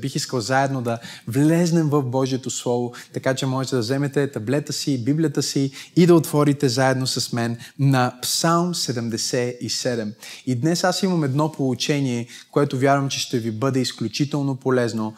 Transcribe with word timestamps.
Бих 0.00 0.14
искал 0.14 0.40
заедно 0.40 0.82
да 0.82 0.98
влезнем 1.28 1.88
в 1.88 2.02
Божието 2.02 2.50
Слово, 2.50 2.92
така 3.12 3.34
че 3.34 3.46
можете 3.46 3.76
да 3.76 3.80
вземете 3.80 4.30
таблета 4.30 4.72
си, 4.72 5.04
Библията 5.04 5.42
си 5.42 5.70
и 5.96 6.06
да 6.06 6.14
отворите 6.14 6.68
заедно 6.68 7.06
с 7.06 7.32
мен 7.32 7.56
на 7.78 8.18
Псалм 8.22 8.74
77. 8.74 10.12
И 10.46 10.54
днес 10.54 10.84
аз 10.84 11.02
имам 11.02 11.24
едно 11.24 11.52
получение, 11.52 12.26
което 12.50 12.78
вярвам, 12.78 13.08
че 13.08 13.20
ще 13.20 13.38
ви 13.38 13.50
бъде 13.50 13.80
изключително 13.80 14.56
полезно, 14.56 15.14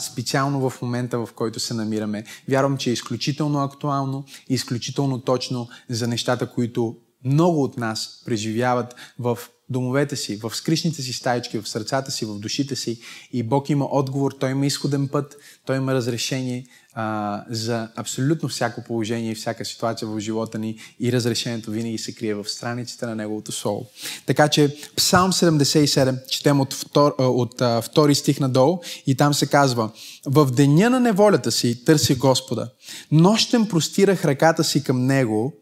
специално 0.00 0.70
в 0.70 0.82
момента, 0.82 1.18
в 1.18 1.28
който 1.34 1.60
се 1.60 1.74
намираме. 1.74 2.24
Вярвам, 2.48 2.76
че 2.76 2.90
е 2.90 2.92
изключително 2.92 3.62
актуално 3.62 4.24
изключително 4.48 5.20
точно 5.20 5.68
за 5.88 6.08
нещата, 6.08 6.46
които 6.46 6.96
много 7.28 7.62
от 7.62 7.76
нас 7.76 8.22
преживяват 8.24 8.94
в 9.18 9.38
домовете 9.70 10.16
си, 10.16 10.36
в 10.36 10.54
скришните 10.54 11.02
си 11.02 11.12
стаички, 11.12 11.58
в 11.58 11.68
сърцата 11.68 12.10
си, 12.10 12.24
в 12.24 12.38
душите 12.38 12.76
си. 12.76 13.00
И 13.32 13.42
Бог 13.42 13.70
има 13.70 13.84
отговор, 13.90 14.32
Той 14.40 14.50
има 14.50 14.66
изходен 14.66 15.08
път, 15.08 15.36
Той 15.66 15.76
има 15.76 15.94
разрешение 15.94 16.66
а, 16.94 17.44
за 17.50 17.88
абсолютно 17.96 18.48
всяко 18.48 18.84
положение 18.84 19.30
и 19.30 19.34
всяка 19.34 19.64
ситуация 19.64 20.08
в 20.08 20.20
живота 20.20 20.58
ни 20.58 20.78
и 21.00 21.12
разрешението 21.12 21.70
винаги 21.70 21.98
се 21.98 22.14
крие 22.14 22.34
в 22.34 22.48
страниците 22.48 23.06
на 23.06 23.14
Неговото 23.14 23.52
Слово. 23.52 23.86
Така 24.26 24.48
че 24.48 24.76
Псалм 24.96 25.32
77, 25.32 26.26
четем 26.26 26.60
от, 26.60 26.74
втор, 26.74 27.14
от 27.18 27.60
а, 27.60 27.82
втори 27.82 28.14
стих 28.14 28.40
надолу 28.40 28.78
и 29.06 29.16
там 29.16 29.34
се 29.34 29.46
казва 29.46 29.90
В 30.26 30.50
деня 30.50 30.90
на 30.90 31.00
неволята 31.00 31.52
си 31.52 31.84
търси 31.84 32.14
Господа. 32.14 32.70
Нощем 33.12 33.68
простирах 33.68 34.24
ръката 34.24 34.64
си 34.64 34.84
към 34.84 35.06
Него, 35.06 35.54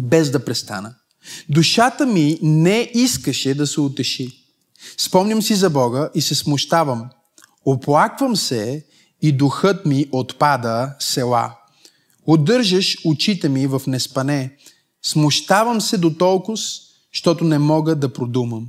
без 0.00 0.30
да 0.30 0.44
престана. 0.44 0.94
Душата 1.48 2.06
ми 2.06 2.38
не 2.42 2.90
искаше 2.94 3.54
да 3.54 3.66
се 3.66 3.80
утеши. 3.80 4.44
Спомням 4.98 5.42
си 5.42 5.54
за 5.54 5.70
Бога 5.70 6.10
и 6.14 6.22
се 6.22 6.34
смущавам. 6.34 7.10
Оплаквам 7.64 8.36
се 8.36 8.86
и 9.22 9.32
духът 9.32 9.86
ми 9.86 10.06
отпада 10.12 10.94
села. 10.98 11.54
Удържаш 12.26 12.96
очите 13.04 13.48
ми 13.48 13.66
в 13.66 13.82
неспане. 13.86 14.56
Смущавам 15.02 15.80
се 15.80 15.98
до 15.98 16.14
толкова, 16.14 16.58
защото 17.14 17.44
не 17.44 17.58
мога 17.58 17.94
да 17.94 18.12
продумам. 18.12 18.68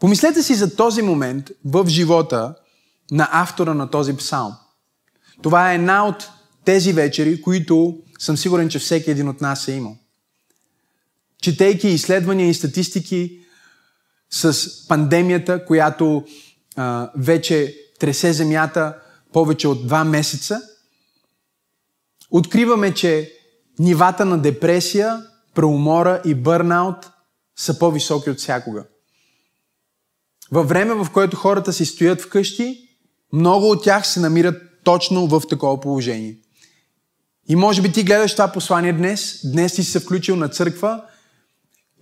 Помислете 0.00 0.42
си 0.42 0.54
за 0.54 0.76
този 0.76 1.02
момент 1.02 1.50
в 1.64 1.88
живота 1.88 2.54
на 3.10 3.28
автора 3.32 3.74
на 3.74 3.90
този 3.90 4.16
псалм. 4.16 4.52
Това 5.42 5.72
е 5.72 5.74
една 5.74 6.06
от 6.06 6.28
тези 6.64 6.92
вечери, 6.92 7.42
които 7.42 7.98
съм 8.18 8.36
сигурен, 8.36 8.68
че 8.68 8.78
всеки 8.78 9.10
един 9.10 9.28
от 9.28 9.40
нас 9.40 9.68
е 9.68 9.72
имал 9.72 9.96
четейки 11.42 11.88
изследвания 11.88 12.48
и 12.48 12.54
статистики 12.54 13.38
с 14.30 14.68
пандемията, 14.88 15.64
която 15.64 16.24
а, 16.76 17.10
вече 17.16 17.76
тресе 17.98 18.32
земята 18.32 18.96
повече 19.32 19.68
от 19.68 19.86
два 19.86 20.04
месеца, 20.04 20.60
откриваме, 22.30 22.94
че 22.94 23.32
нивата 23.78 24.24
на 24.24 24.38
депресия, 24.38 25.22
преумора 25.54 26.22
и 26.24 26.34
бърнаут 26.34 27.10
са 27.56 27.78
по-високи 27.78 28.30
от 28.30 28.38
всякога. 28.38 28.84
Във 30.50 30.68
време, 30.68 30.94
в 30.94 31.06
което 31.12 31.36
хората 31.36 31.72
си 31.72 31.86
стоят 31.86 32.20
вкъщи, 32.20 32.88
много 33.32 33.70
от 33.70 33.84
тях 33.84 34.06
се 34.06 34.20
намират 34.20 34.62
точно 34.84 35.26
в 35.26 35.42
такова 35.48 35.80
положение. 35.80 36.38
И 37.48 37.56
може 37.56 37.82
би 37.82 37.92
ти 37.92 38.04
гледаш 38.04 38.32
това 38.32 38.48
послание 38.48 38.92
днес, 38.92 39.40
днес 39.44 39.74
ти 39.74 39.84
си 39.84 39.90
се 39.90 40.00
включил 40.00 40.36
на 40.36 40.48
църква 40.48 41.04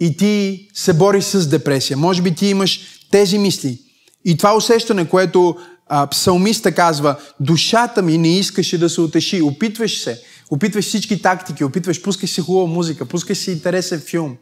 и 0.01 0.17
ти 0.17 0.69
се 0.75 0.93
бориш 0.93 1.25
с 1.25 1.48
депресия. 1.48 1.97
Може 1.97 2.23
би 2.23 2.34
ти 2.34 2.47
имаш 2.47 2.81
тези 3.11 3.39
мисли. 3.39 3.79
И 4.25 4.37
това 4.37 4.56
усещане, 4.56 5.09
което 5.09 5.56
а, 5.87 6.06
псалмиста 6.06 6.72
казва, 6.72 7.16
душата 7.41 8.03
ми 8.03 8.19
не 8.19 8.39
искаше 8.39 8.78
да 8.78 8.89
се 8.89 9.00
утеши. 9.00 9.43
Опитваш 9.43 10.00
се, 10.00 10.22
опитваш 10.50 10.84
всички 10.84 11.22
тактики, 11.22 11.65
опитваш, 11.65 12.03
пускаш 12.03 12.31
си 12.31 12.41
хубава 12.41 12.66
музика, 12.66 13.06
пускаш 13.06 13.39
си 13.39 13.50
интересен 13.50 14.00
филм. 14.00 14.37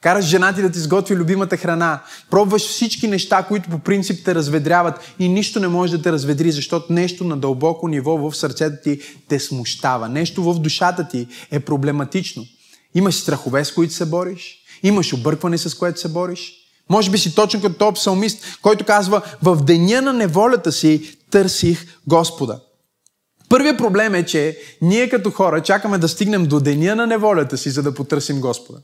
Караш 0.00 0.24
жена 0.24 0.52
ти 0.52 0.62
да 0.62 0.70
ти 0.70 0.78
сготви 0.78 1.16
любимата 1.16 1.56
храна. 1.56 2.02
Пробваш 2.30 2.62
всички 2.62 3.08
неща, 3.08 3.42
които 3.42 3.70
по 3.70 3.78
принцип 3.78 4.24
те 4.24 4.34
разведряват 4.34 5.14
и 5.18 5.28
нищо 5.28 5.60
не 5.60 5.68
може 5.68 5.96
да 5.96 6.02
те 6.02 6.12
разведри, 6.12 6.52
защото 6.52 6.92
нещо 6.92 7.24
на 7.24 7.36
дълбоко 7.36 7.88
ниво 7.88 8.16
в 8.16 8.36
сърцето 8.36 8.76
ти 8.84 9.00
те 9.28 9.40
смущава. 9.40 10.08
Нещо 10.08 10.42
в 10.42 10.60
душата 10.60 11.08
ти 11.08 11.26
е 11.50 11.60
проблематично. 11.60 12.44
Имаш 12.94 13.14
страхове, 13.14 13.64
с 13.64 13.74
които 13.74 13.94
се 13.94 14.06
бориш. 14.06 14.59
Имаш 14.82 15.12
объркване, 15.12 15.58
с 15.58 15.74
което 15.74 16.00
се 16.00 16.08
бориш. 16.08 16.52
Може 16.90 17.10
би 17.10 17.18
си 17.18 17.34
точно 17.34 17.60
като 17.60 17.78
този 17.78 17.94
псалмист, 17.94 18.58
който 18.62 18.84
казва, 18.84 19.22
в 19.42 19.64
деня 19.64 20.02
на 20.02 20.12
неволята 20.12 20.72
си 20.72 21.18
търсих 21.30 21.98
Господа. 22.06 22.60
Първият 23.48 23.78
проблем 23.78 24.14
е, 24.14 24.26
че 24.26 24.58
ние 24.82 25.08
като 25.08 25.30
хора 25.30 25.62
чакаме 25.62 25.98
да 25.98 26.08
стигнем 26.08 26.46
до 26.46 26.60
деня 26.60 26.96
на 26.96 27.06
неволята 27.06 27.58
си, 27.58 27.70
за 27.70 27.82
да 27.82 27.94
потърсим 27.94 28.40
Господа. 28.40 28.78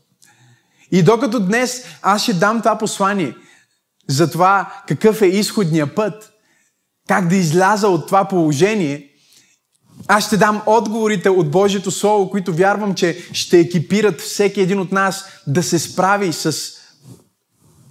И 0.93 1.03
докато 1.03 1.41
днес 1.41 1.85
аз 2.03 2.23
ще 2.23 2.35
дам 2.35 2.59
това 2.59 2.79
послание 2.79 3.37
за 4.09 4.31
това 4.31 4.83
какъв 4.89 5.23
е 5.23 5.27
изходния 5.27 5.95
път, 5.95 6.33
как 7.09 7.29
да 7.29 7.37
изляза 7.37 7.89
от 7.89 8.07
това 8.07 8.25
положение, 8.29 9.11
аз 10.09 10.27
ще 10.27 10.37
дам 10.37 10.63
отговорите 10.67 11.31
от 11.31 11.51
Божието 11.51 11.91
Слово, 11.91 12.31
които 12.31 12.55
вярвам, 12.55 12.95
че 12.95 13.19
ще 13.33 13.59
екипират 13.59 14.21
всеки 14.21 14.61
един 14.61 14.81
от 14.81 14.93
нас 14.93 15.25
да 15.47 15.63
се 15.63 15.79
справи 15.79 16.33
с 16.33 16.57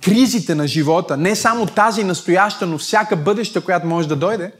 кризите 0.04 0.56
на 0.56 0.68
живота. 0.68 1.18
Не 1.18 1.36
само 1.36 1.66
тази 1.66 2.04
настояща, 2.04 2.66
но 2.66 2.78
всяка 2.78 3.16
бъдеща, 3.16 3.62
която 3.62 3.88
може 3.88 4.08
да 4.08 4.16
дойде. 4.16 4.52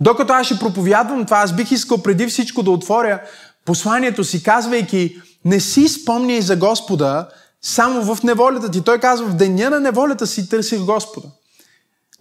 Докато 0.00 0.32
аз 0.32 0.46
ще 0.46 0.58
проповядвам 0.58 1.24
това, 1.24 1.38
аз 1.38 1.56
бих 1.56 1.70
искал 1.70 2.02
преди 2.02 2.26
всичко 2.26 2.62
да 2.62 2.70
отворя 2.70 3.20
посланието 3.64 4.24
си, 4.24 4.42
казвайки, 4.42 5.20
не 5.44 5.60
си 5.60 5.88
спомняй 5.88 6.40
за 6.40 6.56
Господа 6.56 7.28
само 7.62 8.14
в 8.14 8.22
неволята 8.22 8.70
ти. 8.70 8.82
Той 8.82 8.98
казва, 8.98 9.26
в 9.26 9.36
деня 9.36 9.70
на 9.70 9.80
неволята 9.80 10.26
си 10.26 10.48
търсих 10.48 10.80
Господа. 10.80 11.28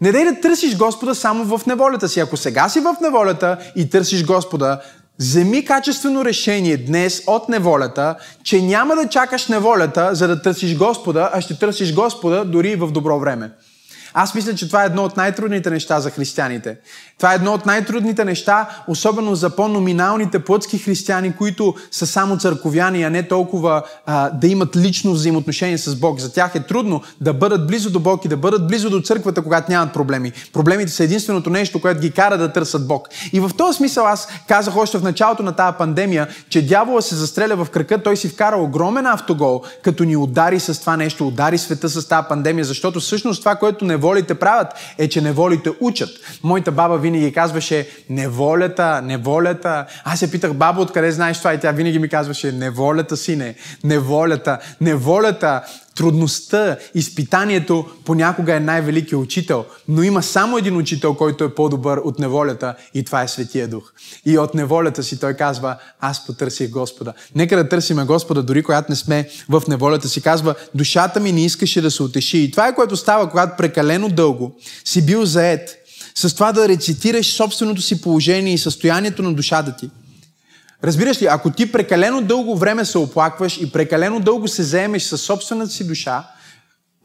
Не 0.02 0.12
дай 0.12 0.26
да 0.26 0.42
търсиш 0.42 0.78
Господа 0.78 1.16
само 1.16 1.58
в 1.58 1.66
неволята 1.66 2.10
си. 2.10 2.20
Ако 2.20 2.38
сега 2.38 2.70
си 2.70 2.80
в 2.80 2.96
неволята 3.02 3.58
и 3.76 3.90
търсиш 3.90 4.26
Господа, 4.26 4.82
вземи 5.20 5.66
качествено 5.66 6.26
решение 6.26 6.78
днес 6.78 7.24
от 7.28 7.50
неволята, 7.50 8.16
че 8.44 8.62
няма 8.62 8.96
да 8.96 9.10
чакаш 9.10 9.48
неволята, 9.48 10.16
за 10.16 10.28
да 10.28 10.42
търсиш 10.42 10.78
Господа, 10.78 11.30
а 11.34 11.42
ще 11.42 11.60
търсиш 11.60 11.94
Господа 11.94 12.46
дори 12.46 12.76
в 12.76 12.92
добро 12.92 13.20
време. 13.20 13.52
Аз 14.18 14.36
мисля, 14.36 14.56
че 14.56 14.68
това 14.68 14.84
е 14.84 14.86
едно 14.86 15.04
от 15.04 15.18
най-трудните 15.18 15.70
неща 15.70 16.00
за 16.00 16.10
християните. 16.10 16.78
Това 17.18 17.32
е 17.32 17.36
едно 17.36 17.54
от 17.54 17.66
най-трудните 17.66 18.26
неща, 18.26 18.70
особено 18.88 19.36
за 19.36 19.50
по-номиналните 19.50 20.40
плътски 20.40 20.78
християни, 20.78 21.36
които 21.36 21.76
са 21.92 22.08
само 22.08 22.38
църковяни, 22.38 23.04
а 23.04 23.10
не 23.10 23.28
толкова 23.28 23.84
а, 24.06 24.30
да 24.30 24.48
имат 24.48 24.76
лично 24.76 25.14
взаимоотношение 25.14 25.78
с 25.78 25.96
Бог. 25.96 26.20
За 26.20 26.34
тях 26.34 26.56
е 26.56 26.60
трудно 26.60 27.02
да 27.22 27.34
бъдат 27.34 27.68
близо 27.68 27.90
до 27.90 28.00
Бог 28.00 28.26
и 28.26 28.28
да 28.28 28.38
бъдат 28.38 28.68
близо 28.68 28.90
до 28.90 29.02
църквата, 29.02 29.42
когато 29.42 29.72
нямат 29.72 29.94
проблеми. 29.94 30.32
Проблемите 30.54 30.92
са 30.92 31.04
единственото 31.04 31.50
нещо, 31.50 31.82
което 31.82 32.00
ги 32.02 32.12
кара 32.12 32.38
да 32.38 32.54
търсят 32.54 32.88
Бог. 32.88 33.10
И 33.34 33.40
в 33.40 33.52
този 33.58 33.78
смисъл 33.78 34.08
аз 34.08 34.28
казах 34.48 34.78
още 34.78 34.98
в 34.98 35.04
началото 35.04 35.44
на 35.44 35.52
тази 35.52 35.78
пандемия, 35.78 36.28
че 36.50 36.68
дявола 36.68 37.02
се 37.02 37.16
застреля 37.16 37.56
в 37.56 37.70
кръка, 37.70 38.04
той 38.04 38.18
си 38.18 38.30
вкара 38.30 38.58
огромен 38.58 39.06
автогол, 39.06 39.62
като 39.84 40.04
ни 40.04 40.18
удари 40.18 40.60
с 40.60 40.80
това 40.80 40.98
нещо, 40.98 41.28
удари 41.28 41.58
света 41.58 41.90
с 41.90 42.08
тази 42.08 42.28
пандемия, 42.30 42.66
защото 42.66 43.00
всъщност 43.00 43.42
това, 43.42 43.56
което 43.56 43.86
неволите 44.06 44.36
правят, 44.36 44.68
е, 44.98 45.10
че 45.10 45.22
неволите 45.22 45.70
учат. 45.80 46.10
Моята 46.44 46.72
баба 46.72 46.98
винаги 46.98 47.34
казваше 47.34 47.88
неволята, 48.10 49.02
неволята. 49.02 49.86
Аз 50.04 50.20
се 50.20 50.32
питах, 50.32 50.54
баба, 50.54 50.82
откъде 50.82 51.12
знаеш 51.12 51.38
това? 51.38 51.54
И 51.54 51.60
тя 51.60 51.72
винаги 51.72 52.00
ми 52.00 52.10
казваше 52.10 52.52
неволята, 52.52 53.18
сине, 53.18 53.56
неволята, 53.84 54.60
неволята. 54.82 55.62
Трудността, 55.96 56.78
изпитанието 56.96 57.86
понякога 58.06 58.56
е 58.56 58.60
най-великият 58.60 59.22
учител, 59.22 59.66
но 59.88 60.04
има 60.04 60.24
само 60.24 60.58
един 60.58 60.78
учител, 60.78 61.14
който 61.14 61.44
е 61.44 61.56
по-добър 61.56 61.98
от 61.98 62.20
неволята 62.20 62.76
и 62.94 63.04
това 63.04 63.24
е 63.24 63.28
Светия 63.28 63.68
Дух. 63.68 63.92
И 64.26 64.38
от 64.38 64.54
неволята 64.54 65.04
си 65.04 65.20
той 65.20 65.34
казва, 65.34 65.78
аз 66.00 66.26
потърсих 66.26 66.70
Господа. 66.70 67.14
Нека 67.36 67.56
да 67.58 67.70
търсиме 67.70 68.04
Господа, 68.06 68.44
дори 68.44 68.64
когато 68.64 68.92
не 68.92 68.96
сме 68.96 69.30
в 69.50 69.64
неволята 69.68 70.10
си. 70.10 70.22
Казва, 70.22 70.56
душата 70.76 71.20
ми 71.20 71.32
не 71.32 71.46
искаше 71.46 71.82
да 71.82 71.92
се 71.92 72.04
утеши. 72.04 72.38
И 72.38 72.52
това 72.52 72.68
е 72.68 72.76
което 72.76 72.96
става, 72.96 73.30
когато 73.30 73.58
прекалено 73.58 74.10
дълго 74.10 74.56
си 74.86 75.06
бил 75.06 75.26
заед 75.26 75.78
с 76.16 76.34
това 76.34 76.52
да 76.52 76.68
рецитираш 76.68 77.34
собственото 77.34 77.82
си 77.82 78.02
положение 78.02 78.54
и 78.54 78.58
състоянието 78.58 79.24
на 79.24 79.34
душата 79.34 79.76
ти. 79.76 79.90
Разбираш 80.84 81.22
ли, 81.22 81.26
ако 81.26 81.50
ти 81.50 81.72
прекалено 81.72 82.22
дълго 82.22 82.58
време 82.58 82.86
се 82.86 82.98
оплакваш 82.98 83.58
и 83.58 83.72
прекалено 83.72 84.20
дълго 84.20 84.48
се 84.48 84.64
заемеш 84.64 85.04
със 85.04 85.22
собствената 85.22 85.72
си 85.72 85.88
душа, 85.88 86.24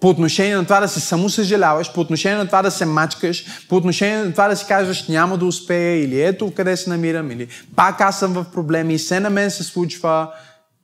по 0.00 0.08
отношение 0.08 0.56
на 0.56 0.64
това 0.64 0.80
да 0.80 0.88
се 0.88 1.00
само 1.00 1.28
съжаляваш, 1.28 1.92
по 1.92 2.00
отношение 2.00 2.38
на 2.38 2.46
това 2.46 2.62
да 2.62 2.70
се 2.70 2.84
мачкаш, 2.84 3.44
по 3.68 3.76
отношение 3.76 4.24
на 4.24 4.32
това 4.32 4.48
да 4.48 4.56
си 4.56 4.64
казваш 4.68 5.08
няма 5.08 5.38
да 5.38 5.46
успея 5.46 6.04
или 6.04 6.22
ето 6.22 6.52
къде 6.56 6.76
се 6.76 6.90
намирам, 6.90 7.30
или 7.30 7.48
пак 7.76 8.00
аз 8.00 8.18
съм 8.18 8.32
в 8.32 8.44
проблеми, 8.52 8.98
все 8.98 9.20
на 9.20 9.30
мен 9.30 9.50
се 9.50 9.64
случва. 9.64 10.28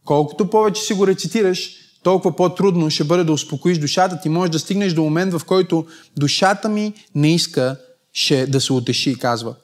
Колкото 0.05 0.51
повече 0.51 0.83
си 0.83 0.95
го 0.95 1.07
рецитираш, 1.07 1.71
толкова 2.03 2.37
по-трудно 2.37 2.91
ще 2.91 3.05
бъде 3.05 3.25
да 3.25 3.33
успокоиш 3.33 3.79
душата 3.79 4.21
ти. 4.21 4.29
Може 4.29 4.51
да 4.51 4.59
стигнеш 4.59 4.93
до 4.93 5.03
момент, 5.03 5.33
в 5.33 5.45
който 5.45 5.87
душата 6.17 6.69
ми 6.69 6.93
не 7.15 7.35
иска 7.35 7.77
ще 8.13 8.47
да 8.47 8.61
се 8.61 8.73
утеши, 8.73 9.19
казва. 9.19 9.55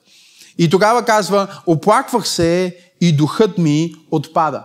И 0.59 0.71
тогава 0.71 1.05
казва, 1.05 1.49
оплаквах 1.67 2.29
се 2.29 2.77
и 3.03 3.17
духът 3.17 3.59
ми 3.59 3.95
отпада. 4.11 4.65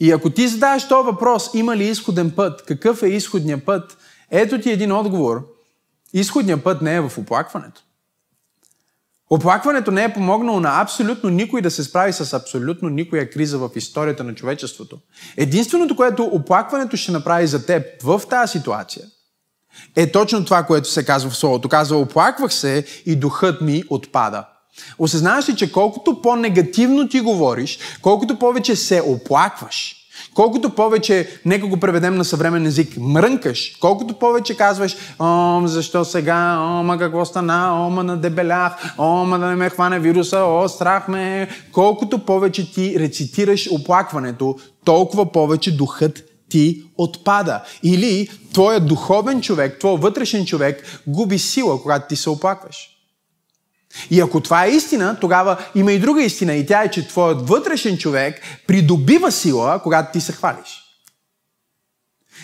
И 0.00 0.10
ако 0.12 0.30
ти 0.30 0.48
задаваш 0.48 0.88
този 0.88 1.06
въпрос, 1.06 1.50
има 1.54 1.76
ли 1.76 1.84
изходен 1.84 2.30
път, 2.30 2.64
какъв 2.64 3.02
е 3.02 3.08
изходният 3.08 3.64
път, 3.64 3.98
ето 4.30 4.60
ти 4.60 4.70
един 4.70 4.92
отговор. 4.92 5.46
Изходният 6.12 6.64
път 6.64 6.82
не 6.82 6.94
е 6.94 7.00
в 7.00 7.18
оплакването. 7.18 7.82
Оплакването 9.30 9.90
не 9.90 10.04
е 10.04 10.12
помогнало 10.12 10.60
на 10.60 10.80
абсолютно 10.80 11.30
никой 11.30 11.62
да 11.62 11.70
се 11.70 11.84
справи 11.84 12.12
с 12.12 12.32
абсолютно 12.32 12.88
никоя 12.88 13.30
криза 13.30 13.58
в 13.58 13.70
историята 13.76 14.24
на 14.24 14.34
човечеството. 14.34 14.98
Единственото, 15.36 15.96
което 15.96 16.24
оплакването 16.24 16.96
ще 16.96 17.12
направи 17.12 17.46
за 17.46 17.66
теб 17.66 18.02
в 18.02 18.22
тази 18.30 18.52
ситуация, 18.58 19.06
е 19.96 20.12
точно 20.12 20.44
това, 20.44 20.62
което 20.62 20.88
се 20.88 21.04
казва 21.04 21.30
в 21.30 21.36
Словото. 21.36 21.68
Казва, 21.68 21.98
оплаквах 21.98 22.54
се 22.54 22.84
и 23.06 23.16
духът 23.16 23.60
ми 23.60 23.84
отпада. 23.90 24.44
Осъзнаваш 24.98 25.48
ли, 25.48 25.56
че 25.56 25.72
колкото 25.72 26.22
по-негативно 26.22 27.08
ти 27.08 27.20
говориш, 27.20 27.78
колкото 28.02 28.38
повече 28.38 28.76
се 28.76 29.02
оплакваш, 29.06 29.94
Колкото 30.34 30.70
повече, 30.70 31.28
нека 31.44 31.66
го 31.66 31.76
преведем 31.76 32.14
на 32.14 32.24
съвремен 32.24 32.66
език, 32.66 32.96
мрънкаш, 33.00 33.76
колкото 33.80 34.14
повече 34.14 34.56
казваш, 34.56 34.96
о, 35.18 35.62
защо 35.64 36.04
сега, 36.04 36.58
о, 36.58 36.82
ма 36.82 36.98
какво 36.98 37.24
стана, 37.24 37.86
о, 37.86 37.90
ма 37.90 38.04
надебелях, 38.04 38.94
о, 38.98 39.24
ма 39.24 39.38
да 39.38 39.46
не 39.46 39.56
ме 39.56 39.70
хване 39.70 39.98
вируса, 39.98 40.38
о, 40.38 40.68
страх 40.68 41.08
ме, 41.08 41.48
колкото 41.72 42.18
повече 42.18 42.72
ти 42.72 42.98
рецитираш 42.98 43.68
оплакването, 43.72 44.56
толкова 44.84 45.32
повече 45.32 45.76
духът 45.76 46.24
ти 46.48 46.82
отпада. 46.98 47.62
Или 47.82 48.28
твоят 48.52 48.86
духовен 48.86 49.40
човек, 49.40 49.78
твой 49.78 49.96
вътрешен 49.96 50.46
човек 50.46 51.00
губи 51.06 51.38
сила, 51.38 51.82
когато 51.82 52.08
ти 52.08 52.16
се 52.16 52.30
оплакваш. 52.30 52.97
И 54.10 54.20
ако 54.20 54.40
това 54.40 54.64
е 54.64 54.70
истина, 54.70 55.16
тогава 55.20 55.56
има 55.74 55.92
и 55.92 55.98
друга 55.98 56.22
истина. 56.22 56.54
И 56.54 56.66
тя 56.66 56.82
е, 56.82 56.90
че 56.90 57.08
твоят 57.08 57.48
вътрешен 57.48 57.98
човек 57.98 58.40
придобива 58.66 59.32
сила, 59.32 59.80
когато 59.82 60.12
ти 60.12 60.20
се 60.20 60.32
хвалиш. 60.32 60.87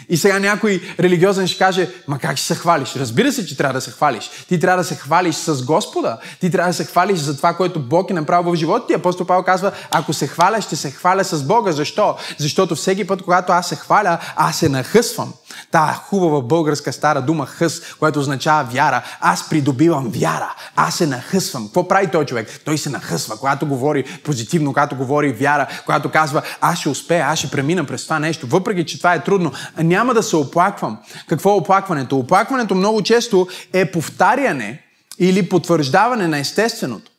И 0.09 0.17
сега 0.17 0.39
някой 0.39 0.81
религиозен 1.01 1.47
ще 1.47 1.59
каже, 1.59 1.91
ма 2.09 2.19
как 2.19 2.37
ще 2.37 2.47
се 2.47 2.55
хвалиш? 2.55 2.97
Разбира 2.97 3.33
се, 3.33 3.47
че 3.47 3.57
трябва 3.57 3.75
да 3.75 3.81
се 3.81 3.91
хвалиш. 3.91 4.31
Ти 4.49 4.61
трябва 4.61 4.83
да 4.83 4.89
се 4.89 4.95
хвалиш 4.95 5.35
с 5.35 5.65
Господа. 5.65 6.19
Ти 6.41 6.51
трябва 6.51 6.71
да 6.71 6.75
се 6.75 6.85
хвалиш 6.85 7.19
за 7.19 7.37
това, 7.37 7.55
което 7.55 7.81
Бог 7.81 8.11
е 8.11 8.15
направил 8.15 8.53
в 8.53 8.57
живота 8.57 8.87
ти. 8.87 8.95
Апостол 8.95 9.27
Павел 9.27 9.43
казва, 9.43 9.73
ако 9.91 10.13
се 10.13 10.27
хваля, 10.27 10.61
ще 10.61 10.77
се 10.77 10.91
хваля 10.91 11.25
с 11.25 11.43
Бога. 11.43 11.73
Защо? 11.73 12.17
Защото 12.39 12.75
всеки 12.75 13.07
път, 13.07 13.23
когато 13.23 13.53
аз 13.53 13.69
се 13.69 13.77
хваля, 13.77 14.19
аз 14.37 14.59
се 14.59 14.69
нахъсвам. 14.69 15.33
Та 15.71 16.01
хубава 16.07 16.41
българска 16.41 16.93
стара 16.93 17.23
дума 17.23 17.47
хъс, 17.47 17.81
което 17.99 18.21
означава 18.21 18.65
вяра. 18.65 19.03
Аз 19.21 19.49
придобивам 19.49 20.09
вяра. 20.09 20.55
Аз 20.77 20.95
се 20.95 21.07
нахъсвам. 21.07 21.65
Какво 21.65 21.89
прави 21.89 22.07
той 22.13 22.25
човек? 22.25 22.61
Той 22.65 22.79
се 22.79 22.91
нахъсва, 22.91 23.37
когато 23.37 23.67
говори 23.67 24.05
позитивно, 24.25 24.73
когато 24.73 24.97
говори 24.97 25.33
вяра, 25.33 25.67
когато 25.85 26.11
казва, 26.11 26.43
аз 26.61 26.79
ще 26.79 26.89
успея, 26.89 27.27
аз 27.27 27.39
ще 27.39 27.51
премина 27.51 27.85
през 27.85 28.05
това 28.05 28.19
нещо. 28.19 28.47
Въпреки, 28.47 28.87
че 28.87 28.99
това 28.99 29.15
е 29.15 29.25
трудно, 29.25 29.53
няма 29.95 30.15
да 30.15 30.23
се 30.23 30.37
оплаквам. 30.37 30.99
Какво 31.27 31.51
е 31.51 31.61
оплакването? 31.61 32.19
Оплакването 32.19 32.75
много 32.75 33.03
често 33.03 33.47
е 33.73 33.91
повтаряне 33.91 34.83
или 35.19 35.49
потвърждаване 35.49 36.29
на 36.29 36.39
естественото. 36.39 37.11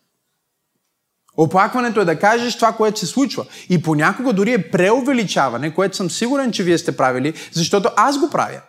Оплакването 1.37 2.01
е 2.01 2.05
да 2.05 2.19
кажеш 2.19 2.55
това, 2.55 2.71
което 2.71 2.99
се 2.99 3.05
случва. 3.05 3.45
И 3.69 3.81
понякога 3.81 4.33
дори 4.33 4.53
е 4.53 4.71
преувеличаване, 4.71 5.73
което 5.73 5.97
съм 5.97 6.11
сигурен, 6.11 6.51
че 6.51 6.63
вие 6.63 6.77
сте 6.77 6.97
правили, 6.97 7.33
защото 7.51 7.89
аз 7.95 8.19
го 8.19 8.29
правя. 8.29 8.61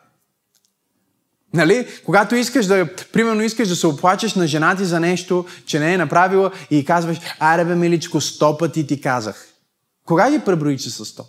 Нали? 1.54 1.86
Когато 2.04 2.34
искаш 2.34 2.66
да, 2.66 2.88
примерно 3.12 3.42
искаш 3.42 3.68
да 3.68 3.76
се 3.76 3.86
оплачеш 3.86 4.34
на 4.34 4.46
жена 4.46 4.76
ти 4.76 4.84
за 4.84 5.00
нещо, 5.00 5.46
че 5.66 5.78
не 5.78 5.94
е 5.94 5.98
направила 5.98 6.50
и 6.70 6.84
казваш, 6.84 7.18
аре 7.38 7.64
бе, 7.64 7.74
миличко, 7.74 8.20
сто 8.20 8.58
пъти 8.58 8.86
ти 8.86 9.00
казах. 9.00 9.46
Кога 10.04 10.30
ги 10.30 10.38
преброи, 10.38 10.78
че 10.78 10.90
са 10.90 11.04
сто? 11.04 11.24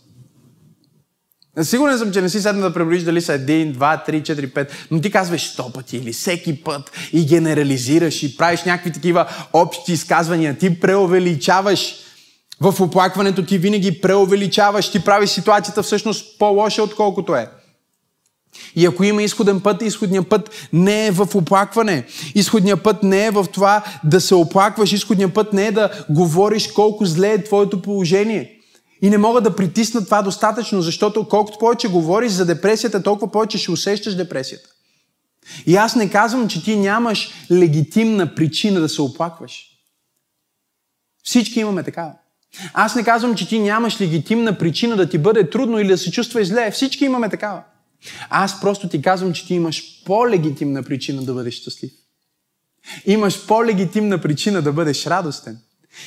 Сигурен 1.61 1.97
съм, 1.97 2.11
че 2.11 2.21
не 2.21 2.29
си 2.29 2.41
седна 2.41 2.61
да 2.61 2.73
преброиш 2.73 3.03
дали 3.03 3.21
са 3.21 3.33
един, 3.33 3.71
два, 3.71 4.03
три, 4.05 4.23
четири, 4.23 4.47
пет, 4.47 4.71
но 4.91 5.01
ти 5.01 5.11
казваш 5.11 5.49
сто 5.49 5.73
пъти 5.73 5.97
или 5.97 6.13
всеки 6.13 6.63
път 6.63 6.91
и 7.13 7.25
генерализираш 7.25 8.23
и 8.23 8.37
правиш 8.37 8.63
някакви 8.63 8.91
такива 8.91 9.25
общи 9.53 9.93
изказвания. 9.93 10.57
Ти 10.57 10.79
преувеличаваш 10.79 11.95
в 12.61 12.81
оплакването, 12.81 13.45
ти 13.45 13.57
винаги 13.57 14.01
преувеличаваш, 14.01 14.91
ти 14.91 15.03
правиш 15.03 15.29
ситуацията 15.29 15.83
всъщност 15.83 16.39
по-лоша, 16.39 16.83
отколкото 16.83 17.35
е. 17.35 17.49
И 18.75 18.85
ако 18.85 19.03
има 19.03 19.23
изходен 19.23 19.59
път, 19.59 19.81
изходният 19.81 20.29
път 20.29 20.69
не 20.73 21.07
е 21.07 21.11
в 21.11 21.27
оплакване. 21.35 22.05
Изходният 22.35 22.83
път 22.83 23.03
не 23.03 23.25
е 23.25 23.31
в 23.31 23.45
това 23.53 23.83
да 24.03 24.21
се 24.21 24.35
оплакваш. 24.35 24.93
Изходният 24.93 25.33
път 25.33 25.53
не 25.53 25.67
е 25.67 25.71
да 25.71 26.05
говориш 26.09 26.67
колко 26.67 27.05
зле 27.05 27.31
е 27.31 27.43
твоето 27.43 27.81
положение. 27.81 28.56
И 29.01 29.09
не 29.09 29.17
мога 29.17 29.41
да 29.41 29.55
притисна 29.55 30.05
това 30.05 30.21
достатъчно, 30.21 30.81
защото 30.81 31.27
колкото 31.27 31.59
повече 31.59 31.87
говориш 31.87 32.31
за 32.31 32.45
депресията, 32.45 33.03
толкова 33.03 33.31
повече 33.31 33.57
ще 33.57 33.71
усещаш 33.71 34.15
депресията. 34.15 34.69
И 35.65 35.75
аз 35.75 35.95
не 35.95 36.09
казвам, 36.09 36.47
че 36.47 36.63
ти 36.63 36.75
нямаш 36.75 37.31
легитимна 37.51 38.35
причина 38.35 38.79
да 38.79 38.89
се 38.89 39.01
оплакваш. 39.01 39.63
Всички 41.23 41.59
имаме 41.59 41.83
такава. 41.83 42.13
Аз 42.73 42.95
не 42.95 43.03
казвам, 43.03 43.35
че 43.35 43.47
ти 43.47 43.59
нямаш 43.59 44.01
легитимна 44.01 44.57
причина 44.57 44.95
да 44.95 45.09
ти 45.09 45.17
бъде 45.17 45.49
трудно 45.49 45.79
или 45.79 45.87
да 45.87 45.97
се 45.97 46.11
чувстваш 46.11 46.47
зле. 46.47 46.71
Всички 46.71 47.05
имаме 47.05 47.29
такава. 47.29 47.63
Аз 48.29 48.61
просто 48.61 48.89
ти 48.89 49.01
казвам, 49.01 49.33
че 49.33 49.47
ти 49.47 49.53
имаш 49.53 50.03
по-легитимна 50.05 50.83
причина 50.83 51.23
да 51.23 51.33
бъдеш 51.33 51.53
щастлив. 51.53 51.91
Имаш 53.05 53.45
по-легитимна 53.47 54.21
причина 54.21 54.61
да 54.61 54.73
бъдеш 54.73 55.05
радостен. 55.05 55.59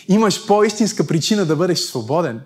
Имаш 0.09 0.47
по-истинска 0.47 1.07
причина 1.07 1.47
да 1.47 1.57
бъдеш 1.57 1.79
свободен. 1.79 2.41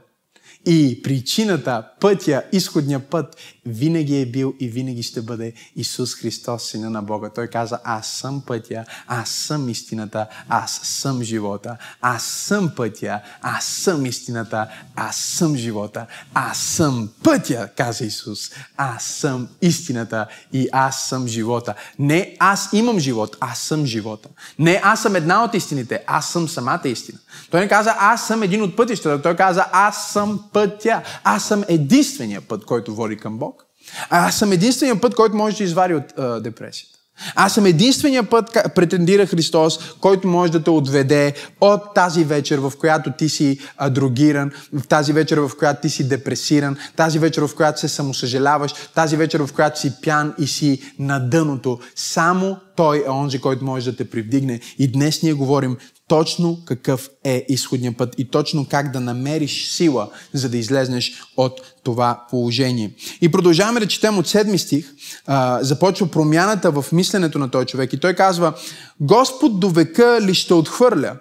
И 0.67 1.03
причината, 1.03 1.85
пътя, 2.01 2.43
изходния 2.53 3.01
път 3.01 3.37
винаги 3.67 4.21
е 4.21 4.27
бил 4.27 4.55
и 4.61 4.69
винаги 4.69 5.03
ще 5.03 5.23
бъде 5.23 5.53
Исус 5.77 6.15
Христос, 6.15 6.63
Сина 6.63 6.91
на 6.91 7.03
Бога. 7.03 7.31
Той 7.35 7.47
каза, 7.47 7.79
аз 7.85 8.07
съм 8.07 8.43
пътя, 8.47 8.85
аз 9.07 9.31
съм 9.31 9.69
истината, 9.69 10.27
аз 10.49 10.81
съм 10.83 11.23
живота, 11.23 11.77
аз 12.01 12.25
съм 12.25 12.73
пътя, 12.77 13.21
аз 13.43 13.65
съм 13.65 14.07
истината, 14.07 14.69
аз 14.97 15.17
съм 15.17 15.57
живота, 15.57 16.07
аз 16.35 16.59
съм 16.59 17.09
пътя, 17.23 17.69
каза 17.77 18.05
Исус. 18.05 18.51
Аз 18.77 19.05
съм 19.05 19.49
истината 19.63 20.27
и 20.53 20.69
аз 20.73 21.09
съм 21.09 21.29
живота. 21.29 21.75
Не 21.99 22.37
аз 22.39 22.69
имам 22.73 22.99
живот, 22.99 23.37
аз 23.41 23.59
съм 23.59 23.87
живота. 23.87 24.29
Не 24.59 24.81
аз 24.85 25.03
съм 25.03 25.17
една 25.17 25.45
от 25.45 25.55
истините, 25.55 26.05
аз 26.07 26.29
съм 26.29 26.49
самата 26.49 26.81
истина. 26.85 27.19
Той 27.51 27.61
не 27.61 27.69
каза, 27.69 27.95
аз 27.99 28.27
съм 28.27 28.43
един 28.43 28.63
от 28.63 28.77
пътищата. 28.77 29.23
Той 29.23 29.37
каза, 29.37 29.67
аз 29.73 30.13
съм 30.13 30.45
пътя. 30.55 31.03
Аз 31.25 31.49
съм 31.49 31.65
единствения 31.69 32.41
път, 32.41 32.65
който 32.65 32.95
води 32.95 33.17
към 33.17 33.39
Бог. 33.39 33.65
Аз 34.11 34.39
съм 34.39 34.53
единствения 34.53 35.01
път, 35.01 35.15
който 35.15 35.37
може 35.37 35.57
да 35.57 35.65
извади 35.65 35.95
от 35.95 36.19
а, 36.19 36.41
депресията. 36.41 36.95
Аз 37.35 37.55
съм 37.55 37.67
единствения 37.67 38.31
път, 38.31 38.59
претендира 38.75 39.27
Христос, 39.27 39.79
който 40.01 40.29
може 40.29 40.53
да 40.53 40.63
те 40.63 40.71
отведе 40.71 41.35
от 41.61 41.95
тази 41.95 42.25
вечер, 42.25 42.59
в 42.59 42.73
която 42.79 43.13
ти 43.19 43.29
си 43.29 43.59
дрогиран, 43.91 44.51
в 44.73 44.89
тази 44.89 45.13
вечер, 45.13 45.39
в 45.39 45.51
която 45.59 45.81
ти 45.81 45.91
си 45.91 46.09
депресиран, 46.09 46.77
тази 46.97 47.19
вечер, 47.19 47.43
в 47.43 47.55
която 47.57 47.81
се 47.81 47.89
самосъжаляваш, 47.89 48.73
тази 48.95 49.17
вечер, 49.17 49.41
в 49.41 49.53
която 49.53 49.81
си 49.81 49.93
пян 50.03 50.35
и 50.39 50.47
си 50.47 50.83
на 50.99 51.19
дъното. 51.19 51.79
Само 51.95 52.57
Той 52.77 53.05
е 53.07 53.11
онзи, 53.11 53.41
който 53.41 53.65
може 53.65 53.91
да 53.91 53.97
те 53.97 54.11
привдигне. 54.11 54.61
И 54.79 54.93
днес 54.93 55.23
ние 55.23 55.33
говорим 55.33 55.77
точно 56.09 56.59
какъв 56.65 57.11
е 57.25 57.47
изходният 57.49 57.97
път 57.97 58.15
и 58.19 58.31
точно 58.31 58.67
как 58.71 58.93
да 58.93 59.01
намериш 59.01 59.69
сила, 59.71 60.11
за 60.33 60.49
да 60.49 60.57
излезнеш 60.57 61.13
от 61.37 61.61
това 61.83 62.25
положение. 62.31 62.95
И 63.21 63.29
продължаваме 63.29 63.81
да 63.81 63.87
четем 63.87 64.19
от 64.19 64.29
седми 64.29 64.59
стих. 64.59 64.93
А, 65.27 65.65
започва 65.65 66.11
промяната 66.11 66.71
в 66.71 66.85
мисленето 66.93 67.39
на 67.39 67.51
този 67.51 67.67
човек. 67.67 67.93
И 67.93 68.01
той 68.01 68.15
казва, 68.15 68.55
Господ 69.01 69.61
до 69.61 69.71
века 69.71 70.19
ли 70.23 70.35
ще 70.35 70.55
отхвърля? 70.55 71.17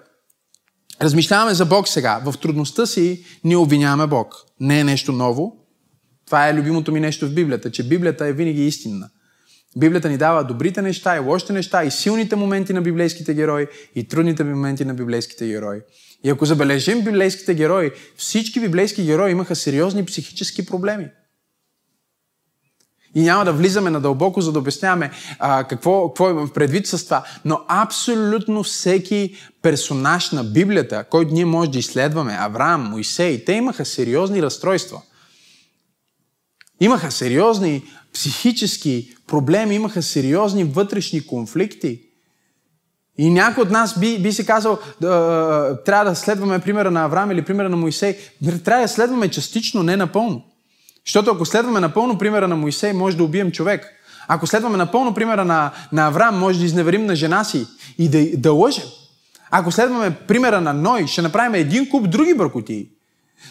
Размишляваме 1.02 1.54
за 1.54 1.66
Бог 1.66 1.88
сега. 1.88 2.22
В 2.26 2.34
трудността 2.42 2.86
си 2.86 3.24
ние 3.44 3.58
обвиняваме 3.58 4.08
Бог. 4.08 4.36
Не 4.60 4.80
е 4.80 4.84
нещо 4.84 5.12
ново. 5.12 5.56
Това 6.26 6.50
е 6.50 6.54
любимото 6.54 6.92
ми 6.92 7.00
нещо 7.00 7.28
в 7.28 7.34
Библията, 7.34 7.72
че 7.72 7.88
Библията 7.88 8.26
е 8.26 8.34
винаги 8.34 8.68
истинна. 8.68 9.10
Библията 9.78 10.10
ни 10.10 10.18
дава 10.18 10.44
добрите 10.44 10.82
неща 10.82 11.16
и 11.16 11.20
лошите 11.20 11.54
неща, 11.54 11.84
и 11.84 11.92
силните 11.92 12.36
моменти 12.36 12.74
на 12.74 12.82
библейските 12.82 13.34
герои, 13.34 13.68
и 13.96 14.08
трудните 14.08 14.44
моменти 14.44 14.86
на 14.86 14.94
библейските 14.94 15.48
герои. 15.48 15.80
И 16.24 16.30
ако 16.30 16.46
забележим 16.46 17.02
библейските 17.02 17.54
герои, 17.54 17.92
всички 18.18 18.60
библейски 18.60 19.04
герои 19.04 19.32
имаха 19.32 19.56
сериозни 19.56 20.06
психически 20.06 20.66
проблеми. 20.66 21.08
И 23.16 23.22
няма 23.22 23.46
да 23.46 23.54
влизаме 23.54 23.90
надълбоко, 23.90 24.42
за 24.42 24.52
да 24.52 24.60
обясняваме 24.60 25.12
а, 25.40 25.64
какво, 25.64 26.10
какво 26.10 26.30
имам 26.30 26.50
предвид 26.50 26.88
с 26.88 27.06
това. 27.06 27.26
Но 27.46 27.62
абсолютно 27.68 28.64
всеки 28.64 29.36
персонаж 29.62 30.32
на 30.32 30.44
Библията, 30.44 31.04
който 31.04 31.34
ние 31.34 31.46
може 31.46 31.72
да 31.72 31.80
изследваме, 31.80 32.38
Авраам, 32.40 32.90
Моисей, 32.90 33.46
те 33.46 33.54
имаха 33.54 33.86
сериозни 33.86 34.42
разстройства. 34.42 35.02
Имаха 36.80 37.12
сериозни 37.12 37.84
психически 38.14 39.13
проблеми, 39.28 39.76
имаха 39.76 40.02
сериозни 40.02 40.64
вътрешни 40.64 41.28
конфликти. 41.28 42.02
И 43.18 43.30
някой 43.30 43.64
от 43.64 43.70
нас 43.70 44.00
би, 44.00 44.20
би 44.20 44.34
си 44.34 44.46
казал, 44.46 44.80
да, 45.02 45.80
трябва 45.86 46.06
да 46.06 46.16
следваме 46.16 46.60
примера 46.60 46.92
на 46.92 47.04
Авраам 47.04 47.32
или 47.32 47.42
примера 47.42 47.70
на 47.70 47.78
Моисей. 47.78 48.18
Трябва 48.64 48.82
да 48.82 48.88
следваме 48.88 49.28
частично, 49.28 49.84
не 49.84 49.98
напълно. 49.98 50.44
Защото 51.06 51.32
ако 51.32 51.46
следваме 51.46 51.80
напълно 51.80 52.18
примера 52.18 52.48
на 52.48 52.56
Моисей, 52.56 52.94
може 52.94 53.18
да 53.18 53.24
убием 53.24 53.52
човек. 53.52 53.86
Ако 54.28 54.48
следваме 54.48 54.78
напълно 54.78 55.14
примера 55.14 55.46
на, 55.46 55.72
на 55.92 56.08
Авраам, 56.08 56.40
може 56.40 56.60
да 56.60 56.66
изневерим 56.66 57.06
на 57.06 57.16
жена 57.16 57.44
си 57.44 57.68
и 57.98 58.10
да, 58.10 58.38
да 58.38 58.54
лъжем. 58.54 58.86
Ако 59.52 59.72
следваме 59.72 60.16
примера 60.28 60.62
на 60.62 60.74
Ной, 60.74 61.08
ще 61.08 61.22
направим 61.22 61.54
един 61.54 61.90
куп 61.90 62.10
други 62.10 62.34
бъркотии. 62.34 62.88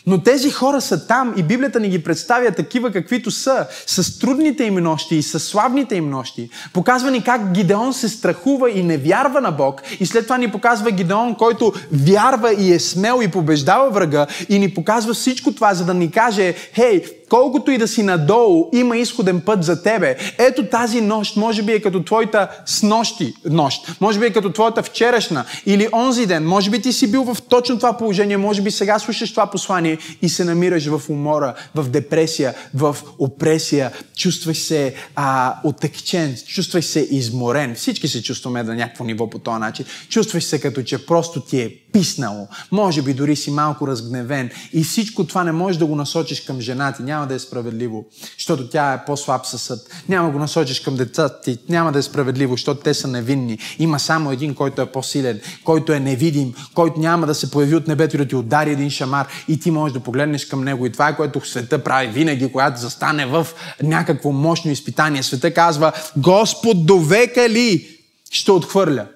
Но 0.07 0.23
тези 0.23 0.51
хора 0.51 0.81
са 0.81 1.07
там 1.07 1.35
и 1.37 1.43
Библията 1.43 1.81
ни 1.81 1.89
ги 1.89 2.03
представя 2.03 2.51
такива 2.51 2.91
каквито 2.91 3.31
са, 3.31 3.67
с 3.87 4.19
трудните 4.19 4.65
им 4.65 4.75
нощи 4.75 5.17
и 5.17 5.23
с 5.23 5.41
славните 5.41 5.95
им 5.95 6.11
нощи. 6.11 6.51
Показва 6.73 7.11
ни 7.11 7.25
как 7.25 7.53
Гидеон 7.53 7.95
се 7.95 8.09
страхува 8.09 8.71
и 8.71 8.83
не 8.83 8.99
вярва 8.99 9.41
на 9.41 9.51
Бог 9.51 9.83
и 10.01 10.07
след 10.07 10.25
това 10.25 10.39
ни 10.39 10.51
показва 10.51 10.91
Гидеон, 10.91 11.35
който 11.35 11.73
вярва 11.93 12.55
и 12.55 12.73
е 12.73 12.81
смел 12.81 13.21
и 13.23 13.29
побеждава 13.29 13.91
врага 13.91 14.27
и 14.49 14.59
ни 14.59 14.75
показва 14.75 15.15
всичко 15.15 15.55
това, 15.55 15.75
за 15.75 15.85
да 15.85 15.95
ни 15.95 16.11
каже, 16.11 16.55
хей, 16.75 17.03
колкото 17.33 17.71
и 17.71 17.79
да 17.79 17.89
си 17.89 18.03
надолу, 18.03 18.69
има 18.73 18.97
изходен 18.97 19.41
път 19.41 19.65
за 19.65 19.83
тебе. 19.83 20.17
Ето 20.39 20.67
тази 20.67 21.01
нощ, 21.01 21.37
може 21.37 21.63
би 21.63 21.73
е 21.73 21.81
като 21.81 22.03
твоята 22.03 22.49
снощи 22.67 23.35
нощ, 23.45 24.01
може 24.01 24.19
би 24.19 24.27
е 24.27 24.33
като 24.33 24.53
твоята 24.53 24.83
вчерашна 24.83 25.45
или 25.67 25.89
онзи 25.93 26.27
ден, 26.27 26.47
може 26.47 26.71
би 26.71 26.83
ти 26.83 26.93
си 26.93 27.11
бил 27.11 27.25
в 27.25 27.43
точно 27.43 27.77
това 27.77 27.97
положение, 27.97 28.37
може 28.37 28.63
би 28.63 28.71
сега 28.71 28.99
слушаш 28.99 29.31
това 29.31 29.47
послание 29.47 29.99
и 30.23 30.29
се 30.29 30.45
намираш 30.45 30.87
в 30.87 31.03
умора, 31.09 31.55
в 31.75 31.89
депресия, 31.89 32.55
в 32.75 32.97
опресия, 33.19 33.93
чувстваш 34.17 34.59
се 34.59 34.95
а, 35.17 35.55
отекчен, 35.65 36.37
чувстваш 36.47 36.85
се 36.85 37.09
изморен. 37.11 37.75
Всички 37.75 38.09
се 38.09 38.23
чувстваме 38.23 38.63
на 38.63 38.75
някакво 38.75 39.05
ниво 39.05 39.31
по 39.31 39.39
този 39.39 39.61
начин. 39.61 39.87
Чувстваш 40.09 40.45
се 40.45 40.61
като 40.61 40.83
че 40.83 41.07
просто 41.07 41.41
ти 41.41 41.61
е 41.61 41.75
писнало. 41.93 42.49
Може 42.71 43.03
би 43.03 43.15
дори 43.15 43.37
си 43.37 43.51
малко 43.51 43.87
разгневен. 43.87 44.51
И 44.73 44.85
всичко 44.85 45.27
това 45.27 45.45
не 45.45 45.53
можеш 45.53 45.79
да 45.79 45.87
го 45.87 45.97
насочиш 45.97 46.41
към 46.41 46.61
жена 46.61 46.93
ти. 46.93 47.03
Няма 47.03 47.27
да 47.27 47.35
е 47.35 47.39
справедливо, 47.39 48.05
защото 48.39 48.69
тя 48.69 48.93
е 48.93 49.05
по-слаб 49.05 49.47
със 49.47 49.63
съд. 49.63 49.91
Няма 50.09 50.31
го 50.31 50.39
насочиш 50.39 50.81
към 50.81 50.97
децата 50.97 51.41
ти. 51.41 51.59
Няма 51.69 51.93
да 51.93 51.99
е 51.99 52.03
справедливо, 52.03 52.53
защото 52.53 52.81
те 52.81 52.95
са 52.95 53.09
невинни. 53.09 53.59
Има 53.79 54.01
само 54.01 54.33
един, 54.33 54.55
който 54.55 54.83
е 54.83 54.87
по-силен, 54.87 55.41
който 55.65 55.93
е 55.93 56.01
невидим, 56.01 56.55
който 56.75 57.01
няма 57.01 57.27
да 57.27 57.35
се 57.35 57.51
появи 57.51 57.75
от 57.75 57.89
небето 57.89 58.17
и 58.17 58.19
да 58.19 58.29
ти 58.29 58.37
удари 58.37 58.71
един 58.71 58.91
шамар 58.91 59.27
и 59.49 59.61
ти 59.61 59.71
можеш 59.71 59.93
да 59.93 60.01
погледнеш 60.01 60.45
към 60.45 60.65
него. 60.65 60.87
И 60.87 60.93
това 60.93 61.09
е 61.09 61.17
което 61.17 61.49
света 61.49 61.85
прави 61.85 62.07
винаги, 62.09 62.53
когато 62.53 62.81
застане 62.81 63.27
в 63.27 63.47
някакво 63.83 64.33
мощно 64.33 64.71
изпитание. 64.71 65.23
Света 65.23 65.55
казва, 65.55 65.93
Господ 66.17 66.87
довека 66.87 67.49
ли 67.49 67.89
ще 68.31 68.53
отхвърля. 68.53 69.07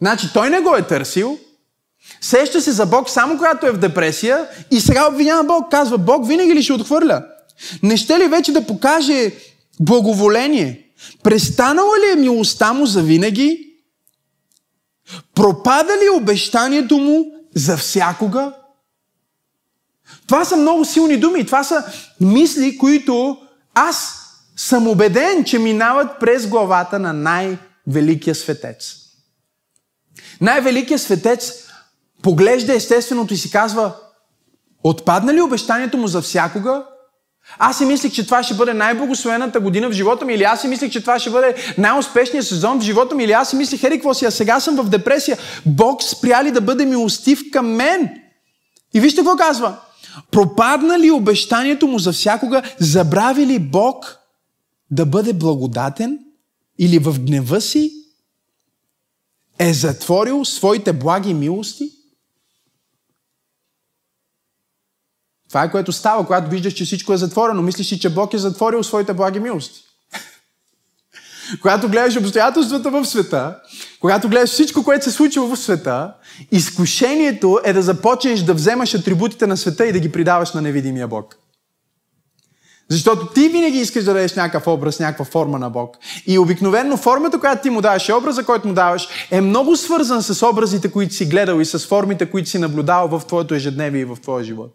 Значи 0.00 0.28
той 0.34 0.50
не 0.50 0.60
го 0.60 0.76
е 0.76 0.86
търсил, 0.86 1.38
сеща 2.20 2.60
се 2.60 2.72
за 2.72 2.86
Бог 2.86 3.10
само 3.10 3.36
когато 3.36 3.66
е 3.66 3.70
в 3.70 3.78
депресия 3.78 4.48
и 4.70 4.80
сега 4.80 5.08
обвинява 5.08 5.44
Бог. 5.44 5.70
Казва, 5.70 5.98
Бог 5.98 6.26
винаги 6.26 6.54
ли 6.54 6.62
ще 6.62 6.72
отхвърля? 6.72 7.26
Не 7.82 7.96
ще 7.96 8.18
ли 8.18 8.28
вече 8.28 8.52
да 8.52 8.66
покаже 8.66 9.32
благоволение? 9.80 10.86
Престанала 11.22 11.92
ли 11.98 12.12
е 12.12 12.20
милостта 12.20 12.72
му 12.72 12.86
за 12.86 13.02
винаги? 13.02 13.66
Пропада 15.34 15.92
ли 15.92 16.08
обещанието 16.08 16.98
му 16.98 17.26
за 17.54 17.76
всякога? 17.76 18.52
Това 20.26 20.44
са 20.44 20.56
много 20.56 20.84
силни 20.84 21.16
думи. 21.16 21.46
Това 21.46 21.64
са 21.64 21.84
мисли, 22.20 22.78
които 22.78 23.38
аз 23.74 24.16
съм 24.56 24.88
убеден, 24.88 25.44
че 25.44 25.58
минават 25.58 26.20
през 26.20 26.46
главата 26.46 26.98
на 26.98 27.12
най-великия 27.12 28.34
светец. 28.34 28.99
Най-великият 30.40 31.00
светец 31.00 31.52
поглежда 32.22 32.74
естественото 32.74 33.34
и 33.34 33.36
си 33.36 33.50
казва, 33.50 33.92
отпадна 34.84 35.34
ли 35.34 35.40
обещанието 35.40 35.98
му 35.98 36.06
за 36.06 36.22
всякога? 36.22 36.84
Аз 37.58 37.78
си 37.78 37.84
мислих, 37.84 38.12
че 38.12 38.24
това 38.24 38.42
ще 38.42 38.54
бъде 38.54 38.74
най-благословената 38.74 39.60
година 39.60 39.88
в 39.88 39.92
живота 39.92 40.24
ми, 40.24 40.34
или 40.34 40.42
аз 40.42 40.60
си 40.60 40.68
мислих, 40.68 40.92
че 40.92 41.00
това 41.00 41.18
ще 41.18 41.30
бъде 41.30 41.54
най-успешният 41.78 42.46
сезон 42.46 42.78
в 42.80 42.82
живота 42.82 43.14
ми, 43.14 43.24
или 43.24 43.32
аз 43.32 43.50
си 43.50 43.56
мислих, 43.56 43.84
ери, 43.84 43.94
какво 43.94 44.14
си, 44.14 44.24
а 44.24 44.30
сега 44.30 44.60
съм 44.60 44.76
в 44.76 44.88
депресия. 44.88 45.38
Бог 45.66 46.02
спря 46.02 46.44
ли 46.44 46.50
да 46.50 46.60
бъде 46.60 46.86
милостив 46.86 47.40
към 47.52 47.66
мен? 47.66 48.08
И 48.94 49.00
вижте 49.00 49.20
какво 49.20 49.36
казва. 49.36 49.76
Пропадна 50.30 50.98
ли 50.98 51.10
обещанието 51.10 51.86
му 51.86 51.98
за 51.98 52.12
всякога? 52.12 52.62
Забрави 52.78 53.46
ли 53.46 53.58
Бог 53.58 54.16
да 54.90 55.06
бъде 55.06 55.32
благодатен? 55.32 56.18
Или 56.78 56.98
в 56.98 57.20
гнева 57.20 57.60
си 57.60 57.99
е 59.60 59.74
затворил 59.74 60.44
своите 60.44 60.92
благи 60.92 61.34
милости? 61.34 61.90
Това 65.48 65.64
е 65.64 65.70
което 65.70 65.92
става, 65.92 66.26
когато 66.26 66.50
виждаш, 66.50 66.72
че 66.72 66.84
всичко 66.84 67.12
е 67.12 67.16
затворено. 67.16 67.62
Мислиш 67.62 67.92
ли, 67.92 67.98
че 67.98 68.14
Бог 68.14 68.34
е 68.34 68.38
затворил 68.38 68.82
своите 68.82 69.12
благи 69.12 69.40
милости? 69.40 69.82
когато 71.62 71.88
гледаш 71.88 72.16
обстоятелствата 72.16 72.90
в 72.90 73.04
света, 73.04 73.60
когато 74.00 74.28
гледаш 74.28 74.50
всичко, 74.50 74.84
което 74.84 75.04
се 75.04 75.10
случва 75.10 75.56
в 75.56 75.58
света, 75.58 76.14
изкушението 76.50 77.60
е 77.64 77.72
да 77.72 77.82
започнеш 77.82 78.40
да 78.40 78.54
вземаш 78.54 78.94
атрибутите 78.94 79.46
на 79.46 79.56
света 79.56 79.86
и 79.86 79.92
да 79.92 80.00
ги 80.00 80.12
придаваш 80.12 80.52
на 80.52 80.62
невидимия 80.62 81.08
Бог. 81.08 81.36
Защото 82.90 83.26
ти 83.26 83.48
винаги 83.48 83.78
искаш 83.78 84.04
да 84.04 84.14
дадеш 84.14 84.34
някакъв 84.34 84.66
образ, 84.66 84.98
някаква 84.98 85.24
форма 85.24 85.58
на 85.58 85.70
Бог. 85.70 85.96
И 86.26 86.38
обикновено 86.38 86.96
формата, 86.96 87.40
която 87.40 87.62
ти 87.62 87.70
му 87.70 87.80
даваш 87.80 88.08
и 88.08 88.12
образа, 88.12 88.44
който 88.44 88.68
му 88.68 88.74
даваш, 88.74 89.08
е 89.30 89.40
много 89.40 89.76
свързан 89.76 90.22
с 90.22 90.46
образите, 90.46 90.90
които 90.90 91.14
си 91.14 91.26
гледал 91.26 91.60
и 91.60 91.64
с 91.64 91.78
формите, 91.78 92.26
които 92.26 92.48
си 92.48 92.58
наблюдавал 92.58 93.18
в 93.18 93.26
твоето 93.26 93.54
ежедневие 93.54 94.00
и 94.00 94.04
в 94.04 94.16
твоя 94.22 94.44
живот. 94.44 94.72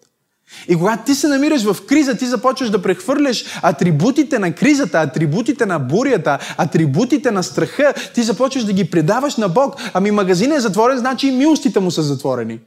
И 0.68 0.76
когато 0.76 1.06
ти 1.06 1.16
се 1.16 1.28
намираш 1.28 1.64
в 1.64 1.86
криза, 1.86 2.18
ти 2.18 2.26
започваш 2.26 2.70
да 2.70 2.82
прехвърляш 2.82 3.46
атрибутите 3.62 4.40
на 4.40 4.52
кризата, 4.52 5.02
атрибутите 5.02 5.66
на 5.66 5.80
бурята, 5.80 6.40
атрибутите 6.58 7.32
на 7.32 7.44
страха, 7.44 7.94
ти 8.14 8.24
започваш 8.24 8.64
да 8.64 8.74
ги 8.74 8.90
предаваш 8.90 9.36
на 9.36 9.50
Бог. 9.50 9.76
Ами 9.94 10.12
магазинът 10.12 10.58
е 10.58 10.62
затворен, 10.62 10.98
значи 10.98 11.28
и 11.28 11.32
милостите 11.32 11.80
му 11.80 11.92
са 11.92 12.02
затворени. 12.02 12.60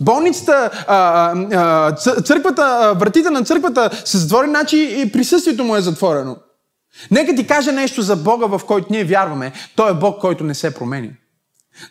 Болницата, 0.00 0.70
църквата, 2.24 2.94
вратите 2.96 3.30
на 3.30 3.44
църквата 3.44 3.90
са 4.04 4.18
затворени, 4.18 4.50
значи 4.50 5.02
и 5.06 5.12
присъствието 5.12 5.64
му 5.64 5.76
е 5.76 5.80
затворено. 5.80 6.36
Нека 7.10 7.34
ти 7.34 7.46
кажа 7.46 7.72
нещо 7.72 8.02
за 8.02 8.16
Бога, 8.16 8.46
в 8.46 8.60
който 8.66 8.86
ние 8.90 9.04
вярваме. 9.04 9.52
Той 9.76 9.90
е 9.90 9.94
Бог, 9.94 10.20
който 10.20 10.44
не 10.44 10.54
се 10.54 10.74
промени. 10.74 11.10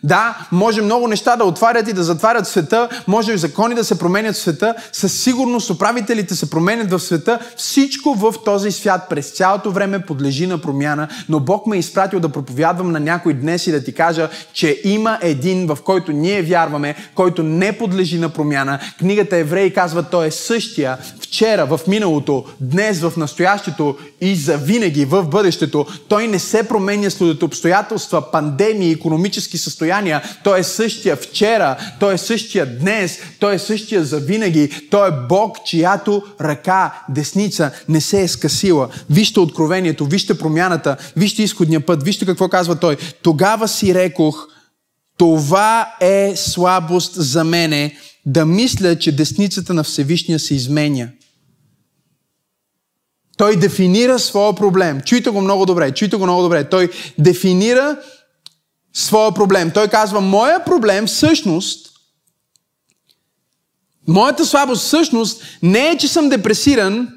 Да, 0.02 0.48
може 0.52 0.82
много 0.82 1.08
неща 1.08 1.36
да 1.36 1.44
отварят 1.44 1.88
и 1.88 1.92
да 1.92 2.02
затварят 2.02 2.48
света, 2.48 2.88
може 3.06 3.32
и 3.32 3.38
закони 3.38 3.74
да 3.74 3.84
се 3.84 3.98
променят 3.98 4.34
в 4.34 4.38
света, 4.38 4.74
със 4.92 5.22
сигурност 5.22 5.70
управителите 5.70 6.34
се 6.34 6.50
променят 6.50 6.90
в 6.90 7.00
света, 7.00 7.38
всичко 7.56 8.14
в 8.14 8.34
този 8.44 8.72
свят 8.72 9.06
през 9.10 9.30
цялото 9.30 9.70
време 9.70 10.02
подлежи 10.02 10.46
на 10.46 10.58
промяна, 10.58 11.08
но 11.28 11.40
Бог 11.40 11.66
ме 11.66 11.76
е 11.76 11.78
изпратил 11.78 12.20
да 12.20 12.28
проповядвам 12.28 12.92
на 12.92 13.00
някой 13.00 13.34
днес 13.34 13.66
и 13.66 13.72
да 13.72 13.84
ти 13.84 13.94
кажа, 13.94 14.28
че 14.52 14.80
има 14.84 15.18
един, 15.22 15.66
в 15.66 15.78
който 15.84 16.12
ние 16.12 16.42
вярваме, 16.42 16.94
който 17.14 17.42
не 17.42 17.78
подлежи 17.78 18.18
на 18.18 18.28
промяна. 18.28 18.78
Книгата 18.98 19.36
Евреи 19.36 19.72
казва, 19.72 20.02
той 20.02 20.26
е 20.26 20.30
същия 20.30 20.98
вчера, 21.20 21.66
в 21.66 21.80
миналото, 21.88 22.44
днес, 22.60 23.00
в 23.00 23.12
настоящето 23.16 23.96
и 24.20 24.36
за 24.36 24.56
винаги 24.56 25.04
в 25.04 25.22
бъдещето. 25.22 25.86
Той 26.08 26.26
не 26.26 26.38
се 26.38 26.68
променя 26.68 27.10
след 27.10 27.42
обстоятелства, 27.42 28.30
пандемии, 28.30 28.92
економически 28.92 29.58
състояния 29.58 29.75
състояния. 29.76 30.22
Той 30.44 30.60
е 30.60 30.62
същия 30.62 31.16
вчера, 31.16 31.76
Той 32.00 32.14
е 32.14 32.18
същия 32.18 32.78
днес, 32.78 33.18
Той 33.40 33.54
е 33.54 33.58
същия 33.58 34.04
за 34.04 34.18
винаги. 34.18 34.88
Той 34.90 35.08
е 35.08 35.26
Бог, 35.28 35.64
чиято 35.64 36.22
ръка, 36.40 37.04
десница 37.08 37.70
не 37.88 38.00
се 38.00 38.22
е 38.22 38.28
скъсила. 38.28 38.88
Вижте 39.10 39.40
откровението, 39.40 40.06
вижте 40.06 40.38
промяната, 40.38 40.96
вижте 41.16 41.42
изходния 41.42 41.80
път, 41.80 42.02
вижте 42.02 42.26
какво 42.26 42.48
казва 42.48 42.76
Той. 42.76 42.96
Тогава 43.22 43.68
си 43.68 43.94
рекох, 43.94 44.48
това 45.18 45.88
е 46.00 46.32
слабост 46.36 47.12
за 47.14 47.44
мене, 47.44 47.96
да 48.26 48.46
мисля, 48.46 48.98
че 48.98 49.16
десницата 49.16 49.74
на 49.74 49.82
Всевишния 49.82 50.38
се 50.38 50.54
изменя. 50.54 51.08
Той 53.36 53.56
дефинира 53.56 54.18
своя 54.18 54.54
проблем. 54.54 55.00
Чуйте 55.00 55.30
го 55.30 55.40
много 55.40 55.66
добре, 55.66 55.90
чуйте 55.90 56.16
го 56.16 56.24
много 56.24 56.42
добре. 56.42 56.64
Той 56.64 56.90
дефинира 57.18 57.96
своя 58.96 59.34
проблем. 59.34 59.70
Той 59.70 59.88
казва, 59.88 60.20
моя 60.20 60.64
проблем 60.64 61.06
всъщност, 61.06 61.90
моята 64.08 64.46
слабост 64.46 64.82
всъщност 64.82 65.42
не 65.62 65.88
е, 65.88 65.98
че 65.98 66.08
съм 66.08 66.28
депресиран, 66.28 67.08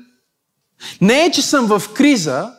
не 1.01 1.25
е, 1.25 1.31
че 1.31 1.41
съм 1.41 1.65
в 1.65 1.93
криза, 1.93 2.53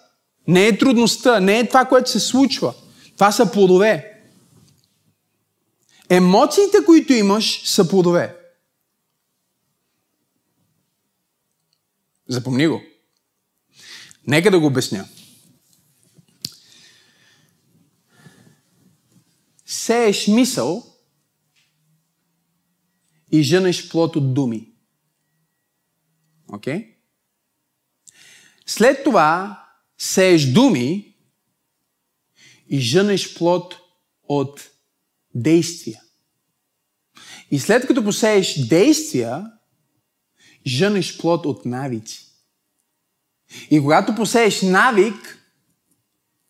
не 0.48 0.66
е 0.66 0.78
трудността, 0.78 1.40
не 1.40 1.58
е 1.58 1.68
това, 1.68 1.84
което 1.84 2.10
се 2.10 2.20
случва. 2.20 2.74
Това 3.14 3.32
са 3.32 3.52
плодове. 3.52 4.22
Емоциите, 6.08 6.76
които 6.86 7.12
имаш, 7.12 7.62
са 7.64 7.88
плодове. 7.88 8.36
Запомни 12.28 12.66
го. 12.66 12.82
Нека 14.26 14.50
да 14.50 14.60
го 14.60 14.66
обясня. 14.66 15.04
Сееш 19.70 20.26
мисъл 20.26 20.96
и 23.32 23.42
жънеш 23.42 23.88
плод 23.88 24.16
от 24.16 24.34
думи. 24.34 24.72
Окей? 26.48 26.74
Okay? 26.74 26.94
След 28.66 29.04
това 29.04 29.64
сееш 29.98 30.52
думи 30.52 31.16
и 32.68 32.80
жънеш 32.80 33.34
плод 33.34 33.76
от 34.28 34.70
действия. 35.34 36.02
И 37.50 37.58
след 37.58 37.86
като 37.86 38.04
посееш 38.04 38.66
действия, 38.66 39.52
жънеш 40.66 41.18
плод 41.18 41.46
от 41.46 41.64
навици. 41.64 42.26
И 43.70 43.80
когато 43.80 44.14
посееш 44.14 44.62
навик, 44.62 45.38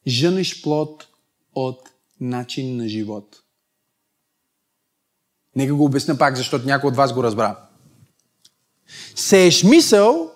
жънеш 0.07 0.63
плод 0.63 1.09
от 1.55 1.90
начин 2.21 2.77
на 2.77 2.89
живот. 2.89 3.25
Нека 5.57 5.75
го 5.75 5.85
обясня 5.85 6.19
пак, 6.19 6.37
защото 6.37 6.67
някой 6.67 6.89
от 6.89 6.97
вас 6.97 7.13
го 7.13 7.23
разбра. 7.23 7.57
Сееш 9.15 9.65
мисъл 9.65 10.31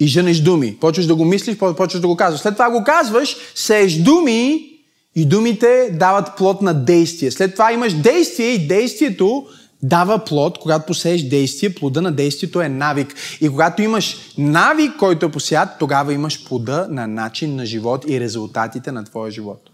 и 0.00 0.06
жънеш 0.06 0.40
думи. 0.40 0.76
Почваш 0.80 1.06
да 1.06 1.14
го 1.14 1.24
мислиш, 1.24 1.58
почваш 1.58 2.00
да 2.00 2.06
го 2.06 2.16
казваш. 2.16 2.40
След 2.40 2.54
това 2.54 2.70
го 2.70 2.84
казваш, 2.84 3.36
сееш 3.54 3.94
думи 3.94 4.68
и 5.14 5.24
думите 5.24 5.90
дават 5.98 6.36
плод 6.36 6.62
на 6.62 6.74
действие. 6.84 7.30
След 7.30 7.52
това 7.52 7.72
имаш 7.72 7.94
действие 7.94 8.46
и 8.46 8.66
действието 8.66 9.46
дава 9.82 10.24
плод, 10.24 10.58
когато 10.58 10.86
посееш 10.86 11.22
действие, 11.22 11.74
плода 11.74 12.02
на 12.02 12.12
действието 12.12 12.60
е 12.60 12.68
навик. 12.68 13.14
И 13.40 13.48
когато 13.48 13.82
имаш 13.82 14.16
навик, 14.38 14.96
който 14.98 15.26
е 15.26 15.32
посеят, 15.32 15.68
тогава 15.78 16.12
имаш 16.12 16.44
плода 16.44 16.86
на 16.90 17.06
начин 17.06 17.56
на 17.56 17.66
живот 17.66 18.04
и 18.08 18.20
резултатите 18.20 18.92
на 18.92 19.04
твоя 19.04 19.30
живот. 19.30 19.71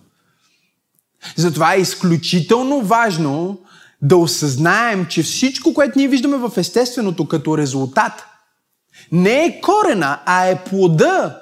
Затова 1.37 1.75
е 1.75 1.81
изключително 1.81 2.81
важно 2.81 3.59
да 4.03 4.17
осъзнаем, 4.17 5.07
че 5.07 5.23
всичко, 5.23 5.75
което 5.75 5.99
ние 5.99 6.09
виждаме 6.09 6.37
в 6.37 6.53
естественото 6.57 7.29
като 7.29 7.59
резултат, 7.59 8.27
не 9.13 9.45
е 9.45 9.61
корена, 9.61 10.21
а 10.27 10.47
е 10.47 10.65
плода 10.65 11.41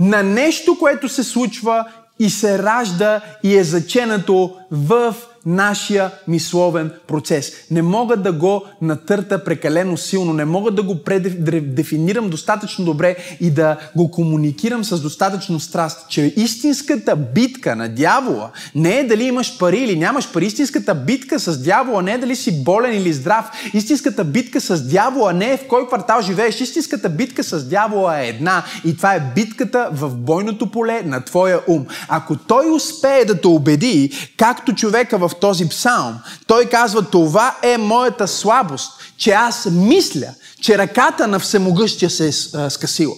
на 0.00 0.22
нещо, 0.22 0.78
което 0.78 1.08
се 1.08 1.24
случва 1.24 1.84
и 2.18 2.30
се 2.30 2.58
ражда 2.58 3.20
и 3.42 3.56
е 3.56 3.64
заченато 3.64 4.56
в 4.70 5.14
нашия 5.46 6.10
мисловен 6.28 6.92
процес. 7.06 7.52
Не 7.70 7.82
мога 7.82 8.16
да 8.16 8.32
го 8.32 8.64
натърта 8.82 9.44
прекалено 9.44 9.96
силно, 9.96 10.32
не 10.32 10.44
мога 10.44 10.70
да 10.70 10.82
го 10.82 11.04
предефинирам 11.04 12.28
достатъчно 12.30 12.84
добре 12.84 13.16
и 13.40 13.50
да 13.50 13.76
го 13.96 14.10
комуникирам 14.10 14.84
с 14.84 15.00
достатъчно 15.00 15.60
страст, 15.60 16.08
че 16.08 16.34
истинската 16.36 17.16
битка 17.16 17.76
на 17.76 17.88
дявола 17.88 18.50
не 18.74 18.98
е 18.98 19.04
дали 19.04 19.24
имаш 19.24 19.58
пари 19.58 19.78
или 19.78 19.98
нямаш 19.98 20.32
пари. 20.32 20.46
Истинската 20.46 20.94
битка 20.94 21.38
с 21.38 21.62
дявола 21.62 22.02
не 22.02 22.12
е 22.12 22.18
дали 22.18 22.36
си 22.36 22.64
болен 22.64 22.94
или 22.94 23.12
здрав. 23.12 23.50
Истинската 23.74 24.24
битка 24.24 24.60
с 24.60 24.88
дявола 24.88 25.32
не 25.32 25.52
е 25.52 25.56
в 25.56 25.68
кой 25.68 25.86
квартал 25.86 26.22
живееш. 26.22 26.60
Истинската 26.60 27.08
битка 27.08 27.44
с 27.44 27.68
дявола 27.68 28.20
е 28.20 28.28
една 28.28 28.64
и 28.84 28.96
това 28.96 29.14
е 29.14 29.32
битката 29.34 29.88
в 29.92 30.16
бойното 30.16 30.70
поле 30.70 31.02
на 31.02 31.24
твоя 31.24 31.60
ум. 31.68 31.86
Ако 32.08 32.36
той 32.36 32.70
успее 32.70 33.24
да 33.24 33.40
те 33.40 33.48
убеди, 33.48 34.10
както 34.36 34.74
човека 34.74 35.18
в 35.18 35.29
този 35.34 35.68
псалм. 35.68 36.14
Той 36.46 36.64
казва, 36.64 37.02
това 37.02 37.56
е 37.62 37.78
моята 37.78 38.28
слабост, 38.28 38.92
че 39.16 39.30
аз 39.30 39.68
мисля, 39.70 40.34
че 40.60 40.78
ръката 40.78 41.26
на 41.26 41.38
всемогъщия 41.38 42.10
се 42.10 42.28
е 42.28 42.32
скъсила. 42.70 43.14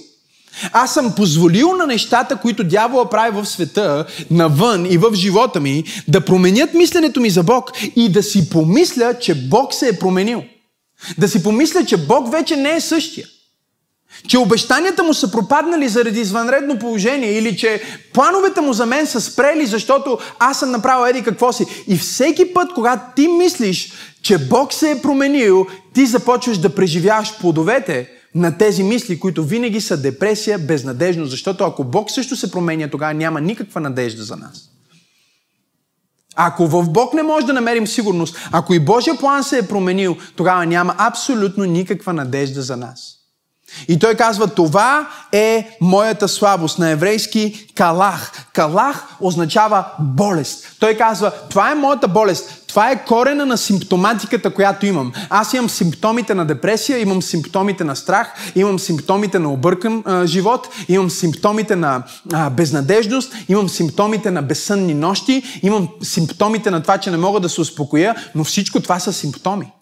Аз 0.72 0.94
съм 0.94 1.14
позволил 1.14 1.76
на 1.76 1.86
нещата, 1.86 2.36
които 2.36 2.64
дявола 2.64 3.10
прави 3.10 3.42
в 3.42 3.46
света, 3.46 4.06
навън 4.30 4.86
и 4.86 4.98
в 4.98 5.14
живота 5.14 5.60
ми, 5.60 5.84
да 6.08 6.24
променят 6.24 6.74
мисленето 6.74 7.20
ми 7.20 7.30
за 7.30 7.42
Бог 7.42 7.70
и 7.96 8.08
да 8.08 8.22
си 8.22 8.50
помисля, 8.50 9.14
че 9.20 9.34
Бог 9.34 9.74
се 9.74 9.88
е 9.88 9.98
променил. 9.98 10.44
Да 11.18 11.28
си 11.28 11.42
помисля, 11.42 11.84
че 11.84 11.96
Бог 11.96 12.32
вече 12.32 12.56
не 12.56 12.74
е 12.74 12.80
същия. 12.80 13.26
Че 14.28 14.38
обещанията 14.38 15.02
му 15.02 15.14
са 15.14 15.30
пропаднали 15.30 15.88
заради 15.88 16.20
извънредно 16.20 16.78
положение 16.78 17.32
или 17.32 17.56
че 17.56 17.82
плановете 18.12 18.60
му 18.60 18.72
за 18.72 18.86
мен 18.86 19.06
са 19.06 19.20
спрели, 19.20 19.66
защото 19.66 20.18
аз 20.38 20.58
съм 20.58 20.70
направил 20.70 21.10
еди 21.10 21.22
какво 21.22 21.52
си. 21.52 21.66
И 21.88 21.96
всеки 21.96 22.54
път, 22.54 22.72
когато 22.74 23.02
ти 23.16 23.28
мислиш, 23.28 23.92
че 24.22 24.38
Бог 24.38 24.72
се 24.72 24.90
е 24.90 25.02
променил, 25.02 25.66
ти 25.94 26.06
започваш 26.06 26.58
да 26.58 26.74
преживяваш 26.74 27.38
плодовете 27.40 28.08
на 28.34 28.58
тези 28.58 28.82
мисли, 28.82 29.20
които 29.20 29.44
винаги 29.44 29.80
са 29.80 29.96
депресия, 29.96 30.58
безнадежност. 30.58 31.30
Защото 31.30 31.64
ако 31.64 31.84
Бог 31.84 32.10
също 32.10 32.36
се 32.36 32.50
променя, 32.50 32.88
тогава 32.88 33.14
няма 33.14 33.40
никаква 33.40 33.80
надежда 33.80 34.22
за 34.22 34.36
нас. 34.36 34.68
Ако 36.36 36.66
в 36.66 36.90
Бог 36.90 37.14
не 37.14 37.22
може 37.22 37.46
да 37.46 37.52
намерим 37.52 37.86
сигурност, 37.86 38.48
ако 38.52 38.74
и 38.74 38.80
Божия 38.80 39.18
план 39.18 39.44
се 39.44 39.58
е 39.58 39.68
променил, 39.68 40.16
тогава 40.36 40.66
няма 40.66 40.94
абсолютно 40.98 41.64
никаква 41.64 42.12
надежда 42.12 42.62
за 42.62 42.76
нас. 42.76 43.21
И 43.88 43.98
той 43.98 44.14
казва, 44.14 44.46
това 44.46 45.08
е 45.32 45.76
моята 45.80 46.28
слабост. 46.28 46.78
На 46.78 46.90
еврейски 46.90 47.66
калах. 47.74 48.32
Калах 48.52 49.06
означава 49.20 49.84
болест. 50.00 50.76
Той 50.80 50.94
казва, 50.94 51.32
това 51.50 51.70
е 51.70 51.74
моята 51.74 52.08
болест. 52.08 52.62
Това 52.72 52.90
е 52.90 53.04
корена 53.04 53.46
на 53.46 53.58
симптоматиката, 53.58 54.54
която 54.54 54.86
имам. 54.86 55.12
Аз 55.30 55.54
имам 55.54 55.70
симптомите 55.70 56.34
на 56.34 56.44
депресия, 56.44 56.98
имам 56.98 57.22
симптомите 57.22 57.84
на 57.84 57.96
страх, 57.96 58.34
имам 58.54 58.78
симптомите 58.78 59.38
на 59.38 59.52
объркан 59.52 60.02
а, 60.06 60.26
живот, 60.26 60.68
имам 60.88 61.10
симптомите 61.10 61.76
на 61.76 62.02
а, 62.32 62.50
безнадежност, 62.50 63.34
имам 63.48 63.68
симптомите 63.68 64.30
на 64.30 64.42
безсънни 64.42 64.94
нощи, 64.94 65.60
имам 65.62 65.88
симптомите 66.02 66.70
на 66.70 66.82
това, 66.82 66.98
че 66.98 67.10
не 67.10 67.16
мога 67.16 67.40
да 67.40 67.48
се 67.48 67.60
успокоя, 67.60 68.14
но 68.34 68.44
всичко 68.44 68.80
това 68.80 68.98
са 68.98 69.12
симптоми. 69.12 69.72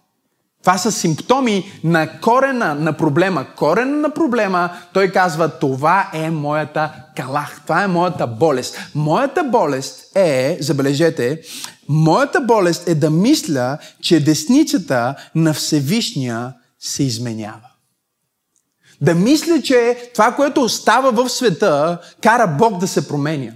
Това 0.62 0.78
са 0.78 0.92
симптоми 0.92 1.80
на 1.84 2.20
корена 2.20 2.74
на 2.74 2.92
проблема. 2.92 3.46
Корена 3.56 3.96
на 3.96 4.10
проблема, 4.10 4.70
той 4.92 5.08
казва, 5.08 5.58
това 5.58 6.10
е 6.12 6.30
моята 6.30 6.92
калах, 7.16 7.60
това 7.62 7.82
е 7.82 7.86
моята 7.86 8.26
болест. 8.26 8.78
Моята 8.94 9.44
болест 9.44 10.16
е, 10.16 10.58
забележете, 10.60 11.40
моята 11.88 12.40
болест 12.40 12.88
е 12.88 12.94
да 12.94 13.10
мисля, 13.10 13.78
че 14.02 14.24
десницата 14.24 15.14
на 15.34 15.54
Всевишния 15.54 16.54
се 16.78 17.02
изменява. 17.02 17.70
Да 19.00 19.14
мисля, 19.14 19.62
че 19.62 20.10
това, 20.14 20.32
което 20.32 20.62
остава 20.62 21.10
в 21.10 21.28
света, 21.28 21.98
кара 22.22 22.56
Бог 22.58 22.78
да 22.78 22.88
се 22.88 23.08
променя. 23.08 23.52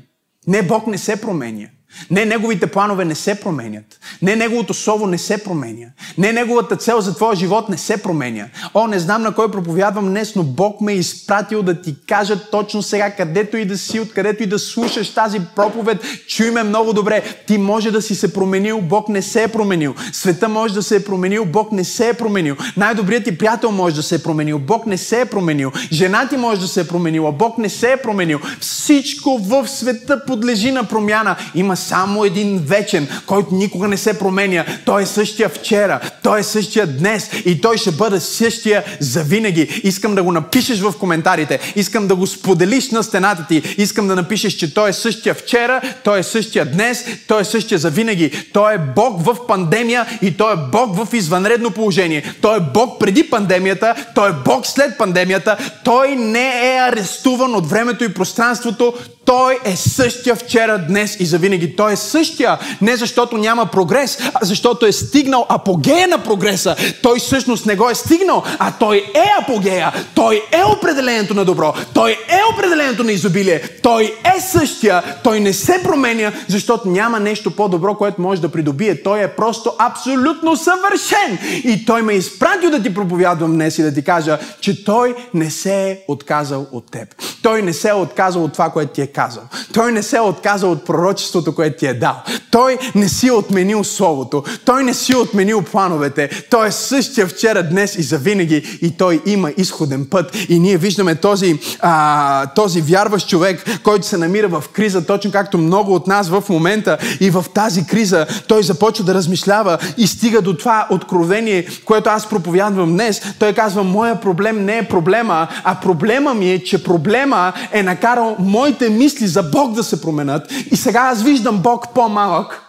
Не, 0.46 0.62
Бог 0.62 0.86
не 0.86 0.98
се 0.98 1.20
променя. 1.20 1.68
Не, 2.10 2.24
неговите 2.24 2.66
планове 2.66 3.04
не 3.04 3.14
се 3.14 3.40
променят. 3.40 4.00
Не, 4.22 4.36
неговото 4.36 4.74
слово 4.74 5.06
не 5.06 5.18
се 5.18 5.44
променя. 5.44 5.86
Не, 6.18 6.32
неговата 6.32 6.76
цел 6.76 7.00
за 7.00 7.14
твоя 7.14 7.36
живот 7.36 7.68
не 7.68 7.78
се 7.78 8.02
променя. 8.02 8.48
О, 8.74 8.86
не 8.86 8.98
знам 8.98 9.22
на 9.22 9.34
кой 9.34 9.50
проповядвам 9.50 10.08
днес, 10.08 10.34
но 10.34 10.42
Бог 10.42 10.80
ме 10.80 10.92
е 10.92 10.96
изпратил 10.96 11.62
да 11.62 11.82
ти 11.82 11.96
кажа 12.08 12.50
точно 12.50 12.82
сега, 12.82 13.10
където 13.10 13.56
и 13.56 13.64
да 13.64 13.78
си, 13.78 14.00
откъдето 14.00 14.42
и 14.42 14.46
да 14.46 14.58
слушаш 14.58 15.14
тази 15.14 15.40
проповед, 15.56 15.98
чуй 16.28 16.50
ме 16.50 16.62
много 16.62 16.92
добре. 16.92 17.22
Ти 17.46 17.58
може 17.58 17.90
да 17.90 18.02
си 18.02 18.14
се 18.14 18.32
променил, 18.32 18.80
Бог 18.80 19.08
не 19.08 19.22
се 19.22 19.42
е 19.42 19.48
променил. 19.48 19.94
Света 20.12 20.48
може 20.48 20.74
да 20.74 20.82
се 20.82 20.96
е 20.96 21.04
променил, 21.04 21.44
Бог 21.44 21.72
не 21.72 21.84
се 21.84 22.08
е 22.08 22.14
променил. 22.14 22.56
Най-добрият 22.76 23.24
ти 23.24 23.38
приятел 23.38 23.70
може 23.70 23.94
да 23.94 24.02
се 24.02 24.14
е 24.14 24.22
променил, 24.22 24.58
Бог 24.58 24.86
не 24.86 24.98
се 24.98 25.20
е 25.20 25.24
променил. 25.24 25.72
Жена 25.92 26.28
ти 26.28 26.36
може 26.36 26.60
да 26.60 26.68
се 26.68 26.80
е 26.80 26.88
променила, 26.88 27.32
Бог 27.32 27.58
не 27.58 27.68
се 27.68 27.92
е 27.92 27.96
променил. 27.96 28.40
Всичко 28.60 29.38
в 29.38 29.68
света 29.68 30.24
подлежи 30.26 30.72
на 30.72 30.84
промяна. 30.84 31.36
Има 31.54 31.76
само 31.86 32.24
един 32.24 32.58
вечен, 32.58 33.08
който 33.26 33.54
никога 33.54 33.88
не 33.88 33.96
се 33.96 34.18
променя. 34.18 34.64
Той 34.84 35.02
е 35.02 35.06
същия 35.06 35.48
вчера, 35.48 36.00
той 36.22 36.40
е 36.40 36.42
същия 36.42 36.86
днес 36.86 37.30
и 37.44 37.60
той 37.60 37.78
ще 37.78 37.90
бъде 37.90 38.20
същия 38.20 38.84
за 39.00 39.22
винаги. 39.22 39.80
Искам 39.84 40.14
да 40.14 40.22
го 40.22 40.32
напишеш 40.32 40.80
в 40.80 40.94
коментарите, 41.00 41.58
искам 41.76 42.06
да 42.06 42.14
го 42.14 42.26
споделиш 42.26 42.90
на 42.90 43.02
стената 43.02 43.46
ти, 43.48 43.62
искам 43.78 44.06
да 44.06 44.16
напишеш, 44.16 44.52
че 44.52 44.74
той 44.74 44.90
е 44.90 44.92
същия 44.92 45.34
вчера, 45.34 45.80
той 46.04 46.18
е 46.18 46.22
същия 46.22 46.64
днес, 46.64 47.04
той 47.28 47.40
е 47.40 47.44
същия 47.44 47.78
за 47.78 47.90
винаги. 47.90 48.30
Той 48.52 48.74
е 48.74 48.78
Бог 48.78 49.24
в 49.24 49.46
пандемия 49.46 50.06
и 50.22 50.36
той 50.36 50.52
е 50.52 50.56
Бог 50.72 50.96
в 50.96 51.14
извънредно 51.14 51.70
положение. 51.70 52.34
Той 52.40 52.56
е 52.56 52.60
Бог 52.74 53.00
преди 53.00 53.30
пандемията, 53.30 53.94
той 54.14 54.30
е 54.30 54.32
Бог 54.44 54.66
след 54.66 54.98
пандемията, 54.98 55.56
той 55.84 56.16
не 56.16 56.74
е 56.74 56.78
арестуван 56.78 57.54
от 57.54 57.70
времето 57.70 58.04
и 58.04 58.14
пространството, 58.14 58.94
той 59.24 59.58
е 59.64 59.76
същия 59.76 60.36
вчера, 60.36 60.78
днес 60.88 61.16
и 61.20 61.26
завинаги. 61.26 61.73
Той 61.76 61.92
е 61.92 61.96
същия 61.96 62.58
не 62.80 62.96
защото 62.96 63.36
няма 63.36 63.66
прогрес, 63.66 64.18
а 64.34 64.44
защото 64.44 64.86
е 64.86 64.92
стигнал 64.92 65.46
апогея 65.48 66.08
на 66.08 66.18
прогреса. 66.18 66.76
Той 67.02 67.18
всъщност 67.18 67.66
не 67.66 67.76
го 67.76 67.90
е 67.90 67.94
стигнал, 67.94 68.42
а 68.58 68.72
той 68.78 68.96
е 69.14 69.24
апогея. 69.42 69.92
Той 70.14 70.42
е 70.52 70.64
определението 70.76 71.34
на 71.34 71.44
добро. 71.44 71.74
Той 71.94 72.10
е 72.10 72.40
определението 72.54 73.04
на 73.04 73.12
изобилие. 73.12 73.62
Той 73.82 74.14
е 74.36 74.40
същия. 74.40 75.02
Той 75.22 75.40
не 75.40 75.52
се 75.52 75.80
променя, 75.82 76.32
защото 76.48 76.88
няма 76.88 77.20
нещо 77.20 77.50
по-добро, 77.50 77.94
което 77.94 78.20
може 78.20 78.40
да 78.40 78.48
придобие. 78.48 79.02
Той 79.02 79.22
е 79.22 79.28
просто 79.28 79.72
абсолютно 79.78 80.56
съвършен. 80.56 81.38
И 81.64 81.84
той 81.84 82.02
ме 82.02 82.12
е 82.12 82.16
изпратил 82.16 82.70
да 82.70 82.82
ти 82.82 82.94
проповядвам 82.94 83.52
днес 83.52 83.78
и 83.78 83.82
да 83.82 83.94
ти 83.94 84.04
кажа, 84.04 84.38
че 84.60 84.84
той 84.84 85.14
не 85.34 85.50
се 85.50 85.90
е 85.90 85.98
отказал 86.08 86.66
от 86.72 86.90
теб. 86.90 87.08
Той 87.42 87.62
не 87.62 87.72
се 87.72 87.88
е 87.88 87.92
отказал 87.92 88.44
от 88.44 88.52
това, 88.52 88.70
което 88.70 88.92
ти 88.92 89.02
е 89.02 89.06
казал. 89.06 89.42
Той 89.72 89.92
не 89.92 90.02
се 90.02 90.16
е 90.16 90.20
отказал 90.20 90.70
от 90.70 90.84
пророчеството, 90.84 91.54
което 91.54 91.63
ти 91.70 91.86
е 91.86 91.94
дал. 91.94 92.16
Той 92.50 92.78
не 92.94 93.08
си 93.08 93.30
отменил 93.30 93.84
Словото. 93.84 94.44
Той 94.64 94.84
не 94.84 94.94
си 94.94 95.16
отменил 95.16 95.62
плановете. 95.62 96.30
Той 96.50 96.68
е 96.68 96.72
същия 96.72 97.26
вчера, 97.26 97.62
днес 97.62 97.96
и 97.96 98.02
завинаги. 98.02 98.78
И 98.82 98.90
той 98.90 99.22
има 99.26 99.50
изходен 99.56 100.06
път. 100.10 100.36
И 100.48 100.58
ние 100.58 100.76
виждаме 100.76 101.14
този, 101.14 101.58
а, 101.80 102.46
този 102.46 102.80
вярващ 102.80 103.28
човек, 103.28 103.80
който 103.82 104.06
се 104.06 104.16
намира 104.16 104.48
в 104.48 104.64
криза, 104.72 105.06
точно 105.06 105.32
както 105.32 105.58
много 105.58 105.94
от 105.94 106.06
нас 106.06 106.28
в 106.28 106.44
момента. 106.48 106.98
И 107.20 107.30
в 107.30 107.44
тази 107.54 107.86
криза 107.86 108.26
той 108.48 108.62
започва 108.62 109.04
да 109.04 109.14
размишлява 109.14 109.78
и 109.96 110.06
стига 110.06 110.42
до 110.42 110.56
това 110.56 110.86
откровение, 110.90 111.66
което 111.84 112.10
аз 112.10 112.28
проповядвам 112.28 112.92
днес. 112.92 113.22
Той 113.38 113.52
казва, 113.52 113.82
моя 113.82 114.20
проблем 114.20 114.64
не 114.64 114.78
е 114.78 114.88
проблема, 114.88 115.48
а 115.64 115.74
проблема 115.74 116.34
ми 116.34 116.52
е, 116.52 116.64
че 116.64 116.84
проблема 116.84 117.52
е 117.72 117.82
накарал 117.82 118.36
моите 118.38 118.88
мисли 118.88 119.26
за 119.26 119.42
Бог 119.42 119.72
да 119.72 119.82
се 119.82 120.02
променят. 120.02 120.52
И 120.70 120.76
сега 120.76 121.00
аз 121.00 121.22
виждам 121.22 121.43
Бог 121.52 121.94
по-малък, 121.94 122.62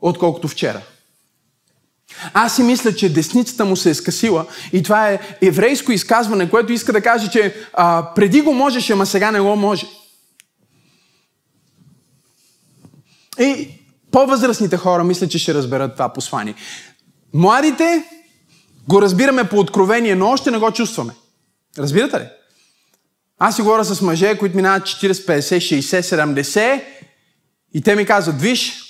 отколкото 0.00 0.48
вчера. 0.48 0.82
Аз 2.32 2.56
си 2.56 2.62
мисля, 2.62 2.94
че 2.94 3.12
десницата 3.12 3.64
му 3.64 3.76
се 3.76 3.90
е 3.90 3.94
скъсила 3.94 4.46
и 4.72 4.82
това 4.82 5.10
е 5.10 5.36
еврейско 5.42 5.92
изказване, 5.92 6.50
което 6.50 6.72
иска 6.72 6.92
да 6.92 7.00
каже, 7.00 7.30
че 7.30 7.54
а, 7.72 8.14
преди 8.14 8.40
го 8.40 8.54
можеше, 8.54 8.92
ама 8.92 9.06
сега 9.06 9.30
не 9.30 9.40
го 9.40 9.56
може. 9.56 9.86
И 13.38 13.68
по-възрастните 14.10 14.76
хора 14.76 15.04
мисля, 15.04 15.28
че 15.28 15.38
ще 15.38 15.54
разберат 15.54 15.92
това 15.92 16.08
послание. 16.08 16.54
Младите 17.34 18.02
го 18.88 19.02
разбираме 19.02 19.48
по 19.48 19.58
откровение, 19.58 20.14
но 20.14 20.28
още 20.28 20.50
не 20.50 20.58
го 20.58 20.72
чувстваме. 20.72 21.12
Разбирате 21.78 22.20
ли? 22.20 22.28
Аз 23.38 23.56
си 23.56 23.62
говоря 23.62 23.84
с 23.84 24.00
мъже, 24.00 24.38
които 24.38 24.56
минават 24.56 24.82
40, 24.82 25.12
50, 25.12 25.80
60, 25.80 26.00
70 26.00 26.82
и 27.74 27.82
те 27.82 27.96
ми 27.96 28.06
казват, 28.06 28.40
виж, 28.40 28.82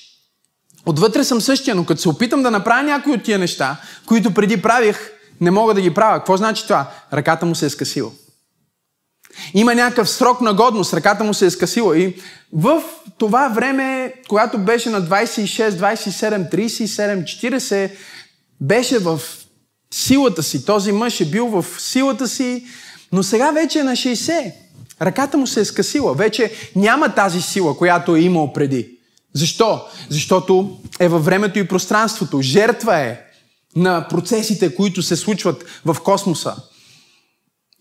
отвътре 0.87 1.25
съм 1.25 1.41
същия, 1.41 1.75
но 1.75 1.87
като 1.87 2.01
се 2.01 2.09
опитам 2.09 2.43
да 2.43 2.51
направя 2.51 2.83
някои 2.83 3.13
от 3.13 3.23
тия 3.23 3.39
неща, 3.39 3.77
които 4.07 4.35
преди 4.35 4.63
правих, 4.63 5.11
не 5.41 5.51
мога 5.51 5.75
да 5.75 5.81
ги 5.81 5.95
правя. 5.95 6.19
Какво 6.19 6.37
значи 6.37 6.63
това? 6.63 6.91
Ръката 7.13 7.47
му 7.47 7.55
се 7.55 7.67
е 7.67 7.71
скъсила. 7.71 8.11
Има 9.55 9.75
някакъв 9.75 10.11
срок 10.11 10.41
на 10.41 10.55
годност, 10.55 10.95
ръката 10.95 11.25
му 11.25 11.35
се 11.35 11.47
е 11.47 11.51
скъсила. 11.51 11.99
И 11.99 12.17
в 12.53 12.83
това 13.19 13.49
време, 13.49 14.15
когато 14.29 14.59
беше 14.59 14.91
на 14.91 15.03
26, 15.03 15.71
27, 15.71 16.55
37, 16.55 17.25
40, 17.25 17.91
беше 18.61 18.99
в 18.99 19.21
силата 19.95 20.43
си. 20.43 20.65
Този 20.65 20.93
мъж 20.93 21.21
е 21.21 21.25
бил 21.25 21.47
в 21.47 21.67
силата 21.79 22.29
си, 22.29 22.67
но 23.13 23.23
сега 23.23 23.51
вече 23.51 23.79
е 23.79 23.83
на 23.83 23.93
60. 23.93 24.53
Ръката 25.03 25.39
му 25.39 25.47
се 25.47 25.61
е 25.61 25.65
скъсила. 25.65 26.15
Вече 26.15 26.53
няма 26.77 27.15
тази 27.15 27.43
сила, 27.43 27.79
която 27.79 28.17
е 28.17 28.21
имал 28.21 28.53
преди. 28.53 28.99
Защо? 29.33 29.81
Защото 30.09 30.79
е 31.01 31.09
във 31.09 31.25
времето 31.25 31.59
и 31.59 31.69
пространството. 31.69 32.43
Жертва 32.43 32.97
е 32.97 33.21
на 33.77 34.07
процесите, 34.11 34.75
които 34.75 35.03
се 35.03 35.17
случват 35.17 35.65
в 35.85 35.97
космоса. 36.05 36.57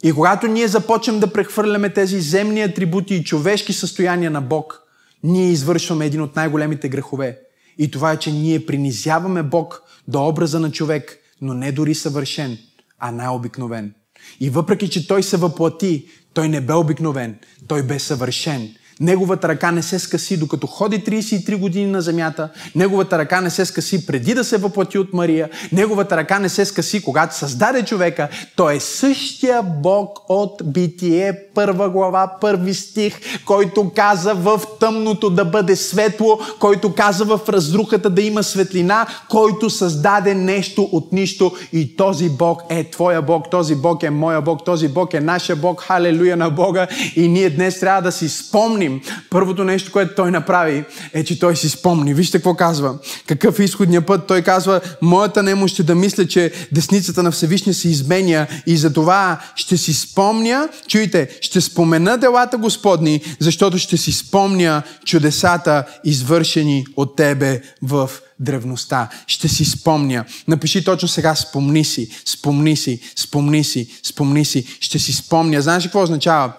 И 0.03 0.13
когато 0.13 0.47
ние 0.47 0.67
започнем 0.67 1.19
да 1.19 1.33
прехвърляме 1.33 1.89
тези 1.89 2.21
земни 2.21 2.61
атрибути 2.61 3.15
и 3.15 3.23
човешки 3.23 3.73
състояния 3.73 4.31
на 4.31 4.41
Бог, 4.41 4.81
ние 5.23 5.51
извършваме 5.51 6.05
един 6.05 6.21
от 6.21 6.35
най-големите 6.35 6.89
грехове. 6.89 7.39
И 7.77 7.91
това 7.91 8.11
е, 8.11 8.17
че 8.17 8.31
ние 8.31 8.65
принизяваме 8.65 9.43
Бог 9.43 9.83
до 10.07 10.27
образа 10.27 10.59
на 10.59 10.71
човек, 10.71 11.17
но 11.41 11.53
не 11.53 11.71
дори 11.71 11.95
съвършен, 11.95 12.57
а 12.99 13.11
най-обикновен. 13.11 13.93
И 14.39 14.49
въпреки, 14.49 14.89
че 14.89 15.07
той 15.07 15.23
се 15.23 15.37
въплати, 15.37 16.07
той 16.33 16.49
не 16.49 16.61
бе 16.61 16.73
обикновен, 16.73 17.39
той 17.67 17.83
бе 17.83 17.99
съвършен. 17.99 18.75
Неговата 19.01 19.47
ръка 19.47 19.71
не 19.71 19.81
се 19.81 19.99
скъси 19.99 20.37
докато 20.37 20.67
ходи 20.67 21.03
33 21.03 21.57
години 21.57 21.91
на 21.91 22.01
земята. 22.01 22.49
Неговата 22.75 23.17
ръка 23.17 23.41
не 23.41 23.49
се 23.49 23.65
скъси 23.65 24.05
преди 24.05 24.33
да 24.33 24.43
се 24.43 24.57
въплати 24.57 24.97
от 24.97 25.13
Мария. 25.13 25.49
Неговата 25.71 26.17
ръка 26.17 26.39
не 26.39 26.49
се 26.49 26.65
скъси 26.65 27.03
когато 27.03 27.35
създаде 27.35 27.85
човека. 27.85 28.29
Той 28.55 28.75
е 28.75 28.79
същия 28.79 29.63
Бог 29.63 30.19
от 30.29 30.61
Битие, 30.65 31.39
първа 31.55 31.89
глава, 31.89 32.31
първи 32.41 32.73
стих, 32.73 33.19
който 33.45 33.91
каза 33.95 34.33
в 34.33 34.61
тъмното 34.79 35.29
да 35.29 35.45
бъде 35.45 35.75
светло, 35.75 36.39
който 36.59 36.93
каза 36.93 37.25
в 37.25 37.39
разрухата 37.49 38.09
да 38.09 38.21
има 38.21 38.43
светлина, 38.43 39.07
който 39.29 39.69
създаде 39.69 40.33
нещо 40.35 40.89
от 40.91 41.11
нищо. 41.11 41.51
И 41.73 41.95
този 41.95 42.29
Бог 42.29 42.61
е 42.69 42.83
твоя 42.83 43.21
Бог, 43.21 43.49
този 43.51 43.75
Бог 43.75 44.03
е 44.03 44.09
моя 44.09 44.41
Бог, 44.41 44.65
този 44.65 44.87
Бог 44.87 45.13
е 45.13 45.19
нашия 45.19 45.55
Бог. 45.55 45.81
Халелуя 45.81 46.37
на 46.37 46.49
Бога. 46.49 46.87
И 47.15 47.27
ние 47.27 47.49
днес 47.49 47.79
трябва 47.79 48.01
да 48.01 48.11
си 48.11 48.29
спомним 48.29 48.90
спомним, 48.99 49.25
първото 49.29 49.63
нещо, 49.63 49.91
което 49.91 50.15
той 50.15 50.31
направи, 50.31 50.83
е, 51.13 51.23
че 51.23 51.39
той 51.39 51.55
си 51.55 51.69
спомни. 51.69 52.13
Вижте 52.13 52.37
какво 52.37 52.55
казва. 52.55 52.95
Какъв 53.27 53.59
е 53.59 53.63
изходният 53.63 54.05
път? 54.05 54.27
Той 54.27 54.41
казва, 54.41 54.81
моята 55.01 55.43
немощ 55.43 55.73
ще 55.73 55.83
да 55.83 55.95
мисля, 55.95 56.27
че 56.27 56.51
десницата 56.71 57.23
на 57.23 57.31
Всевишния 57.31 57.73
се 57.73 57.89
изменя 57.89 58.47
и 58.67 58.77
за 58.77 58.93
това 58.93 59.41
ще 59.55 59.77
си 59.77 59.93
спомня, 59.93 60.69
чуйте, 60.87 61.29
ще 61.41 61.61
спомена 61.61 62.17
делата 62.17 62.57
Господни, 62.57 63.21
защото 63.39 63.77
ще 63.77 63.97
си 63.97 64.11
спомня 64.11 64.81
чудесата, 65.05 65.83
извършени 66.03 66.85
от 66.95 67.15
Тебе 67.15 67.61
в 67.81 68.09
древността. 68.39 69.09
Ще 69.27 69.47
си 69.47 69.65
спомня. 69.65 70.25
Напиши 70.47 70.83
точно 70.83 71.07
сега, 71.07 71.35
спомни 71.35 71.85
си, 71.85 72.09
спомни 72.25 72.75
си, 72.75 72.99
спомни 73.15 73.63
си, 73.63 73.87
спомни 74.03 74.45
си. 74.45 74.77
Ще 74.79 74.99
си 74.99 75.13
спомня. 75.13 75.61
Знаеш 75.61 75.83
какво 75.83 76.03
означава? 76.03 76.53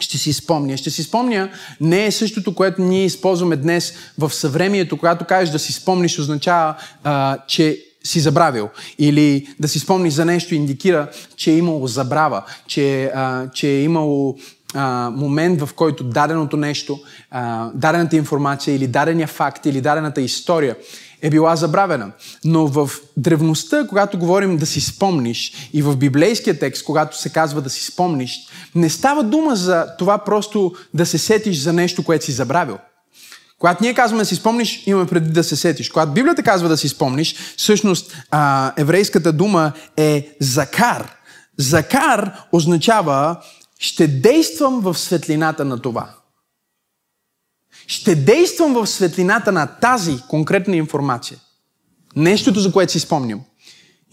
Ще 0.00 0.18
си 0.18 0.32
спомня. 0.32 0.76
Ще 0.76 0.90
си 0.90 1.02
спомня 1.02 1.50
не 1.80 2.06
е 2.06 2.12
същото, 2.12 2.54
което 2.54 2.82
ние 2.82 3.04
използваме 3.04 3.56
днес 3.56 3.94
в 4.18 4.34
съвремието, 4.34 4.96
когато 4.96 5.24
кажеш 5.24 5.52
да 5.52 5.58
си 5.58 5.72
спомниш, 5.72 6.18
означава, 6.18 6.74
а, 7.04 7.38
че 7.46 7.78
си 8.04 8.20
забравил. 8.20 8.68
Или 8.98 9.46
да 9.60 9.68
си 9.68 9.78
спомниш 9.78 10.14
за 10.14 10.24
нещо 10.24 10.54
индикира, 10.54 11.08
че 11.36 11.50
е 11.50 11.56
имало 11.56 11.86
забрава, 11.86 12.44
че, 12.66 13.04
а, 13.14 13.50
че 13.50 13.68
е 13.68 13.82
имало 13.82 14.36
а, 14.74 15.10
момент, 15.10 15.60
в 15.60 15.74
който 15.74 16.04
даденото 16.04 16.56
нещо, 16.56 17.00
а, 17.30 17.70
дадената 17.74 18.16
информация 18.16 18.74
или 18.74 18.86
дадения 18.86 19.28
факт 19.28 19.66
или 19.66 19.80
дадената 19.80 20.20
история 20.20 20.76
е 21.24 21.30
била 21.30 21.56
забравена. 21.56 22.10
Но 22.44 22.66
в 22.66 22.90
древността, 23.16 23.86
когато 23.88 24.18
говорим 24.18 24.56
да 24.56 24.66
си 24.66 24.80
спомниш 24.80 25.52
и 25.72 25.82
в 25.82 25.96
библейския 25.96 26.58
текст, 26.58 26.84
когато 26.84 27.20
се 27.20 27.28
казва 27.28 27.60
да 27.60 27.70
си 27.70 27.84
спомниш, 27.84 28.38
не 28.74 28.90
става 28.90 29.22
дума 29.22 29.56
за 29.56 29.86
това 29.98 30.18
просто 30.18 30.72
да 30.94 31.06
се 31.06 31.18
сетиш 31.18 31.58
за 31.58 31.72
нещо, 31.72 32.04
което 32.04 32.24
си 32.24 32.32
забравил. 32.32 32.78
Когато 33.58 33.84
ние 33.84 33.94
казваме 33.94 34.22
да 34.22 34.26
си 34.26 34.34
спомниш, 34.34 34.82
имаме 34.86 35.06
преди 35.06 35.30
да 35.30 35.44
се 35.44 35.56
сетиш. 35.56 35.88
Когато 35.88 36.12
Библията 36.12 36.42
казва 36.42 36.68
да 36.68 36.76
си 36.76 36.88
спомниш, 36.88 37.36
всъщност 37.56 38.16
а, 38.30 38.72
еврейската 38.76 39.32
дума 39.32 39.72
е 39.96 40.36
закар. 40.40 41.16
Закар 41.58 42.32
означава 42.52 43.36
ще 43.78 44.06
действам 44.06 44.80
в 44.80 44.98
светлината 44.98 45.64
на 45.64 45.78
това. 45.78 46.08
Ще 47.86 48.14
действам 48.14 48.74
в 48.74 48.86
светлината 48.86 49.52
на 49.52 49.66
тази 49.66 50.18
конкретна 50.28 50.76
информация. 50.76 51.38
Нещото, 52.16 52.60
за 52.60 52.72
което 52.72 52.92
си 52.92 53.00
спомням. 53.00 53.40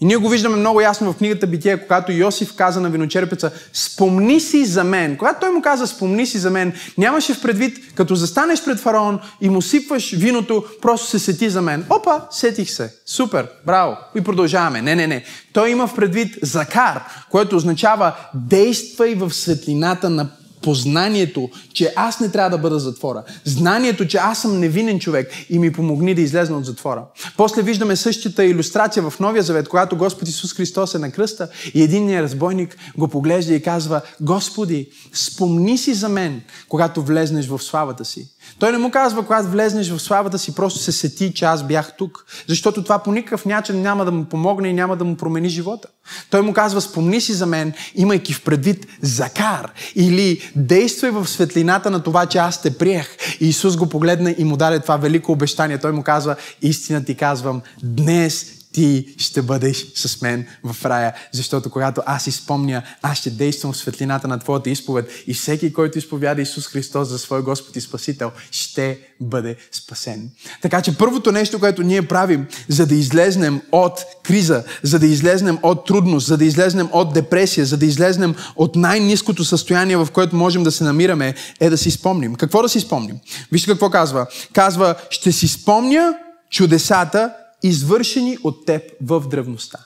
И 0.02 0.04
ние 0.04 0.16
го 0.16 0.28
виждаме 0.28 0.56
много 0.56 0.80
ясно 0.80 1.12
в 1.12 1.16
книгата 1.16 1.46
Битие, 1.46 1.76
когато 1.76 2.12
Йосиф 2.12 2.56
каза 2.56 2.80
на 2.80 2.90
виночерпеца, 2.90 3.50
спомни 3.72 4.40
си 4.40 4.64
за 4.64 4.84
мен. 4.84 5.16
Когато 5.16 5.40
той 5.40 5.50
му 5.50 5.62
каза, 5.62 5.86
спомни 5.86 6.26
си 6.26 6.38
за 6.38 6.50
мен, 6.50 6.72
нямаше 6.98 7.34
в 7.34 7.42
предвид, 7.42 7.94
като 7.94 8.14
застанеш 8.14 8.64
пред 8.64 8.78
фараон 8.78 9.20
и 9.40 9.48
му 9.48 9.62
сипваш 9.62 10.12
виното, 10.12 10.64
просто 10.82 11.06
се 11.06 11.18
сети 11.18 11.50
за 11.50 11.62
мен. 11.62 11.84
Опа, 11.90 12.20
сетих 12.30 12.70
се. 12.70 12.94
Супер, 13.06 13.48
браво. 13.66 13.96
И 14.14 14.20
продължаваме. 14.20 14.82
Не, 14.82 14.94
не, 14.94 15.06
не. 15.06 15.24
Той 15.52 15.70
има 15.70 15.86
в 15.86 15.94
предвид 15.94 16.38
закар, 16.42 17.02
което 17.30 17.56
означава 17.56 18.12
действай 18.34 19.14
в 19.14 19.30
светлината 19.30 20.10
на 20.10 20.30
познанието, 20.62 21.50
че 21.72 21.92
аз 21.96 22.20
не 22.20 22.28
трябва 22.28 22.50
да 22.50 22.58
бъда 22.58 22.78
затвора. 22.78 23.22
Знанието, 23.44 24.06
че 24.06 24.16
аз 24.16 24.42
съм 24.42 24.60
невинен 24.60 25.00
човек 25.00 25.32
и 25.50 25.58
ми 25.58 25.72
помогни 25.72 26.14
да 26.14 26.20
излезна 26.20 26.56
от 26.56 26.64
затвора. 26.64 27.04
После 27.36 27.62
виждаме 27.62 27.96
същата 27.96 28.44
иллюстрация 28.44 29.10
в 29.10 29.20
Новия 29.20 29.42
Завет, 29.42 29.68
когато 29.68 29.96
Господ 29.96 30.28
Исус 30.28 30.54
Христос 30.54 30.94
е 30.94 30.98
на 30.98 31.10
кръста 31.10 31.48
и 31.74 31.82
единният 31.82 32.24
разбойник 32.24 32.76
го 32.98 33.08
поглежда 33.08 33.54
и 33.54 33.62
казва, 33.62 34.00
Господи, 34.20 34.88
спомни 35.12 35.78
си 35.78 35.94
за 35.94 36.08
мен, 36.08 36.42
когато 36.68 37.02
влезнеш 37.02 37.46
в 37.46 37.58
славата 37.62 38.04
си. 38.04 38.28
Той 38.58 38.72
не 38.72 38.78
му 38.78 38.90
казва, 38.90 39.26
когато 39.26 39.48
влезнеш 39.48 39.90
в 39.90 39.98
славата 39.98 40.38
си, 40.38 40.54
просто 40.54 40.78
се 40.78 40.92
сети, 40.92 41.34
че 41.34 41.44
аз 41.44 41.62
бях 41.62 41.96
тук. 41.96 42.26
Защото 42.48 42.82
това 42.82 42.98
по 42.98 43.12
никакъв 43.12 43.44
начин 43.44 43.82
няма 43.82 44.04
да 44.04 44.12
му 44.12 44.24
помогне 44.24 44.68
и 44.68 44.72
няма 44.72 44.96
да 44.96 45.04
му 45.04 45.16
промени 45.16 45.48
живота. 45.48 45.88
Той 46.30 46.42
му 46.42 46.52
казва, 46.52 46.80
спомни 46.80 47.20
си 47.20 47.32
за 47.32 47.46
мен, 47.46 47.72
имайки 47.94 48.32
в 48.32 48.42
предвид 48.42 48.86
закар. 49.00 49.72
Или 49.94 50.52
действай 50.56 51.10
в 51.10 51.28
светлината 51.28 51.90
на 51.90 52.02
това, 52.02 52.26
че 52.26 52.38
аз 52.38 52.62
те 52.62 52.78
приех. 52.78 53.16
И 53.40 53.48
Исус 53.48 53.76
го 53.76 53.88
погледна 53.88 54.34
и 54.38 54.44
му 54.44 54.56
даде 54.56 54.80
това 54.80 54.96
велико 54.96 55.32
обещание. 55.32 55.78
Той 55.78 55.92
му 55.92 56.02
казва, 56.02 56.36
истина 56.62 57.04
ти 57.04 57.14
казвам, 57.14 57.62
днес 57.82 58.61
ти 58.72 59.14
ще 59.18 59.42
бъдеш 59.42 59.86
с 59.94 60.20
мен 60.20 60.46
в 60.64 60.84
рая. 60.84 61.14
Защото 61.32 61.70
когато 61.70 62.02
аз 62.06 62.26
изпомня, 62.26 62.82
аз 63.02 63.18
ще 63.18 63.30
действам 63.30 63.72
в 63.72 63.76
светлината 63.76 64.28
на 64.28 64.38
Твоята 64.38 64.70
изповед 64.70 65.10
и 65.26 65.34
всеки, 65.34 65.72
който 65.72 65.98
изповяда 65.98 66.42
Исус 66.42 66.66
Христос 66.66 67.08
за 67.08 67.18
свой 67.18 67.42
Господ 67.42 67.76
и 67.76 67.80
Спасител, 67.80 68.32
ще 68.50 68.98
бъде 69.20 69.56
спасен. 69.72 70.30
Така 70.62 70.82
че 70.82 70.98
първото 70.98 71.32
нещо, 71.32 71.60
което 71.60 71.82
ние 71.82 72.02
правим, 72.02 72.46
за 72.68 72.86
да 72.86 72.94
излезнем 72.94 73.60
от 73.72 74.04
криза, 74.22 74.64
за 74.82 74.98
да 74.98 75.06
излезнем 75.06 75.58
от 75.62 75.86
трудност, 75.86 76.26
за 76.26 76.36
да 76.36 76.44
излезнем 76.44 76.88
от 76.92 77.12
депресия, 77.12 77.66
за 77.66 77.76
да 77.76 77.86
излезнем 77.86 78.34
от 78.56 78.76
най-низкото 78.76 79.44
състояние, 79.44 79.96
в 79.96 80.08
което 80.12 80.36
можем 80.36 80.62
да 80.62 80.72
се 80.72 80.84
намираме, 80.84 81.34
е 81.60 81.70
да 81.70 81.78
си 81.78 81.90
спомним. 81.90 82.34
Какво 82.34 82.62
да 82.62 82.68
си 82.68 82.80
спомним? 82.80 83.16
Вижте 83.52 83.70
какво 83.70 83.90
казва. 83.90 84.26
Казва, 84.52 84.94
ще 85.10 85.32
си 85.32 85.48
спомня 85.48 86.14
чудесата, 86.50 87.30
извършени 87.62 88.38
от 88.44 88.66
теб 88.66 88.82
в 89.00 89.28
древността. 89.28 89.78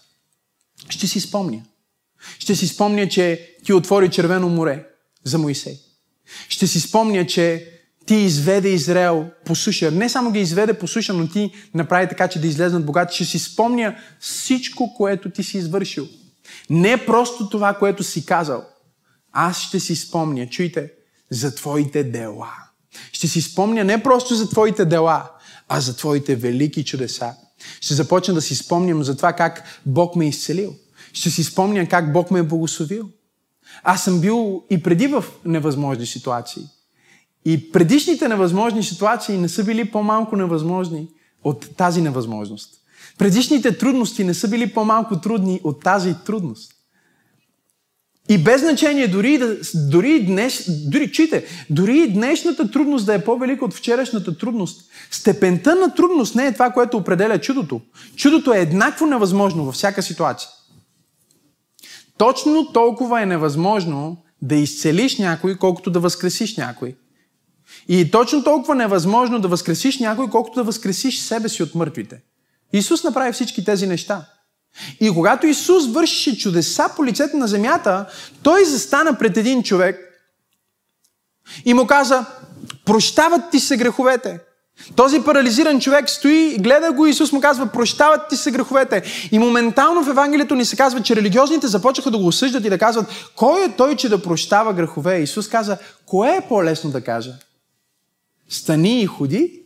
Ще 0.88 1.06
си 1.06 1.20
спомня. 1.20 1.62
Ще 2.38 2.56
си 2.56 2.68
спомня, 2.68 3.08
че 3.08 3.56
ти 3.64 3.72
отвори 3.72 4.10
червено 4.10 4.48
море 4.48 4.86
за 5.24 5.38
Моисей. 5.38 5.78
Ще 6.48 6.66
си 6.66 6.80
спомня, 6.80 7.26
че 7.26 7.72
ти 8.06 8.14
изведе 8.14 8.68
Израел 8.68 9.30
по 9.44 9.54
суша. 9.54 9.90
Не 9.90 10.08
само 10.08 10.32
ги 10.32 10.40
изведе 10.40 10.78
по 10.78 10.88
суша, 10.88 11.12
но 11.12 11.28
ти 11.28 11.50
направи 11.74 12.08
така, 12.08 12.28
че 12.28 12.40
да 12.40 12.46
излезнат 12.46 12.86
богати. 12.86 13.14
Ще 13.14 13.24
си 13.24 13.38
спомня 13.38 13.96
всичко, 14.20 14.94
което 14.96 15.30
ти 15.30 15.42
си 15.42 15.58
извършил. 15.58 16.08
Не 16.70 17.06
просто 17.06 17.48
това, 17.48 17.74
което 17.74 18.04
си 18.04 18.26
казал. 18.26 18.64
Аз 19.32 19.60
ще 19.60 19.80
си 19.80 19.96
спомня, 19.96 20.48
чуйте, 20.48 20.92
за 21.30 21.54
твоите 21.54 22.04
дела. 22.04 22.52
Ще 23.12 23.28
си 23.28 23.42
спомня 23.42 23.84
не 23.84 24.02
просто 24.02 24.34
за 24.34 24.48
твоите 24.48 24.84
дела, 24.84 25.30
а 25.68 25.80
за 25.80 25.96
твоите 25.96 26.36
велики 26.36 26.84
чудеса. 26.84 27.34
Ще 27.80 27.94
започна 27.94 28.34
да 28.34 28.42
си 28.42 28.56
спомням 28.56 29.04
за 29.04 29.16
това 29.16 29.32
как 29.32 29.80
Бог 29.86 30.16
ме 30.16 30.24
е 30.24 30.28
изцелил. 30.28 30.74
Ще 31.12 31.30
си 31.30 31.44
спомня 31.44 31.88
как 31.88 32.12
Бог 32.12 32.30
ме 32.30 32.38
е 32.38 32.42
благословил. 32.42 33.08
Аз 33.82 34.04
съм 34.04 34.20
бил 34.20 34.64
и 34.70 34.82
преди 34.82 35.06
в 35.06 35.24
невъзможни 35.44 36.06
ситуации. 36.06 36.62
И 37.44 37.72
предишните 37.72 38.28
невъзможни 38.28 38.82
ситуации 38.82 39.38
не 39.38 39.48
са 39.48 39.64
били 39.64 39.90
по-малко 39.90 40.36
невъзможни 40.36 41.08
от 41.44 41.76
тази 41.76 42.00
невъзможност. 42.00 42.74
Предишните 43.18 43.78
трудности 43.78 44.24
не 44.24 44.34
са 44.34 44.48
били 44.48 44.72
по-малко 44.72 45.20
трудни 45.20 45.60
от 45.64 45.80
тази 45.80 46.14
трудност. 46.26 46.75
И 48.28 48.38
без 48.38 48.60
значение, 48.60 49.08
дори, 49.08 49.40
дори, 49.74 50.26
днес, 50.26 50.64
дори, 50.90 51.12
чите, 51.12 51.44
дори 51.70 52.08
днешната 52.08 52.70
трудност 52.70 53.06
да 53.06 53.14
е 53.14 53.24
по-велика 53.24 53.64
от 53.64 53.74
вчерашната 53.74 54.38
трудност, 54.38 54.90
степента 55.10 55.74
на 55.74 55.94
трудност 55.94 56.34
не 56.34 56.46
е 56.46 56.52
това, 56.52 56.70
което 56.70 56.96
определя 56.96 57.38
чудото. 57.38 57.80
Чудото 58.16 58.52
е 58.52 58.58
еднакво 58.58 59.06
невъзможно 59.06 59.64
във 59.64 59.74
всяка 59.74 60.02
ситуация. 60.02 60.48
Точно 62.18 62.72
толкова 62.72 63.22
е 63.22 63.26
невъзможно 63.26 64.16
да 64.42 64.54
изцелиш 64.54 65.18
някой, 65.18 65.56
колкото 65.56 65.90
да 65.90 66.00
възкресиш 66.00 66.56
някой. 66.56 66.96
И 67.88 68.10
точно 68.10 68.44
толкова 68.44 68.74
невъзможно 68.74 69.40
да 69.40 69.48
възкресиш 69.48 69.98
някой, 69.98 70.30
колкото 70.30 70.54
да 70.54 70.64
възкресиш 70.64 71.18
себе 71.18 71.48
си 71.48 71.62
от 71.62 71.74
мъртвите. 71.74 72.22
Исус 72.72 73.04
направи 73.04 73.32
всички 73.32 73.64
тези 73.64 73.86
неща. 73.86 74.26
И 75.00 75.10
когато 75.10 75.46
Исус 75.46 75.86
вършише 75.86 76.38
чудеса 76.38 76.90
по 76.96 77.04
лицето 77.04 77.36
на 77.36 77.46
земята, 77.46 78.06
той 78.42 78.64
застана 78.64 79.18
пред 79.18 79.36
един 79.36 79.62
човек 79.62 80.06
и 81.64 81.74
му 81.74 81.86
каза, 81.86 82.24
прощават 82.84 83.50
ти 83.50 83.60
се 83.60 83.76
греховете. 83.76 84.38
Този 84.96 85.20
парализиран 85.20 85.80
човек 85.80 86.10
стои, 86.10 86.56
гледа 86.60 86.92
го, 86.92 87.06
Исус 87.06 87.32
му 87.32 87.40
казва, 87.40 87.66
прощават 87.66 88.28
ти 88.28 88.36
се 88.36 88.50
греховете. 88.50 89.02
И 89.32 89.38
моментално 89.38 90.04
в 90.04 90.08
Евангелието 90.08 90.54
ни 90.54 90.64
се 90.64 90.76
казва, 90.76 91.02
че 91.02 91.16
религиозните 91.16 91.66
започнаха 91.66 92.10
да 92.10 92.18
го 92.18 92.26
осъждат 92.26 92.64
и 92.64 92.70
да 92.70 92.78
казват, 92.78 93.30
кой 93.36 93.64
е 93.64 93.72
той, 93.76 93.96
че 93.96 94.08
да 94.08 94.22
прощава 94.22 94.72
грехове? 94.72 95.18
Исус 95.18 95.48
каза, 95.48 95.78
кое 96.06 96.36
е 96.36 96.48
по-лесно 96.48 96.90
да 96.90 97.00
кажа? 97.00 97.32
Стани 98.48 99.02
и 99.02 99.06
ходи 99.06 99.65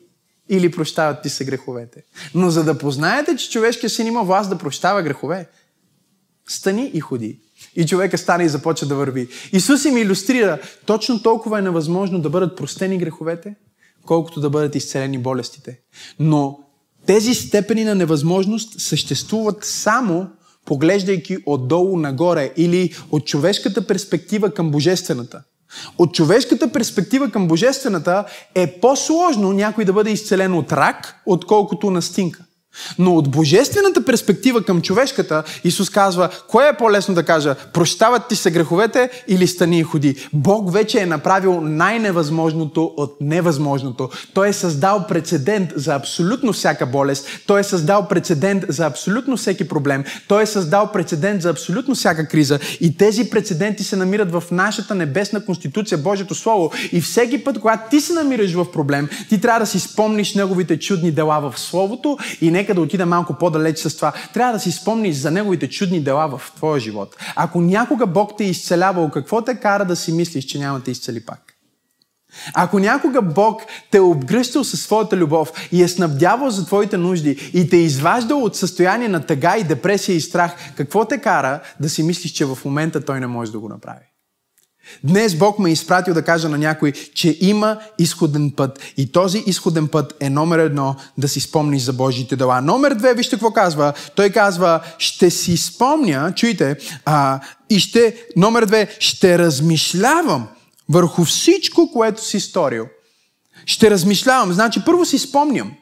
или 0.51 0.71
прощават 0.71 1.23
ти 1.23 1.29
се 1.29 1.45
греховете. 1.45 2.03
Но 2.35 2.51
за 2.51 2.65
да 2.65 2.79
познаете, 2.79 3.37
че 3.37 3.51
човешкият 3.51 3.93
син 3.93 4.07
има 4.07 4.25
власт 4.25 4.51
да 4.51 4.59
прощава 4.59 5.03
грехове, 5.03 5.49
стани 6.49 6.91
и 6.95 7.01
ходи. 7.01 7.41
И 7.77 7.87
човека 7.87 8.19
стане 8.19 8.45
и 8.45 8.49
започва 8.49 8.87
да 8.87 8.95
върви. 8.95 9.29
Исус 9.53 9.85
им 9.85 9.97
иллюстрира, 9.97 10.59
точно 10.87 11.23
толкова 11.23 11.59
е 11.59 11.63
невъзможно 11.63 12.19
да 12.21 12.31
бъдат 12.31 12.57
простени 12.57 12.99
греховете, 12.99 13.55
колкото 14.07 14.41
да 14.41 14.51
бъдат 14.51 14.75
изцелени 14.75 15.19
болестите. 15.19 15.81
Но 16.19 16.59
тези 17.07 17.35
степени 17.35 17.85
на 17.85 17.95
невъзможност 17.95 18.81
съществуват 18.81 19.65
само 19.65 20.31
поглеждайки 20.65 21.37
отдолу 21.47 21.97
нагоре 21.97 22.53
или 22.57 22.95
от 23.11 23.27
човешката 23.27 23.87
перспектива 23.87 24.55
към 24.55 24.71
божествената. 24.71 25.43
От 25.99 26.15
човешката 26.15 26.73
перспектива 26.73 27.31
към 27.31 27.49
божествената 27.49 28.25
е 28.55 28.81
по-сложно 28.81 29.53
някой 29.53 29.85
да 29.85 29.93
бъде 29.93 30.11
изцелен 30.11 30.55
от 30.55 30.73
рак, 30.73 31.23
отколкото 31.27 31.91
на 31.91 32.03
стинка. 32.03 32.45
Но 32.99 33.17
от 33.17 33.31
божествената 33.31 34.05
перспектива 34.05 34.65
към 34.65 34.83
човешката, 34.83 35.43
Исус 35.65 35.91
казва, 35.91 36.29
кое 36.49 36.69
е 36.69 36.77
по-лесно 36.77 37.15
да 37.15 37.23
кажа, 37.23 37.55
прощават 37.55 38.29
ти 38.29 38.37
се 38.37 38.51
греховете 38.51 39.11
или 39.29 39.47
стани 39.47 39.79
и 39.79 39.83
ходи. 39.83 40.29
Бог 40.33 40.73
вече 40.73 41.01
е 41.01 41.07
направил 41.07 41.61
най-невъзможното 41.61 42.93
от 42.97 43.17
невъзможното. 43.21 44.11
Той 44.35 44.49
е 44.49 44.53
създал 44.53 45.07
прецедент 45.09 45.71
за 45.77 45.95
абсолютно 45.95 46.53
всяка 46.53 46.87
болест. 46.87 47.27
Той 47.47 47.61
е 47.61 47.65
създал 47.65 48.09
прецедент 48.09 48.65
за 48.69 48.87
абсолютно 48.87 49.37
всеки 49.37 49.69
проблем. 49.69 50.05
Той 50.29 50.43
е 50.43 50.47
създал 50.47 50.93
прецедент 50.93 51.43
за 51.43 51.51
абсолютно 51.51 51.95
всяка 51.95 52.29
криза. 52.29 52.59
И 52.81 52.97
тези 52.97 53.31
прецеденти 53.31 53.85
се 53.85 53.97
намират 53.97 54.33
в 54.33 54.43
нашата 54.51 54.95
небесна 54.95 55.45
конституция, 55.45 55.99
Божието 55.99 56.35
Слово. 56.35 56.73
И 56.93 57.01
всеки 57.01 57.45
път, 57.45 57.61
когато 57.61 57.91
ти 57.91 58.01
се 58.01 58.13
намираш 58.13 58.53
в 58.53 58.73
проблем, 58.73 59.09
ти 59.29 59.41
трябва 59.41 59.61
да 59.61 59.67
си 59.67 59.81
спомниш 59.81 60.35
неговите 60.35 60.79
чудни 60.79 61.11
дела 61.13 61.41
в 61.41 61.59
Словото 61.59 62.19
и 62.41 62.51
нека 62.61 62.75
да 62.75 62.81
отида 62.81 63.07
малко 63.07 63.35
по-далеч 63.35 63.79
с 63.79 63.97
това. 63.97 64.13
Трябва 64.35 64.53
да 64.53 64.61
си 64.61 64.73
спомниш 64.73 65.17
за 65.17 65.31
неговите 65.31 65.69
чудни 65.69 66.01
дела 66.01 66.39
в 66.39 66.53
твоя 66.57 66.81
живот. 66.81 67.17
Ако 67.37 67.61
някога 67.61 68.07
Бог 68.07 68.33
те 68.39 68.45
е 68.45 68.51
изцелявал, 68.51 69.11
какво 69.11 69.43
те 69.43 69.55
кара 69.55 69.85
да 69.85 69.97
си 69.97 70.13
мислиш, 70.13 70.45
че 70.45 70.59
няма 70.59 70.81
те 70.81 70.91
изцели 70.91 71.21
пак? 71.21 71.55
Ако 72.55 72.79
някога 72.79 73.23
Бог 73.23 73.63
те 73.91 73.99
е 73.99 74.01
обгръщал 74.01 74.65
със 74.65 74.83
своята 74.83 75.17
любов 75.17 75.53
и 75.73 75.83
е 75.83 75.89
снабдявал 75.89 76.51
за 76.51 76.67
твоите 76.67 76.97
нужди 76.97 77.51
и 77.55 77.69
те 77.69 77.77
е 77.77 77.81
изваждал 77.81 78.45
от 78.45 78.57
състояние 78.57 79.09
на 79.09 79.27
тъга 79.27 79.57
и 79.57 79.65
депресия 79.65 80.17
и 80.17 80.21
страх, 80.21 80.55
какво 80.77 81.05
те 81.05 81.19
кара 81.19 81.61
да 81.81 81.89
си 81.89 82.03
мислиш, 82.03 82.33
че 82.33 82.45
в 82.45 82.59
момента 82.65 83.05
Той 83.05 83.21
не 83.21 83.27
може 83.27 83.53
да 83.53 83.59
го 83.59 83.69
направи? 83.69 84.10
Днес 85.05 85.35
Бог 85.35 85.59
ме 85.59 85.71
е 85.71 85.73
изпратил 85.73 86.15
да 86.15 86.23
кажа 86.23 86.49
на 86.49 86.59
някой, 86.59 86.93
че 86.93 87.39
има 87.41 87.79
изходен 87.99 88.51
път. 88.57 88.79
И 88.97 89.13
този 89.13 89.39
изходен 89.47 89.89
път 89.89 90.15
е 90.21 90.31
номер 90.31 90.59
едно 90.59 90.97
да 91.19 91.29
си 91.29 91.41
спомниш 91.41 91.83
за 91.83 91.93
Божите 91.93 92.37
дела. 92.37 92.61
Номер 92.61 92.95
две, 92.95 93.15
вижте 93.15 93.37
какво 93.37 93.51
казва. 93.51 93.93
Той 94.15 94.31
казва, 94.31 94.81
ще 94.99 95.31
си 95.31 95.57
спомня, 95.57 96.33
чуйте, 96.37 96.77
а, 97.05 97.41
и 97.71 97.81
ще, 97.81 98.17
номер 98.37 98.67
две, 98.67 98.97
ще 98.99 99.39
размишлявам 99.39 100.49
върху 100.89 101.25
всичко, 101.25 101.91
което 101.93 102.25
си 102.25 102.41
сторил. 102.41 102.87
Ще 103.67 103.91
размишлявам. 103.91 104.53
Значи, 104.53 104.83
първо 104.85 105.05
си 105.05 105.19
спомням. 105.19 105.73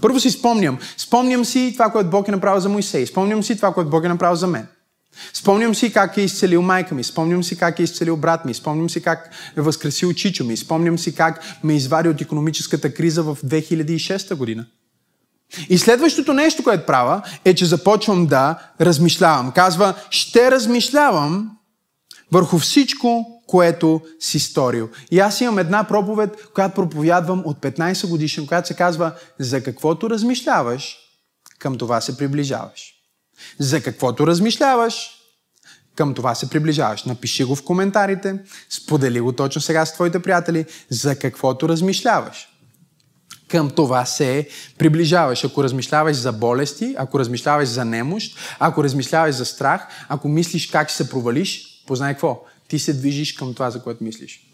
Първо 0.00 0.20
си 0.20 0.30
спомням. 0.30 0.78
Спомням 0.96 1.44
си 1.44 1.70
това, 1.72 1.90
което 1.90 2.10
Бог 2.10 2.28
е 2.28 2.30
направил 2.30 2.60
за 2.60 2.68
Моисей. 2.68 3.06
Спомням 3.06 3.42
си 3.42 3.56
това, 3.56 3.74
което 3.74 3.90
Бог 3.90 4.04
е 4.04 4.08
направил 4.08 4.36
за 4.36 4.46
мен. 4.46 4.66
Спомням 5.34 5.74
си 5.74 5.92
как 5.92 6.16
е 6.16 6.22
изцелил 6.22 6.62
майка 6.62 6.94
ми, 6.94 7.04
спомням 7.04 7.44
си 7.44 7.58
как 7.58 7.78
е 7.78 7.82
изцелил 7.82 8.16
брат 8.16 8.44
ми, 8.44 8.54
спомням 8.54 8.90
си 8.90 9.02
как 9.02 9.30
е 9.56 9.60
възкресил 9.60 10.12
чичо 10.12 10.44
ми, 10.44 10.56
спомням 10.56 10.98
си 10.98 11.14
как 11.14 11.40
ме 11.64 11.76
извади 11.76 12.08
от 12.08 12.20
економическата 12.20 12.94
криза 12.94 13.22
в 13.22 13.38
2006 13.44 14.34
година. 14.34 14.66
И 15.68 15.78
следващото 15.78 16.32
нещо, 16.32 16.62
което 16.62 16.86
правя, 16.86 17.22
е, 17.44 17.54
че 17.54 17.66
започвам 17.66 18.26
да 18.26 18.58
размишлявам. 18.80 19.52
Казва, 19.52 19.94
ще 20.10 20.50
размишлявам 20.50 21.50
върху 22.32 22.58
всичко, 22.58 23.26
което 23.46 24.00
си 24.20 24.40
сторил. 24.40 24.88
И 25.10 25.20
аз 25.20 25.40
имам 25.40 25.58
една 25.58 25.84
проповед, 25.84 26.52
която 26.54 26.74
проповядвам 26.74 27.42
от 27.44 27.58
15 27.58 28.08
годишен, 28.08 28.46
която 28.46 28.68
се 28.68 28.74
казва, 28.74 29.12
за 29.38 29.62
каквото 29.62 30.10
размишляваш, 30.10 30.96
към 31.58 31.78
това 31.78 32.00
се 32.00 32.16
приближаваш. 32.16 32.91
За 33.58 33.80
каквото 33.80 34.26
размишляваш, 34.26 35.10
към 35.96 36.14
това 36.14 36.34
се 36.34 36.50
приближаваш. 36.50 37.04
Напиши 37.04 37.44
го 37.44 37.56
в 37.56 37.64
коментарите, 37.64 38.38
сподели 38.70 39.20
го 39.20 39.32
точно 39.32 39.60
сега 39.60 39.86
с 39.86 39.94
твоите 39.94 40.22
приятели, 40.22 40.64
за 40.90 41.18
каквото 41.18 41.68
размишляваш. 41.68 42.48
Към 43.48 43.70
това 43.70 44.04
се 44.04 44.48
приближаваш. 44.78 45.44
Ако 45.44 45.64
размишляваш 45.64 46.16
за 46.16 46.32
болести, 46.32 46.94
ако 46.98 47.18
размишляваш 47.18 47.68
за 47.68 47.84
немощ, 47.84 48.38
ако 48.58 48.84
размишляваш 48.84 49.34
за 49.34 49.44
страх, 49.44 49.86
ако 50.08 50.28
мислиш 50.28 50.66
как 50.66 50.88
ще 50.88 50.96
се 50.96 51.10
провалиш, 51.10 51.82
познай 51.86 52.12
какво? 52.12 52.44
Ти 52.68 52.78
се 52.78 52.92
движиш 52.92 53.32
към 53.32 53.54
това, 53.54 53.70
за 53.70 53.82
което 53.82 54.04
мислиш. 54.04 54.51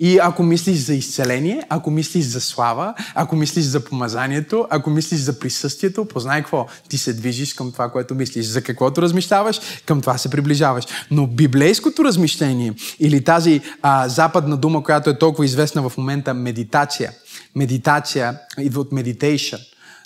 И 0.00 0.18
ако 0.18 0.42
мислиш 0.42 0.78
за 0.78 0.94
изцеление, 0.94 1.62
ако 1.68 1.90
мислиш 1.90 2.24
за 2.24 2.40
слава, 2.40 2.94
ако 3.14 3.36
мислиш 3.36 3.64
за 3.64 3.84
помазанието, 3.84 4.66
ако 4.70 4.90
мислиш 4.90 5.20
за 5.20 5.38
присъствието, 5.38 6.04
познай 6.04 6.40
какво? 6.40 6.66
Ти 6.88 6.98
се 6.98 7.12
движиш 7.12 7.54
към 7.54 7.72
това, 7.72 7.90
което 7.90 8.14
мислиш. 8.14 8.46
За 8.46 8.62
каквото 8.62 9.02
размишляваш, 9.02 9.60
към 9.86 10.00
това 10.00 10.18
се 10.18 10.30
приближаваш. 10.30 10.84
Но 11.10 11.26
библейското 11.26 12.04
размишление 12.04 12.74
или 12.98 13.24
тази 13.24 13.60
а, 13.82 14.08
западна 14.08 14.56
дума, 14.56 14.82
която 14.82 15.10
е 15.10 15.18
толкова 15.18 15.44
известна 15.44 15.88
в 15.88 15.96
момента, 15.96 16.34
медитация. 16.34 17.12
Медитация 17.54 18.38
идва 18.58 18.80
от 18.80 18.90
meditation. 18.90 19.60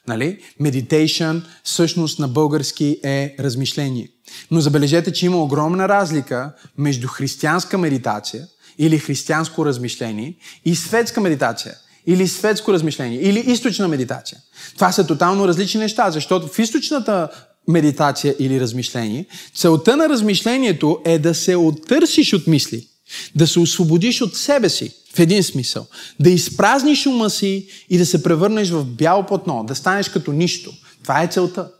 Нали? 0.08 0.38
Meditation 0.60 1.42
всъщност 1.64 2.18
на 2.18 2.28
български 2.28 3.00
е 3.04 3.34
размишление. 3.40 4.08
Но 4.50 4.60
забележете, 4.60 5.12
че 5.12 5.26
има 5.26 5.42
огромна 5.42 5.88
разлика 5.88 6.52
между 6.78 7.08
християнска 7.08 7.78
медитация– 7.78 8.46
или 8.78 8.98
християнско 8.98 9.66
размишление 9.66 10.34
и 10.64 10.76
светска 10.76 11.20
медитация 11.20 11.74
или 12.08 12.28
светско 12.28 12.72
размишление, 12.72 13.20
или 13.20 13.38
източна 13.38 13.88
медитация. 13.88 14.38
Това 14.74 14.92
са 14.92 15.06
тотално 15.06 15.48
различни 15.48 15.80
неща, 15.80 16.10
защото 16.10 16.48
в 16.48 16.58
източната 16.58 17.28
медитация 17.68 18.34
или 18.38 18.60
размишление, 18.60 19.26
целта 19.54 19.96
на 19.96 20.08
размишлението 20.08 21.00
е 21.04 21.18
да 21.18 21.34
се 21.34 21.56
оттърсиш 21.56 22.32
от 22.32 22.46
мисли, 22.46 22.86
да 23.34 23.46
се 23.46 23.60
освободиш 23.60 24.20
от 24.20 24.36
себе 24.36 24.68
си, 24.68 24.92
в 25.14 25.18
един 25.18 25.42
смисъл, 25.42 25.86
да 26.20 26.30
изпразниш 26.30 27.06
ума 27.06 27.30
си 27.30 27.66
и 27.90 27.98
да 27.98 28.06
се 28.06 28.22
превърнеш 28.22 28.70
в 28.70 28.84
бяло 28.84 29.26
платно, 29.26 29.64
да 29.64 29.74
станеш 29.74 30.08
като 30.08 30.32
нищо. 30.32 30.72
Това 31.02 31.22
е 31.22 31.28
целта. 31.28 31.70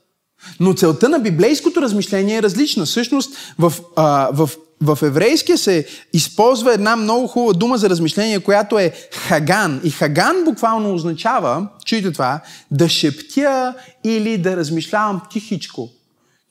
Но 0.60 0.74
целта 0.74 1.08
на 1.08 1.18
библейското 1.18 1.82
размишление 1.82 2.36
е 2.36 2.42
различна. 2.42 2.86
Всъщност, 2.86 3.36
в, 3.58 3.72
а, 3.96 4.28
в 4.32 4.50
в 4.80 4.98
еврейския 5.02 5.58
се 5.58 5.86
използва 6.12 6.74
една 6.74 6.96
много 6.96 7.26
хубава 7.26 7.52
дума 7.52 7.78
за 7.78 7.90
размишление, 7.90 8.40
която 8.40 8.78
е 8.78 8.92
хаган. 9.12 9.80
И 9.84 9.90
хаган 9.90 10.44
буквално 10.44 10.94
означава, 10.94 11.68
чуйте 11.84 12.12
това, 12.12 12.40
да 12.70 12.88
шептя 12.88 13.74
или 14.04 14.38
да 14.38 14.56
размишлявам 14.56 15.20
тихичко 15.30 15.88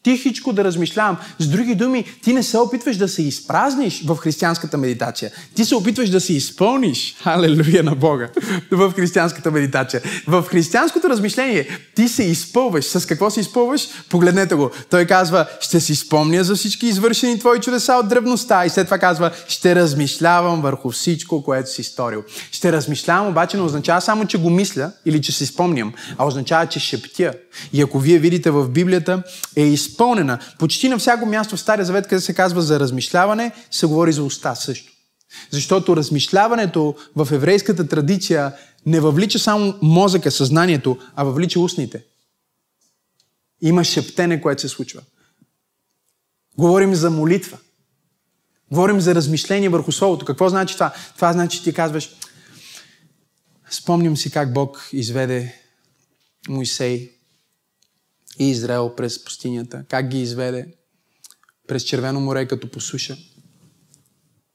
тихичко 0.08 0.54
да 0.54 0.63
размишлявам. 0.63 1.17
С 1.39 1.48
други 1.48 1.76
думи, 1.76 2.06
ти 2.24 2.34
не 2.34 2.43
се 2.43 2.58
опитваш 2.58 2.98
да 2.98 3.08
се 3.08 3.24
изпразниш 3.24 4.04
в 4.06 4.15
християнската 4.15 4.78
медитация. 4.78 5.32
Ти 5.56 5.65
се 5.65 5.76
опитваш 5.76 6.10
да 6.10 6.22
се 6.22 6.34
изпълниш. 6.34 7.15
Халелуя 7.24 7.84
на 7.84 7.96
Бога. 7.96 8.30
В 8.72 8.93
християнската 8.96 9.52
медитация. 9.52 10.02
В 10.28 10.43
християнското 10.43 11.10
размишление 11.10 11.67
ти 11.96 12.08
се 12.08 12.24
изпълваш. 12.24 12.86
С 12.86 13.06
какво 13.06 13.30
се 13.30 13.39
изпълваш? 13.39 13.88
Погледнете 14.10 14.56
го. 14.56 14.72
Той 14.89 15.06
казва, 15.06 15.46
ще 15.60 15.80
си 15.80 15.96
спомня 15.96 16.43
за 16.43 16.56
всички 16.56 16.88
извършени 16.88 17.39
твои 17.39 17.60
чудеса 17.60 17.93
от 17.93 18.08
древността. 18.08 18.65
И 18.65 18.70
след 18.70 18.88
това 18.88 18.98
казва, 18.98 19.32
ще 19.48 19.76
размишлявам 19.76 20.62
върху 20.62 20.91
всичко, 20.91 21.43
което 21.43 21.72
си 21.72 21.84
сторил. 21.84 22.24
Ще 22.52 22.72
размишлявам, 22.72 23.28
обаче 23.28 23.58
не 23.58 23.63
означава 23.63 24.02
само, 24.02 24.26
че 24.26 24.38
го 24.38 24.50
мисля 24.50 24.91
или 25.06 25.22
че 25.22 25.32
си 25.32 25.46
спомням, 25.46 25.93
а 26.17 26.26
означава, 26.26 26.65
че 26.65 26.80
шептя. 26.80 27.34
И 27.74 27.82
ако 27.82 28.00
вие 28.00 28.20
видите 28.20 28.52
в 28.52 28.70
Библията, 28.70 29.24
е 29.56 29.63
изпълнен 29.63 29.96
изпълнена. 29.97 30.39
Почти 30.60 30.89
на 30.89 30.97
всяко 30.97 31.25
място 31.25 31.57
в 31.57 31.60
Стария 31.60 31.86
Завет, 31.86 32.07
където 32.07 32.25
се 32.25 32.33
казва 32.33 32.62
за 32.62 32.79
размишляване, 32.79 33.51
се 33.71 33.86
говори 33.86 34.13
за 34.13 34.23
уста 34.23 34.55
също. 34.55 34.93
Защото 35.51 35.95
размишляването 35.95 36.95
в 37.15 37.27
еврейската 37.31 37.88
традиция 37.88 38.53
не 38.86 38.99
въвлича 38.99 39.39
само 39.39 39.73
мозъка, 39.81 40.31
съзнанието, 40.31 40.97
а 41.15 41.23
въвлича 41.23 41.60
устните. 41.60 42.03
Има 43.62 43.83
шептене, 43.83 44.41
което 44.41 44.62
се 44.62 44.67
случва. 44.67 45.01
Говорим 46.57 46.95
за 46.95 47.10
молитва. 47.10 47.57
Говорим 48.71 49.01
за 49.01 49.15
размишление 49.15 49.69
върху 49.69 49.91
Словото. 49.91 50.25
Какво 50.25 50.49
значи 50.49 50.73
това? 50.73 50.93
Това 51.15 51.33
значи, 51.33 51.57
че 51.57 51.63
ти 51.63 51.73
казваш, 51.73 52.10
спомням 53.69 54.17
си 54.17 54.31
как 54.31 54.53
Бог 54.53 54.89
изведе 54.93 55.55
Моисей 56.49 57.16
и 58.39 58.50
Израел 58.50 58.95
през 58.95 59.26
пустинята, 59.26 59.86
как 59.89 60.08
ги 60.08 60.21
изведе 60.21 60.73
през 61.67 61.84
Червено 61.84 62.19
море 62.19 62.47
като 62.47 62.71
по 62.71 62.82
суша. 62.82 63.17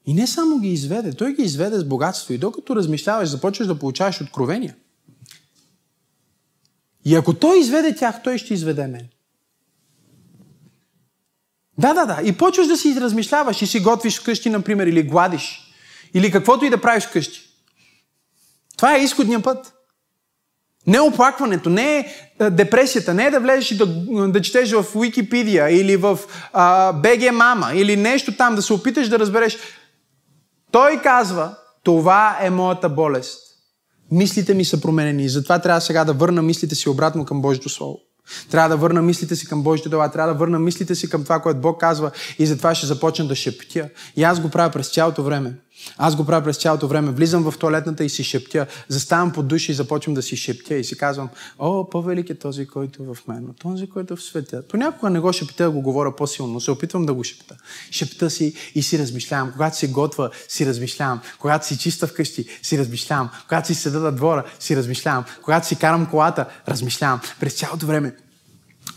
И 0.05 0.13
не 0.13 0.27
само 0.27 0.59
ги 0.59 0.67
изведе, 0.67 1.13
той 1.13 1.33
ги 1.33 1.43
изведе 1.43 1.79
с 1.79 1.83
богатство. 1.83 2.33
И 2.33 2.37
докато 2.37 2.75
размишляваш, 2.75 3.29
започваш 3.29 3.67
да 3.67 3.79
получаваш 3.79 4.21
откровения. 4.21 4.75
И 7.05 7.15
ако 7.15 7.33
той 7.33 7.59
изведе 7.59 7.95
тях, 7.95 8.23
той 8.23 8.37
ще 8.37 8.53
изведе 8.53 8.87
мен. 8.87 9.07
Да, 11.77 11.93
да, 11.93 12.05
да. 12.05 12.21
И 12.23 12.37
почваш 12.37 12.67
да 12.67 12.77
си 12.77 12.95
размишляваш 13.01 13.61
и 13.61 13.67
си 13.67 13.79
готвиш 13.79 14.19
вкъщи, 14.19 14.49
например, 14.49 14.87
или 14.87 15.03
гладиш. 15.03 15.73
Или 16.13 16.31
каквото 16.31 16.65
и 16.65 16.69
да 16.69 16.81
правиш 16.81 17.03
вкъщи. 17.03 17.41
Това 18.77 18.95
е 18.95 19.03
изходния 19.03 19.43
път. 19.43 19.73
Не 20.87 20.99
оплакването, 20.99 21.69
не 21.69 21.97
е 21.99 22.05
депресията, 22.49 23.13
не 23.13 23.25
е 23.25 23.31
да 23.31 23.39
влезеш 23.39 23.71
и 23.71 23.77
да, 23.77 23.85
да 24.27 24.41
четеш 24.41 24.71
в 24.71 24.85
Википедия 24.95 25.69
или 25.69 25.97
в 25.97 26.19
BG 26.93 27.31
Мама 27.31 27.71
или 27.73 27.95
нещо 27.95 28.37
там, 28.37 28.55
да 28.55 28.61
се 28.61 28.73
опиташ 28.73 29.09
да 29.09 29.19
разбереш. 29.19 29.57
Той 30.71 31.01
казва, 31.01 31.55
това 31.83 32.37
е 32.41 32.49
моята 32.49 32.89
болест. 32.89 33.39
Мислите 34.11 34.53
ми 34.53 34.65
са 34.65 34.81
променени. 34.81 35.29
Затова 35.29 35.59
трябва 35.59 35.81
сега 35.81 36.05
да 36.05 36.13
върна 36.13 36.41
мислите 36.41 36.75
си 36.75 36.89
обратно 36.89 37.25
към 37.25 37.41
Божието 37.41 37.69
Слово. 37.69 37.99
Трябва 38.51 38.69
да 38.69 38.77
върна 38.77 39.01
мислите 39.01 39.35
си 39.35 39.47
към 39.47 39.63
Божите 39.63 39.89
дела, 39.89 40.11
трябва 40.11 40.33
да 40.33 40.39
върна 40.39 40.59
мислите 40.59 40.95
си 40.95 41.09
към 41.09 41.23
това, 41.23 41.39
което 41.39 41.59
Бог 41.59 41.79
казва 41.79 42.11
и 42.39 42.45
затова 42.45 42.75
ще 42.75 42.87
започна 42.87 43.25
да 43.25 43.35
шептя. 43.35 43.89
И 44.15 44.23
аз 44.23 44.39
го 44.39 44.49
правя 44.49 44.69
през 44.69 44.89
цялото 44.89 45.23
време. 45.23 45.53
Аз 45.97 46.15
го 46.15 46.25
правя 46.25 46.43
през 46.43 46.57
цялото 46.57 46.87
време. 46.87 47.11
Влизам 47.11 47.51
в 47.51 47.57
туалетната 47.59 48.03
и 48.03 48.09
си 48.09 48.23
шептя. 48.23 48.65
Заставам 48.87 49.31
под 49.31 49.47
душа 49.47 49.71
и 49.71 49.75
започвам 49.75 50.13
да 50.13 50.21
си 50.21 50.35
шептя 50.35 50.75
и 50.75 50.83
си 50.83 50.97
казвам, 50.97 51.29
о, 51.59 51.89
по-велик 51.89 52.29
е 52.29 52.35
този, 52.35 52.67
който 52.67 53.03
е 53.03 53.05
в 53.05 53.17
мен, 53.27 53.43
но 53.47 53.53
този, 53.53 53.89
който 53.89 54.13
е 54.13 54.17
в 54.17 54.23
света. 54.23 54.63
Понякога 54.69 55.09
не 55.09 55.19
го 55.19 55.33
шепта, 55.33 55.69
го 55.69 55.81
говоря 55.81 56.15
по-силно, 56.15 56.53
но 56.53 56.59
се 56.59 56.71
опитвам 56.71 57.05
да 57.05 57.13
го 57.13 57.23
шепта. 57.23 57.55
Шепта 57.91 58.29
си 58.29 58.53
и 58.75 58.83
си 58.83 58.99
размишлявам. 58.99 59.51
Когато 59.51 59.77
си 59.77 59.87
готва, 59.87 60.29
си 60.47 60.65
размишлявам. 60.65 61.21
Когато 61.39 61.67
си 61.67 61.77
чиста 61.77 62.07
вкъщи, 62.07 62.45
си 62.61 62.77
размишлявам. 62.77 63.29
Когато 63.47 63.67
си 63.67 63.75
седа 63.75 63.99
на 63.99 64.11
двора, 64.11 64.43
си 64.59 64.75
размишлявам. 64.75 65.25
Когато 65.41 65.67
си 65.67 65.75
карам 65.75 66.05
колата, 66.05 66.45
размишлявам. 66.67 67.21
През 67.39 67.53
цялото 67.53 67.85
време 67.85 68.15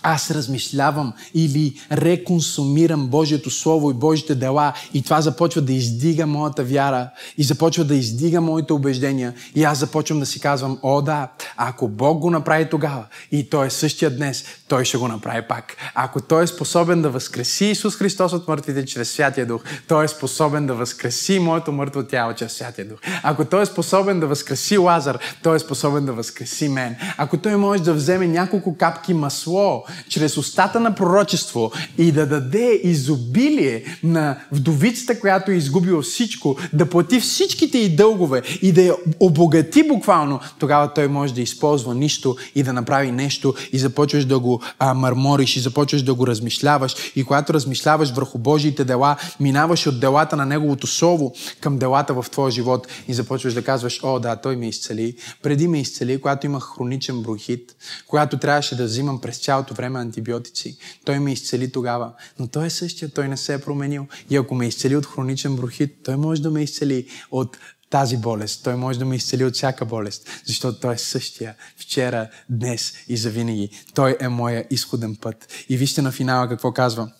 аз 0.08 0.30
размишлявам 0.30 1.12
или 1.34 1.74
реконсумирам 1.92 3.06
Божието 3.06 3.50
Слово 3.50 3.90
и 3.90 3.94
Божите 3.94 4.34
дела 4.34 4.72
и 4.94 5.02
това 5.02 5.20
започва 5.20 5.62
да 5.62 5.72
издига 5.72 6.26
моята 6.26 6.64
вяра 6.64 7.10
и 7.38 7.44
започва 7.44 7.84
да 7.84 7.94
издига 7.94 8.40
моите 8.40 8.72
убеждения 8.72 9.34
и 9.54 9.64
аз 9.64 9.78
започвам 9.78 10.20
да 10.20 10.26
си 10.26 10.40
казвам, 10.40 10.78
о 10.82 11.02
да, 11.02 11.28
ако 11.56 11.88
Бог 11.88 12.18
го 12.18 12.30
направи 12.30 12.68
тогава 12.70 13.04
и 13.32 13.50
Той 13.50 13.66
е 13.66 13.70
същия 13.70 14.16
днес, 14.16 14.44
Той 14.68 14.84
ще 14.84 14.98
го 14.98 15.08
направи 15.08 15.42
пак. 15.48 15.76
Ако 15.94 16.20
Той 16.20 16.44
е 16.44 16.46
способен 16.46 17.02
да 17.02 17.10
възкреси 17.10 17.64
Исус 17.64 17.96
Христос 17.96 18.32
от 18.32 18.48
мъртвите 18.48 18.84
чрез 18.84 19.10
Святия 19.10 19.46
Дух, 19.46 19.62
Той 19.88 20.04
е 20.04 20.08
способен 20.08 20.66
да 20.66 20.74
възкреси 20.74 21.38
моето 21.38 21.72
мъртво 21.72 22.02
тяло 22.02 22.34
чрез 22.34 22.52
Святия 22.52 22.88
Дух. 22.88 22.98
Ако 23.22 23.44
Той 23.44 23.62
е 23.62 23.66
способен 23.66 24.20
да 24.20 24.26
възкреси 24.26 24.78
Лазар, 24.78 25.18
Той 25.42 25.56
е 25.56 25.58
способен 25.58 26.06
да 26.06 26.12
възкреси 26.12 26.68
мен. 26.68 26.96
Ако 27.18 27.36
Той 27.36 27.56
може 27.56 27.82
да 27.82 27.94
вземе 27.94 28.26
няколко 28.26 28.76
капки 28.76 29.14
масло 29.14 29.84
чрез 30.08 30.36
устата 30.36 30.80
на 30.80 30.94
пророчество 30.94 31.72
и 31.98 32.12
да 32.12 32.26
даде 32.26 32.80
изобилие 32.84 33.84
на 34.02 34.38
вдовицата, 34.52 35.20
която 35.20 35.50
е 35.50 35.54
изгубила 35.54 36.02
всичко, 36.02 36.56
да 36.72 36.90
плати 36.90 37.20
всичките 37.20 37.78
й 37.78 37.96
дългове 37.96 38.42
и 38.62 38.72
да 38.72 38.82
я 38.82 38.94
обогати 39.20 39.82
буквално, 39.82 40.40
тогава 40.58 40.94
той 40.94 41.08
може 41.08 41.34
да 41.34 41.40
използва 41.40 41.94
нищо 41.94 42.36
и 42.54 42.62
да 42.62 42.72
направи 42.72 43.12
нещо 43.12 43.54
и 43.72 43.78
започваш 43.78 44.24
да 44.24 44.38
го 44.38 44.62
а, 44.78 44.94
мърмориш 44.94 45.56
и 45.56 45.60
започваш 45.60 46.02
да 46.02 46.14
го 46.14 46.26
размишляваш. 46.26 46.94
И 47.16 47.24
когато 47.24 47.54
размишляваш 47.54 48.10
върху 48.10 48.38
Божиите 48.38 48.84
дела, 48.84 49.16
минаваш 49.40 49.86
от 49.86 50.00
делата 50.00 50.36
на 50.36 50.46
Неговото 50.46 50.86
Слово 50.86 51.34
към 51.60 51.78
делата 51.78 52.14
в 52.14 52.26
твоя 52.30 52.50
живот 52.50 52.86
и 53.08 53.14
започваш 53.14 53.54
да 53.54 53.64
казваш, 53.64 54.00
о 54.02 54.18
да, 54.18 54.36
той 54.36 54.56
ме 54.56 54.68
изцели. 54.68 55.16
Преди 55.42 55.68
ме 55.68 55.80
изцели, 55.80 56.20
когато 56.20 56.46
имах 56.46 56.62
хроничен 56.76 57.22
бронхит, 57.22 57.76
когато 58.06 58.38
трябваше 58.38 58.76
да 58.76 58.84
взимам 58.84 59.20
през 59.20 59.38
цялото 59.38 59.74
време 59.74 59.85
време 59.86 60.00
антибиотици. 60.00 60.78
Той 61.04 61.18
ме 61.18 61.32
изцели 61.32 61.72
тогава. 61.72 62.12
Но 62.38 62.46
той 62.46 62.66
е 62.66 62.70
същия, 62.70 63.08
той 63.08 63.28
не 63.28 63.36
се 63.36 63.54
е 63.54 63.58
променил. 63.58 64.06
И 64.30 64.36
ако 64.36 64.54
ме 64.54 64.66
изцели 64.66 64.96
от 64.96 65.06
хроничен 65.06 65.56
брохит, 65.56 65.96
той 66.04 66.16
може 66.16 66.42
да 66.42 66.50
ме 66.50 66.62
изцели 66.62 67.06
от 67.30 67.56
тази 67.90 68.16
болест. 68.16 68.64
Той 68.64 68.76
може 68.76 68.98
да 68.98 69.04
ме 69.04 69.16
изцели 69.16 69.44
от 69.44 69.54
всяка 69.54 69.84
болест, 69.84 70.28
защото 70.46 70.80
Той 70.80 70.94
е 70.94 70.98
същия 70.98 71.54
вчера, 71.76 72.28
днес 72.50 72.92
и 73.08 73.16
завинаги. 73.16 73.70
Той 73.94 74.16
е 74.20 74.28
моя 74.28 74.64
изходен 74.70 75.16
път. 75.16 75.48
И 75.68 75.76
вижте 75.76 76.02
на 76.02 76.12
финала 76.12 76.48
какво 76.48 76.72
казва. 76.72 77.10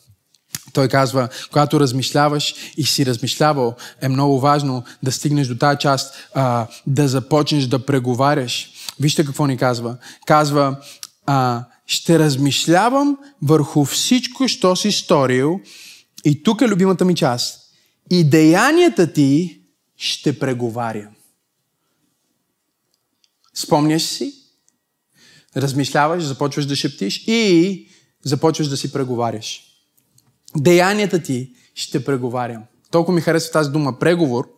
Той 0.72 0.88
казва, 0.88 1.28
когато 1.50 1.80
размишляваш 1.80 2.54
и 2.76 2.84
си 2.84 3.06
размишлявал, 3.06 3.74
е 4.00 4.08
много 4.08 4.40
важно 4.40 4.84
да 5.02 5.12
стигнеш 5.12 5.46
до 5.46 5.56
тази 5.58 5.78
част, 5.78 6.14
а, 6.34 6.66
да 6.86 7.08
започнеш 7.08 7.66
да 7.66 7.86
преговаряш. 7.86 8.70
Вижте 9.00 9.24
какво 9.24 9.46
ни 9.46 9.56
казва. 9.56 9.96
Казва, 10.26 10.76
а, 11.26 11.64
ще 11.86 12.18
размишлявам 12.18 13.18
върху 13.42 13.84
всичко, 13.84 14.48
що 14.48 14.76
си 14.76 14.92
сторил. 14.92 15.60
И 16.24 16.42
тук 16.42 16.60
е 16.60 16.68
любимата 16.68 17.04
ми 17.04 17.14
част. 17.14 17.60
И 18.10 18.24
деянията 18.24 19.12
ти 19.12 19.60
ще 19.96 20.38
преговарям. 20.38 21.12
Спомняш 23.54 24.02
си, 24.02 24.34
размишляваш, 25.56 26.24
започваш 26.24 26.66
да 26.66 26.76
шептиш 26.76 27.24
и 27.26 27.88
започваш 28.24 28.68
да 28.68 28.76
си 28.76 28.92
преговаряш. 28.92 29.62
Деянията 30.56 31.22
ти 31.22 31.50
ще 31.74 32.04
преговарям. 32.04 32.62
Толкова 32.90 33.14
ми 33.14 33.20
харесва 33.20 33.52
тази 33.52 33.70
дума 33.70 33.98
преговор. 33.98 34.48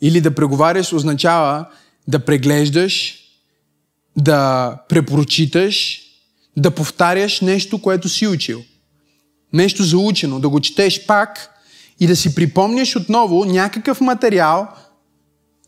Или 0.00 0.20
да 0.20 0.34
преговаряш 0.34 0.92
означава 0.92 1.68
да 2.08 2.24
преглеждаш, 2.24 3.18
да 4.16 4.70
препрочиташ, 4.88 6.03
да 6.56 6.70
повтаряш 6.70 7.40
нещо, 7.40 7.82
което 7.82 8.08
си 8.08 8.26
учил. 8.26 8.62
Нещо 9.52 9.82
заучено, 9.82 10.40
да 10.40 10.48
го 10.48 10.60
четеш 10.60 11.06
пак 11.06 11.50
и 12.00 12.06
да 12.06 12.16
си 12.16 12.34
припомняш 12.34 12.96
отново 12.96 13.44
някакъв 13.44 14.00
материал, 14.00 14.68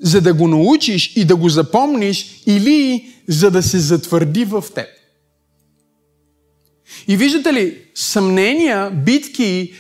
за 0.01 0.21
да 0.21 0.35
го 0.35 0.49
научиш 0.49 1.13
и 1.17 1.25
да 1.25 1.37
го 1.37 1.49
запомниш 1.49 2.43
или 2.47 3.09
за 3.29 3.51
да 3.51 3.63
се 3.63 3.79
затвърди 3.79 4.45
в 4.45 4.65
теб. 4.75 4.87
И 7.09 7.17
виждате 7.17 7.53
ли, 7.53 7.79
съмнения, 7.95 8.91
битки, 8.91 9.73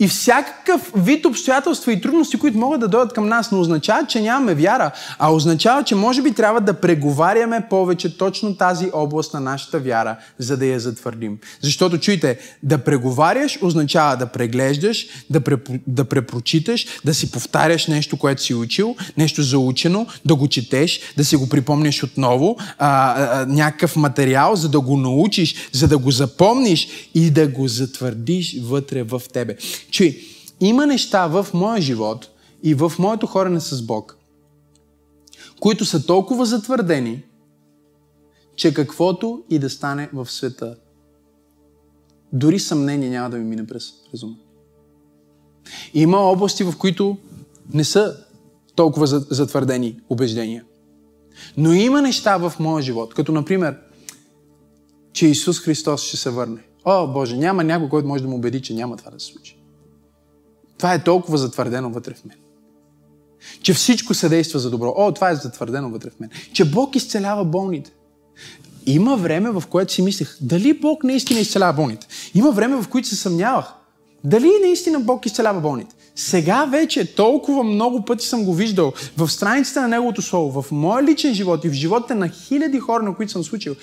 и 0.00 0.08
всякакъв 0.08 0.92
вид 0.96 1.26
обстоятелства 1.26 1.92
и 1.92 2.00
трудности, 2.00 2.38
които 2.38 2.58
могат 2.58 2.80
да 2.80 2.88
дойдат 2.88 3.12
към 3.12 3.28
нас, 3.28 3.52
не 3.52 3.58
означава, 3.58 4.06
че 4.06 4.20
нямаме 4.20 4.54
вяра, 4.54 4.90
а 5.18 5.32
означава, 5.32 5.84
че 5.84 5.94
може 5.94 6.22
би 6.22 6.32
трябва 6.32 6.60
да 6.60 6.74
преговаряме 6.74 7.66
повече 7.70 8.18
точно 8.18 8.56
тази 8.56 8.90
област 8.92 9.34
на 9.34 9.40
нашата 9.40 9.78
вяра, 9.78 10.16
за 10.38 10.56
да 10.56 10.66
я 10.66 10.80
затвърдим. 10.80 11.38
Защото, 11.62 11.98
чуйте, 11.98 12.38
да 12.62 12.78
преговаряш 12.78 13.58
означава 13.62 14.16
да 14.16 14.26
преглеждаш, 14.26 15.06
да, 15.30 15.40
пре, 15.40 15.56
да 15.86 16.04
препрочиташ, 16.04 16.86
да 17.04 17.14
си 17.14 17.30
повтаряш 17.30 17.86
нещо, 17.86 18.16
което 18.16 18.42
си 18.42 18.54
учил, 18.54 18.96
нещо 19.16 19.42
заучено, 19.42 20.06
да 20.24 20.34
го 20.34 20.48
четеш, 20.48 21.00
да 21.16 21.24
си 21.24 21.36
го 21.36 21.48
припомняш 21.48 22.02
отново, 22.02 22.56
а, 22.78 23.14
а, 23.22 23.46
някакъв 23.46 23.96
материал, 23.96 24.56
за 24.56 24.68
да 24.68 24.80
го 24.80 24.96
научиш, 24.96 25.54
за 25.72 25.88
да 25.88 25.98
го 25.98 26.10
запомниш 26.10 26.88
и 27.14 27.30
да 27.30 27.48
го 27.48 27.68
затвърдиш 27.68 28.56
вътре 28.62 29.02
в 29.02 29.22
тебе 29.32 29.56
че 29.90 30.20
има 30.60 30.86
неща 30.86 31.26
в 31.26 31.46
моя 31.54 31.80
живот 31.80 32.30
и 32.62 32.74
в 32.74 32.92
моето 32.98 33.26
хорене 33.26 33.60
с 33.60 33.82
Бог, 33.82 34.16
които 35.60 35.84
са 35.84 36.06
толкова 36.06 36.46
затвърдени, 36.46 37.22
че 38.56 38.74
каквото 38.74 39.42
и 39.50 39.58
да 39.58 39.70
стане 39.70 40.10
в 40.12 40.30
света, 40.30 40.76
дори 42.32 42.58
съмнение 42.58 43.10
няма 43.10 43.30
да 43.30 43.36
ми 43.36 43.44
мине 43.44 43.66
през 43.66 43.92
разума. 44.14 44.36
Има 45.94 46.16
области, 46.16 46.64
в 46.64 46.74
които 46.78 47.16
не 47.74 47.84
са 47.84 48.16
толкова 48.74 49.06
затвърдени 49.06 50.00
убеждения. 50.08 50.64
Но 51.56 51.72
има 51.72 52.02
неща 52.02 52.36
в 52.36 52.52
моя 52.60 52.82
живот, 52.82 53.14
като 53.14 53.32
например, 53.32 53.78
че 55.12 55.26
Исус 55.26 55.60
Христос 55.60 56.02
ще 56.02 56.16
се 56.16 56.30
върне. 56.30 56.62
О, 56.84 57.12
Боже, 57.12 57.36
няма 57.36 57.64
някой, 57.64 57.88
който 57.88 58.08
може 58.08 58.22
да 58.22 58.28
му 58.28 58.36
убеди, 58.36 58.62
че 58.62 58.74
няма 58.74 58.96
това 58.96 59.10
да 59.10 59.20
се 59.20 59.26
случи. 59.26 59.59
Това 60.80 60.94
е 60.94 61.04
толкова 61.04 61.38
затвърдено 61.38 61.90
вътре 61.90 62.14
в 62.14 62.24
мен. 62.24 62.36
Че 63.62 63.74
всичко 63.74 64.14
се 64.14 64.28
действа 64.28 64.58
за 64.58 64.70
добро. 64.70 64.94
О, 64.96 65.12
това 65.12 65.30
е 65.30 65.34
затвърдено 65.34 65.90
вътре 65.90 66.10
в 66.10 66.20
мен. 66.20 66.30
Че 66.52 66.70
Бог 66.70 66.96
изцелява 66.96 67.44
болните. 67.44 67.90
Има 68.86 69.16
време, 69.16 69.50
в 69.50 69.62
което 69.70 69.92
си 69.92 70.02
мислех, 70.02 70.36
дали 70.40 70.78
Бог 70.80 71.04
наистина 71.04 71.40
изцелява 71.40 71.72
болните. 71.72 72.06
Има 72.34 72.50
време, 72.50 72.82
в 72.82 72.88
което 72.88 73.08
се 73.08 73.16
съмнявах. 73.16 73.72
Дали 74.24 74.50
наистина 74.62 75.00
Бог 75.00 75.26
изцелява 75.26 75.60
болните? 75.60 75.94
Сега 76.20 76.64
вече 76.64 77.14
толкова 77.14 77.64
много 77.64 78.04
пъти 78.04 78.26
съм 78.26 78.44
го 78.44 78.54
виждал 78.54 78.92
в 79.16 79.28
страниците 79.28 79.80
на 79.80 79.88
Неговото 79.88 80.22
Слово, 80.22 80.62
в 80.62 80.72
моя 80.72 81.02
личен 81.02 81.34
живот 81.34 81.64
и 81.64 81.68
в 81.68 81.72
живота 81.72 82.14
на 82.14 82.28
хиляди 82.28 82.78
хора, 82.78 83.02
на 83.02 83.14
които 83.14 83.32
съм 83.32 83.44
служил, 83.44 83.74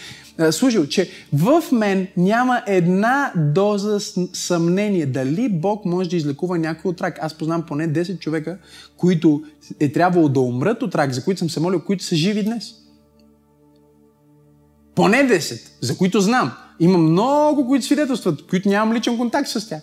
служил, 0.52 0.88
че 0.88 1.10
в 1.34 1.64
мен 1.72 2.08
няма 2.18 2.62
една 2.68 3.34
доза 3.36 4.00
съмнение 4.34 5.06
дали 5.06 5.50
Бог 5.50 5.86
може 5.86 6.10
да 6.10 6.16
излекува 6.16 6.58
някой 6.58 6.90
от 6.90 7.02
рак. 7.02 7.20
Аз 7.22 7.34
познам 7.34 7.64
поне 7.68 7.94
10 7.94 8.20
човека, 8.20 8.58
които 8.98 9.44
е 9.80 9.92
трябвало 9.92 10.30
да 10.30 10.40
умрат 10.40 10.84
от 10.84 10.96
рак, 10.96 11.14
за 11.14 11.24
които 11.24 11.40
съм 11.40 11.50
се 11.50 11.60
молил, 11.60 11.82
които 11.82 12.04
са 12.04 12.16
живи 12.16 12.44
днес. 12.44 12.74
Поне 14.96 15.18
10, 15.18 15.62
за 15.82 15.98
които 15.98 16.22
знам. 16.22 16.52
Има 16.80 16.98
много, 16.98 17.68
които 17.68 17.86
свидетелстват, 17.86 18.48
които 18.48 18.70
нямам 18.70 18.96
личен 18.96 19.18
контакт 19.18 19.50
с 19.50 19.70
тях. 19.70 19.82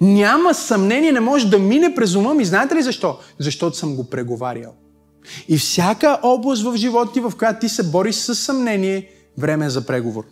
Няма 0.00 0.54
съмнение, 0.54 1.12
не 1.12 1.20
може 1.20 1.50
да 1.50 1.58
мине 1.58 1.94
през 1.94 2.14
ума 2.14 2.34
ми. 2.34 2.44
Знаете 2.44 2.74
ли 2.74 2.82
защо? 2.82 3.18
Защото 3.38 3.76
съм 3.76 3.96
го 3.96 4.04
преговарял. 4.04 4.72
И 5.48 5.58
всяка 5.58 6.18
област 6.22 6.62
в 6.62 6.76
живота 6.76 7.12
ти, 7.12 7.20
в 7.20 7.32
която 7.38 7.60
ти 7.60 7.68
се 7.68 7.90
бориш 7.90 8.14
с 8.14 8.34
съмнение, 8.34 9.10
време 9.38 9.66
е 9.66 9.70
за 9.70 9.86
преговор. 9.86 10.24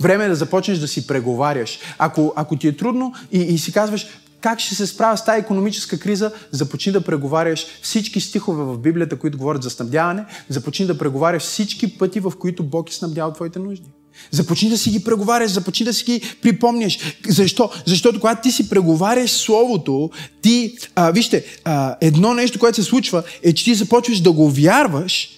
Време 0.00 0.24
е 0.24 0.28
да 0.28 0.34
започнеш 0.34 0.78
да 0.78 0.88
си 0.88 1.06
преговаряш. 1.06 1.78
Ако, 1.98 2.32
ако 2.36 2.56
ти 2.56 2.68
е 2.68 2.76
трудно 2.76 3.14
и, 3.32 3.38
и 3.38 3.58
си 3.58 3.72
казваш, 3.72 4.06
как 4.40 4.60
ще 4.60 4.74
се 4.74 4.86
справя 4.86 5.16
с 5.16 5.24
тази 5.24 5.40
економическа 5.40 5.98
криза, 5.98 6.32
започни 6.50 6.92
да 6.92 7.00
преговаряш 7.00 7.66
всички 7.82 8.20
стихове 8.20 8.64
в 8.64 8.78
Библията, 8.78 9.18
които 9.18 9.38
говорят 9.38 9.62
за 9.62 9.70
снабдяване, 9.70 10.24
започни 10.48 10.86
да 10.86 10.98
преговаряш 10.98 11.42
всички 11.42 11.98
пъти, 11.98 12.20
в 12.20 12.32
които 12.38 12.62
Бог 12.62 12.90
е 12.90 12.94
снабдял 12.94 13.32
твоите 13.32 13.58
нужди. 13.58 13.90
Започни 14.30 14.68
да 14.68 14.78
си 14.78 14.90
ги 14.90 15.04
преговаряш, 15.04 15.50
започни 15.50 15.86
да 15.86 15.94
си 15.94 16.04
ги 16.04 16.20
припомняш. 16.42 16.98
Защо? 17.28 17.70
Защото 17.86 18.20
когато 18.20 18.42
ти 18.42 18.52
си 18.52 18.68
преговаряш 18.68 19.30
Словото, 19.30 20.10
ти, 20.42 20.74
а, 20.94 21.10
вижте, 21.10 21.44
а, 21.64 21.96
едно 22.00 22.34
нещо, 22.34 22.58
което 22.58 22.76
се 22.76 22.82
случва, 22.82 23.22
е, 23.42 23.52
че 23.52 23.64
ти 23.64 23.74
започваш 23.74 24.20
да 24.20 24.32
го 24.32 24.50
вярваш 24.50 25.28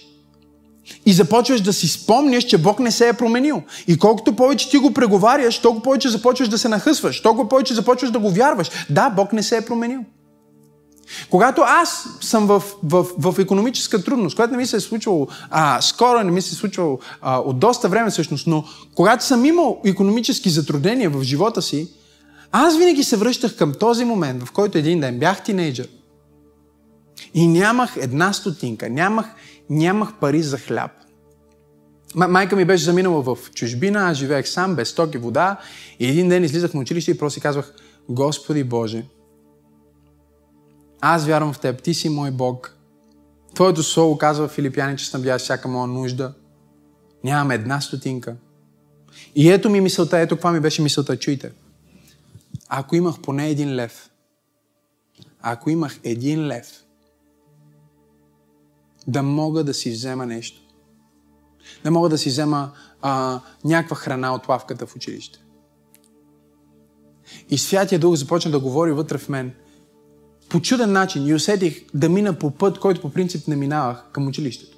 и 1.05 1.13
започваш 1.13 1.61
да 1.61 1.73
си 1.73 1.87
спомняш, 1.87 2.43
че 2.43 2.57
Бог 2.57 2.79
не 2.79 2.91
се 2.91 3.07
е 3.07 3.13
променил. 3.13 3.63
И 3.87 3.97
колкото 3.97 4.35
повече 4.35 4.69
ти 4.69 4.77
го 4.77 4.93
преговаряш, 4.93 5.59
толкова 5.59 5.83
повече 5.83 6.09
започваш 6.09 6.49
да 6.49 6.57
се 6.57 6.69
нахъсваш, 6.69 7.21
толкова 7.21 7.49
повече 7.49 7.73
започваш 7.73 8.11
да 8.11 8.19
го 8.19 8.29
вярваш. 8.29 8.69
Да, 8.89 9.09
Бог 9.09 9.33
не 9.33 9.43
се 9.43 9.57
е 9.57 9.65
променил. 9.65 9.99
Когато 11.29 11.61
аз 11.61 12.07
съм 12.21 12.47
в, 12.47 12.63
в, 12.83 13.07
в 13.17 13.39
економическа 13.39 14.03
трудност, 14.03 14.35
която 14.35 14.51
не 14.51 14.57
ми 14.57 14.65
се 14.65 14.75
е 14.75 14.79
случвало 14.79 15.27
а, 15.49 15.81
скоро, 15.81 16.23
не 16.23 16.31
ми 16.31 16.41
се 16.41 16.55
е 16.55 16.57
случвало 16.57 16.99
а, 17.21 17.39
от 17.39 17.59
доста 17.59 17.89
време 17.89 18.09
всъщност, 18.09 18.47
но 18.47 18.63
когато 18.95 19.25
съм 19.25 19.45
имал 19.45 19.81
економически 19.85 20.49
затруднения 20.49 21.09
в 21.09 21.23
живота 21.23 21.61
си, 21.61 21.87
аз 22.51 22.77
винаги 22.77 23.03
се 23.03 23.17
връщах 23.17 23.55
към 23.55 23.73
този 23.73 24.05
момент, 24.05 24.43
в 24.43 24.51
който 24.51 24.77
един 24.77 24.99
ден 24.99 25.19
бях 25.19 25.43
тинейджър 25.43 25.87
и 27.33 27.47
нямах 27.47 27.97
една 27.97 28.33
стотинка, 28.33 28.89
нямах, 28.89 29.25
нямах 29.69 30.13
пари 30.19 30.41
за 30.41 30.57
хляб. 30.57 30.91
Майка 32.15 32.55
ми 32.55 32.65
беше 32.65 32.83
заминала 32.83 33.21
в 33.21 33.37
чужбина, 33.53 34.09
аз 34.09 34.17
живеех 34.17 34.47
сам, 34.47 34.75
без 34.75 34.93
ток 34.93 35.21
вода 35.21 35.57
и 35.99 36.07
един 36.07 36.29
ден 36.29 36.43
излизах 36.43 36.73
на 36.73 36.81
училище 36.81 37.11
и 37.11 37.17
просто 37.17 37.41
казвах, 37.41 37.73
Господи 38.09 38.63
Боже, 38.63 39.05
аз 41.05 41.25
вярвам 41.25 41.53
в 41.53 41.59
теб, 41.59 41.83
ти 41.83 41.93
си 41.93 42.09
мой 42.09 42.31
Бог. 42.31 42.77
Твоето 43.55 43.83
слово 43.83 44.17
казва 44.17 44.47
Филипяни, 44.47 44.97
че 44.97 45.05
снабдяваш 45.05 45.41
всяка 45.41 45.67
моя 45.67 45.87
нужда. 45.87 46.33
Нямам 47.23 47.51
една 47.51 47.81
стотинка. 47.81 48.35
И 49.35 49.51
ето 49.51 49.69
ми 49.69 49.81
мисълта, 49.81 50.19
ето 50.19 50.35
каква 50.35 50.51
ми 50.51 50.59
беше 50.59 50.81
мисълта, 50.81 51.19
чуйте. 51.19 51.51
Ако 52.69 52.95
имах 52.95 53.19
поне 53.21 53.49
един 53.49 53.75
лев, 53.75 54.09
ако 55.41 55.69
имах 55.69 55.99
един 56.03 56.47
лев, 56.47 56.83
да 59.07 59.23
мога 59.23 59.63
да 59.63 59.73
си 59.73 59.91
взема 59.91 60.25
нещо. 60.25 60.61
Да 61.83 61.91
мога 61.91 62.09
да 62.09 62.17
си 62.17 62.29
взема 62.29 62.71
а, 63.01 63.41
някаква 63.63 63.95
храна 63.95 64.35
от 64.35 64.47
лавката 64.47 64.85
в 64.85 64.95
училище. 64.95 65.39
И 67.49 67.57
Святия 67.57 67.99
Дух 67.99 68.15
започна 68.15 68.51
да 68.51 68.59
говори 68.59 68.91
вътре 68.91 69.17
в 69.17 69.29
мен 69.29 69.53
по 70.53 70.61
чуден 70.61 70.91
начин 70.91 71.27
и 71.27 71.33
усетих 71.33 71.85
да 71.93 72.09
мина 72.09 72.33
по 72.33 72.51
път, 72.51 72.79
който 72.79 73.01
по 73.01 73.09
принцип 73.09 73.47
не 73.47 73.55
минавах 73.55 74.05
към 74.11 74.27
училището. 74.27 74.77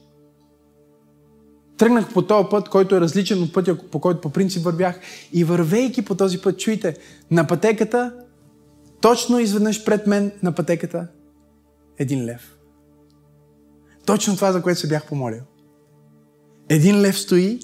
Тръгнах 1.77 2.13
по 2.13 2.21
този 2.21 2.47
път, 2.51 2.69
който 2.69 2.95
е 2.95 3.01
различен 3.01 3.43
от 3.43 3.53
пътя, 3.53 3.77
по 3.91 3.99
който 3.99 4.21
по 4.21 4.29
принцип 4.29 4.63
вървях. 4.63 4.99
И 5.33 5.43
вървейки 5.43 6.05
по 6.05 6.15
този 6.15 6.41
път, 6.41 6.59
чуйте, 6.59 6.97
на 7.31 7.47
пътеката, 7.47 8.13
точно 9.01 9.39
изведнъж 9.39 9.85
пред 9.85 10.07
мен 10.07 10.31
на 10.43 10.51
пътеката, 10.51 11.07
един 11.97 12.25
лев. 12.25 12.57
Точно 14.05 14.35
това, 14.35 14.51
за 14.51 14.61
което 14.61 14.79
се 14.79 14.87
бях 14.87 15.07
помолил. 15.07 15.41
Един 16.69 17.01
лев 17.01 17.19
стои, 17.19 17.59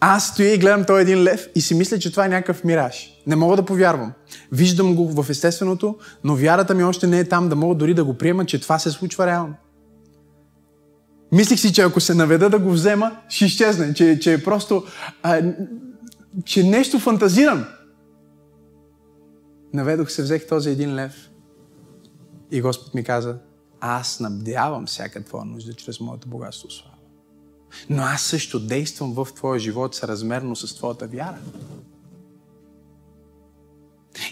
аз 0.00 0.28
стоя 0.28 0.54
и 0.54 0.58
гледам 0.58 0.84
този 0.84 1.02
един 1.02 1.22
лев 1.22 1.48
и 1.54 1.60
си 1.60 1.74
мисля, 1.74 1.98
че 1.98 2.10
това 2.10 2.26
е 2.26 2.28
някакъв 2.28 2.64
мираж. 2.64 3.22
Не 3.26 3.36
мога 3.36 3.56
да 3.56 3.64
повярвам. 3.64 4.12
Виждам 4.52 4.94
го 4.94 5.22
в 5.22 5.30
естественото, 5.30 5.98
но 6.24 6.36
вярата 6.36 6.74
ми 6.74 6.84
още 6.84 7.06
не 7.06 7.18
е 7.18 7.28
там 7.28 7.48
да 7.48 7.56
мога 7.56 7.74
дори 7.74 7.94
да 7.94 8.04
го 8.04 8.14
приема, 8.14 8.46
че 8.46 8.60
това 8.60 8.78
се 8.78 8.90
случва 8.90 9.26
реално. 9.26 9.54
Мислих 11.32 11.60
си, 11.60 11.72
че 11.72 11.82
ако 11.82 12.00
се 12.00 12.14
наведа 12.14 12.50
да 12.50 12.58
го 12.58 12.70
взема, 12.70 13.16
ще 13.28 13.44
изчезне, 13.44 13.94
че, 13.94 14.18
че 14.18 14.32
е 14.32 14.44
просто, 14.44 14.84
а, 15.22 15.42
че 16.44 16.62
нещо 16.62 16.98
фантазирам. 16.98 17.64
Наведох 19.74 20.10
се, 20.10 20.22
взех 20.22 20.46
този 20.46 20.70
един 20.70 20.94
лев 20.94 21.30
и 22.50 22.60
Господ 22.60 22.94
ми 22.94 23.04
каза, 23.04 23.38
аз 23.80 24.08
снабдявам 24.08 24.86
всяка 24.86 25.24
твоя 25.24 25.44
нужда 25.44 25.74
чрез 25.74 26.00
моето 26.00 26.28
богатство 26.28 26.70
слава. 26.70 26.95
Но 27.90 28.02
аз 28.02 28.22
също 28.22 28.60
действам 28.60 29.12
в 29.12 29.28
твоя 29.34 29.60
живот 29.60 29.94
съразмерно 29.94 30.56
с 30.56 30.74
твоята 30.74 31.06
вяра. 31.06 31.38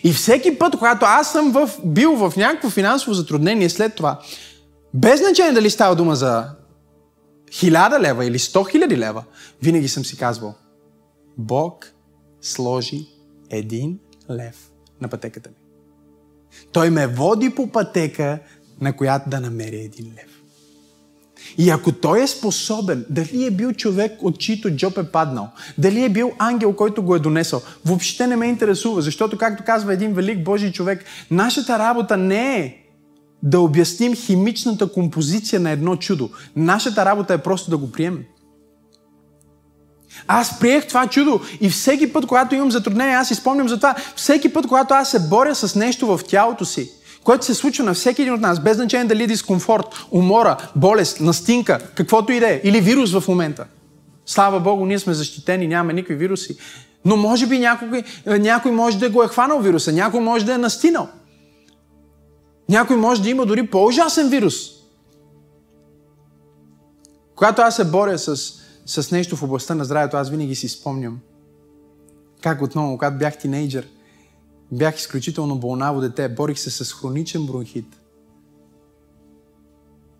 И 0.04 0.12
всеки 0.12 0.58
път, 0.58 0.76
когато 0.78 1.06
аз 1.06 1.32
съм 1.32 1.52
в, 1.52 1.70
бил 1.84 2.16
в 2.16 2.36
някакво 2.36 2.70
финансово 2.70 3.14
затруднение 3.14 3.70
след 3.70 3.94
това, 3.94 4.20
без 4.94 5.20
значение 5.20 5.52
дали 5.52 5.70
става 5.70 5.96
дума 5.96 6.16
за 6.16 6.50
хиляда 7.52 8.00
лева 8.00 8.24
или 8.24 8.38
сто 8.38 8.64
хиляди 8.64 8.96
лева, 8.96 9.24
винаги 9.62 9.88
съм 9.88 10.04
си 10.04 10.16
казвал, 10.16 10.54
Бог 11.38 11.92
сложи 12.40 13.06
един 13.50 13.98
лев 14.30 14.70
на 15.00 15.08
пътеката 15.08 15.48
ми. 15.48 15.56
Той 16.72 16.90
ме 16.90 17.06
води 17.06 17.50
по 17.50 17.72
пътека, 17.72 18.38
на 18.80 18.96
която 18.96 19.30
да 19.30 19.40
намери 19.40 19.76
един 19.76 20.14
лев. 20.14 20.33
И 21.58 21.70
ако 21.70 21.92
той 21.92 22.22
е 22.22 22.26
способен, 22.26 23.04
дали 23.10 23.46
е 23.46 23.50
бил 23.50 23.72
човек, 23.72 24.12
от 24.22 24.38
чийто 24.38 24.70
джоб 24.70 24.98
е 24.98 25.04
паднал, 25.04 25.48
дали 25.78 26.04
е 26.04 26.08
бил 26.08 26.32
ангел, 26.38 26.72
който 26.72 27.02
го 27.02 27.14
е 27.14 27.18
донесъл, 27.18 27.62
въобще 27.84 28.26
не 28.26 28.36
ме 28.36 28.46
интересува, 28.46 29.02
защото, 29.02 29.38
както 29.38 29.64
казва 29.64 29.92
един 29.92 30.12
велик 30.12 30.44
Божий 30.44 30.72
човек, 30.72 31.04
нашата 31.30 31.78
работа 31.78 32.16
не 32.16 32.56
е 32.58 32.76
да 33.42 33.60
обясним 33.60 34.14
химичната 34.14 34.92
композиция 34.92 35.60
на 35.60 35.70
едно 35.70 35.96
чудо. 35.96 36.30
Нашата 36.56 37.04
работа 37.04 37.34
е 37.34 37.38
просто 37.38 37.70
да 37.70 37.78
го 37.78 37.92
приемем. 37.92 38.24
Аз 40.26 40.58
приех 40.58 40.88
това 40.88 41.06
чудо 41.06 41.40
и 41.60 41.70
всеки 41.70 42.12
път, 42.12 42.26
когато 42.26 42.54
имам 42.54 42.70
затруднение, 42.70 43.14
аз 43.14 43.30
изпомням 43.30 43.68
за 43.68 43.76
това. 43.76 43.94
Всеки 44.16 44.52
път, 44.52 44.66
когато 44.66 44.94
аз 44.94 45.10
се 45.10 45.28
боря 45.28 45.54
с 45.54 45.74
нещо 45.74 46.06
в 46.06 46.20
тялото 46.28 46.64
си, 46.64 46.90
което 47.24 47.44
се 47.44 47.54
случва 47.54 47.84
на 47.84 47.94
всеки 47.94 48.22
един 48.22 48.34
от 48.34 48.40
нас, 48.40 48.60
без 48.60 48.76
значение 48.76 49.06
дали 49.06 49.22
е 49.22 49.26
дискомфорт, 49.26 49.86
умора, 50.10 50.56
болест, 50.76 51.20
настинка, 51.20 51.78
каквото 51.94 52.32
и 52.32 52.40
да 52.40 52.48
е, 52.48 52.60
или 52.64 52.80
вирус 52.80 53.12
в 53.12 53.28
момента. 53.28 53.66
Слава 54.26 54.60
Богу, 54.60 54.86
ние 54.86 54.98
сме 54.98 55.14
защитени, 55.14 55.68
нямаме 55.68 55.92
никакви 55.92 56.14
вируси. 56.14 56.56
Но 57.04 57.16
може 57.16 57.46
би 57.46 57.58
някой, 57.58 58.04
някой 58.26 58.72
може 58.72 58.98
да 58.98 59.10
го 59.10 59.22
е 59.22 59.28
хванал 59.28 59.60
вируса, 59.60 59.92
някой 59.92 60.20
може 60.20 60.44
да 60.44 60.54
е 60.54 60.58
настинал. 60.58 61.08
Някой 62.68 62.96
може 62.96 63.22
да 63.22 63.30
има 63.30 63.46
дори 63.46 63.66
по-ужасен 63.66 64.28
вирус. 64.28 64.54
Когато 67.36 67.62
аз 67.62 67.76
се 67.76 67.84
боря 67.84 68.18
с, 68.18 68.36
с 68.86 69.10
нещо 69.10 69.36
в 69.36 69.42
областта 69.42 69.74
на 69.74 69.84
здравето, 69.84 70.16
аз 70.16 70.30
винаги 70.30 70.54
си 70.54 70.68
спомням 70.68 71.18
как 72.44 72.62
отново, 72.62 72.98
когато 72.98 73.18
бях 73.18 73.38
тинейджър, 73.38 73.86
Бях 74.72 74.96
изключително 74.96 75.58
болнаво 75.58 76.00
дете. 76.00 76.28
Борих 76.28 76.58
се 76.58 76.70
с 76.70 76.92
хроничен 76.92 77.46
бронхит. 77.46 78.00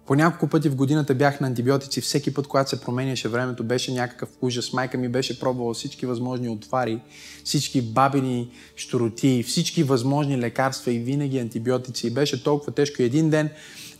По 0.07 0.15
няколко 0.15 0.47
пъти 0.47 0.69
в 0.69 0.77
годината 0.77 1.15
бях 1.15 1.41
на 1.41 1.47
антибиотици. 1.47 2.01
Всеки 2.01 2.35
път, 2.35 2.47
когато 2.47 2.71
се 2.71 2.81
променяше 2.81 3.29
времето, 3.29 3.65
беше 3.65 3.93
някакъв 3.93 4.29
ужас. 4.41 4.73
Майка 4.73 4.99
ми 4.99 5.09
беше 5.09 5.41
пробвала 5.41 5.75
всички 5.75 6.07
възможни 6.07 6.49
отвари, 6.49 7.01
всички 7.45 7.83
бабини 7.83 8.51
штороти, 8.77 9.45
всички 9.47 9.83
възможни 9.83 10.39
лекарства 10.39 10.93
и 10.93 10.99
винаги 10.99 11.39
антибиотици. 11.39 12.07
И 12.07 12.11
беше 12.11 12.45
толкова 12.45 12.73
тежко. 12.73 13.03
И 13.03 13.05
един 13.05 13.31
ден 13.31 13.51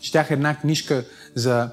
четях 0.01 0.31
една 0.31 0.57
книжка 0.57 1.05
за 1.35 1.71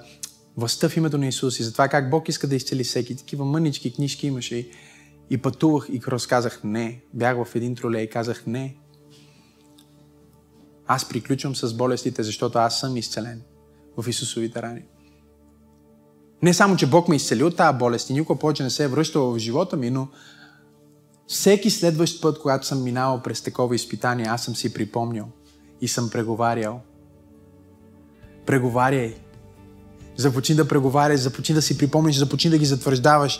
властта 0.57 0.89
името 0.97 1.17
на 1.17 1.27
Исус 1.27 1.59
и 1.59 1.63
за 1.63 1.71
това 1.71 1.87
как 1.87 2.09
Бог 2.09 2.29
иска 2.29 2.47
да 2.47 2.55
изцели 2.55 2.83
всеки. 2.83 3.15
Такива 3.15 3.45
мънички 3.45 3.93
книжки 3.93 4.27
имаше. 4.27 4.69
И 5.31 5.37
пътувах 5.37 5.87
и 5.89 6.01
разказах 6.07 6.63
не. 6.63 7.01
Бях 7.13 7.43
в 7.43 7.55
един 7.55 7.75
тролей 7.75 8.03
и 8.03 8.09
казах 8.09 8.47
не. 8.47 8.75
Аз 10.87 11.09
приключвам 11.09 11.55
с 11.55 11.73
болестите, 11.73 12.23
защото 12.23 12.57
аз 12.57 12.79
съм 12.79 12.97
изцелен 12.97 13.41
в 13.97 14.09
Исусовите 14.09 14.61
рани. 14.61 14.83
Не 16.41 16.53
само, 16.53 16.75
че 16.75 16.89
Бог 16.89 17.07
ме 17.07 17.15
изцели 17.15 17.43
от 17.43 17.57
тази 17.57 17.77
болест 17.77 18.09
и 18.09 18.13
никога 18.13 18.39
повече 18.39 18.63
не 18.63 18.69
се 18.69 18.83
е 18.83 18.87
връщал 18.87 19.33
в 19.33 19.37
живота 19.37 19.77
ми, 19.77 19.89
но 19.89 20.07
всеки 21.27 21.69
следващ 21.69 22.21
път, 22.21 22.39
когато 22.39 22.67
съм 22.67 22.83
минавал 22.83 23.21
през 23.21 23.41
такова 23.41 23.75
изпитание, 23.75 24.25
аз 24.25 24.43
съм 24.45 24.55
си 24.55 24.73
припомнял 24.73 25.27
и 25.81 25.87
съм 25.87 26.09
преговарял. 26.09 26.81
Преговаряй 28.45 29.15
Започни 30.21 30.55
да 30.55 30.67
преговаряш, 30.67 31.19
започни 31.19 31.55
да 31.55 31.61
си 31.61 31.77
припомниш, 31.77 32.15
започни 32.15 32.49
да 32.49 32.57
ги 32.57 32.65
затвърждаваш. 32.65 33.39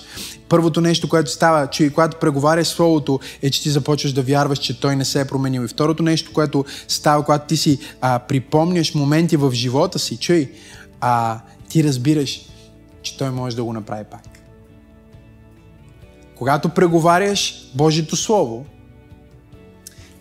Първото 0.50 0.82
нещо, 0.82 1.10
което 1.10 1.32
става, 1.32 1.68
че 1.68 1.90
когато 1.90 2.18
преговаряш 2.18 2.68
Словото, 2.68 3.20
е, 3.42 3.50
че 3.50 3.62
ти 3.62 3.70
започваш 3.70 4.14
да 4.14 4.22
вярваш, 4.22 4.60
че 4.60 4.80
Той 4.80 4.96
не 4.96 5.06
се 5.06 5.22
е 5.22 5.26
променил. 5.26 5.62
И 5.62 5.68
второто 5.68 6.04
нещо, 6.04 6.34
което 6.34 6.66
става, 6.88 7.26
когато 7.26 7.48
ти 7.48 7.58
си 7.58 7.80
а, 8.02 8.20
припомняш 8.20 8.96
моменти 8.96 9.38
в 9.38 9.52
живота 9.52 10.00
си, 10.00 10.18
чуй, 10.18 10.52
а, 11.02 11.40
ти 11.70 11.84
разбираш, 11.84 12.42
че 13.02 13.18
Той 13.18 13.30
може 13.30 13.56
да 13.56 13.64
го 13.64 13.74
направи 13.74 14.04
пак. 14.12 14.24
Когато 16.36 16.70
преговаряш 16.70 17.72
Божието 17.76 18.16
Слово, 18.16 18.66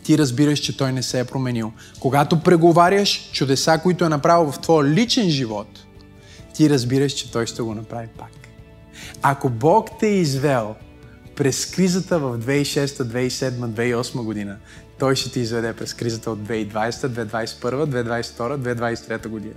ти 0.02 0.18
разбираш, 0.18 0.58
че 0.58 0.76
Той 0.76 0.92
не 0.92 1.02
се 1.02 1.20
е 1.20 1.24
променил. 1.24 1.72
Когато 2.00 2.40
преговаряш 2.40 3.30
чудеса, 3.32 3.80
които 3.82 4.04
е 4.04 4.08
направил 4.08 4.52
в 4.52 4.58
твоя 4.58 4.90
личен 4.90 5.30
живот– 5.30 5.66
ти 6.54 6.70
разбираш, 6.70 7.12
че 7.12 7.32
Той 7.32 7.46
ще 7.46 7.62
го 7.62 7.74
направи 7.74 8.08
пак. 8.18 8.30
Ако 9.22 9.48
Бог 9.48 9.88
те 10.00 10.06
е 10.06 10.18
извел 10.18 10.74
през 11.36 11.66
кризата 11.66 12.18
в 12.18 12.38
2006, 12.38 12.86
2007, 12.86 13.50
2008 13.50 14.24
година, 14.24 14.56
Той 14.98 15.16
ще 15.16 15.32
ти 15.32 15.40
изведе 15.40 15.72
през 15.72 15.94
кризата 15.94 16.30
от 16.30 16.38
2020, 16.38 16.90
2021, 16.90 17.50
2022, 17.60 18.56
2023 18.56 19.28
година. 19.28 19.54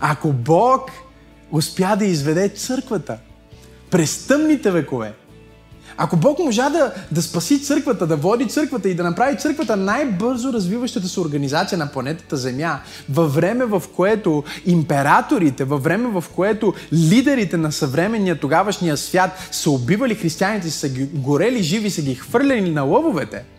Ако 0.00 0.32
Бог 0.32 0.90
успя 1.50 1.96
да 1.96 2.04
изведе 2.04 2.48
църквата 2.48 3.18
през 3.90 4.26
тъмните 4.26 4.70
векове, 4.70 5.12
ако 5.98 6.16
Бог 6.16 6.38
можа 6.38 6.70
да, 6.70 6.92
да 7.12 7.22
спаси 7.22 7.62
църквата, 7.62 8.06
да 8.06 8.16
води 8.16 8.48
църквата 8.48 8.88
и 8.88 8.94
да 8.94 9.04
направи 9.04 9.38
църквата 9.38 9.76
най-бързо 9.76 10.52
развиващата 10.52 11.08
се 11.08 11.20
организация 11.20 11.78
на 11.78 11.86
планетата 11.86 12.36
Земя, 12.36 12.80
във 13.08 13.34
време 13.34 13.64
в 13.64 13.82
което 13.96 14.44
императорите, 14.66 15.64
във 15.64 15.82
време 15.82 16.08
в 16.20 16.24
което 16.34 16.74
лидерите 16.92 17.56
на 17.56 17.72
съвременния 17.72 18.40
тогавашния 18.40 18.96
свят 18.96 19.30
са 19.50 19.70
убивали 19.70 20.14
християните, 20.14 20.70
са 20.70 20.88
ги 20.88 21.04
горели 21.04 21.62
живи, 21.62 21.90
са 21.90 22.02
ги 22.02 22.14
хвърляли 22.14 22.70
на 22.70 22.82
лъвовете– 22.82 23.44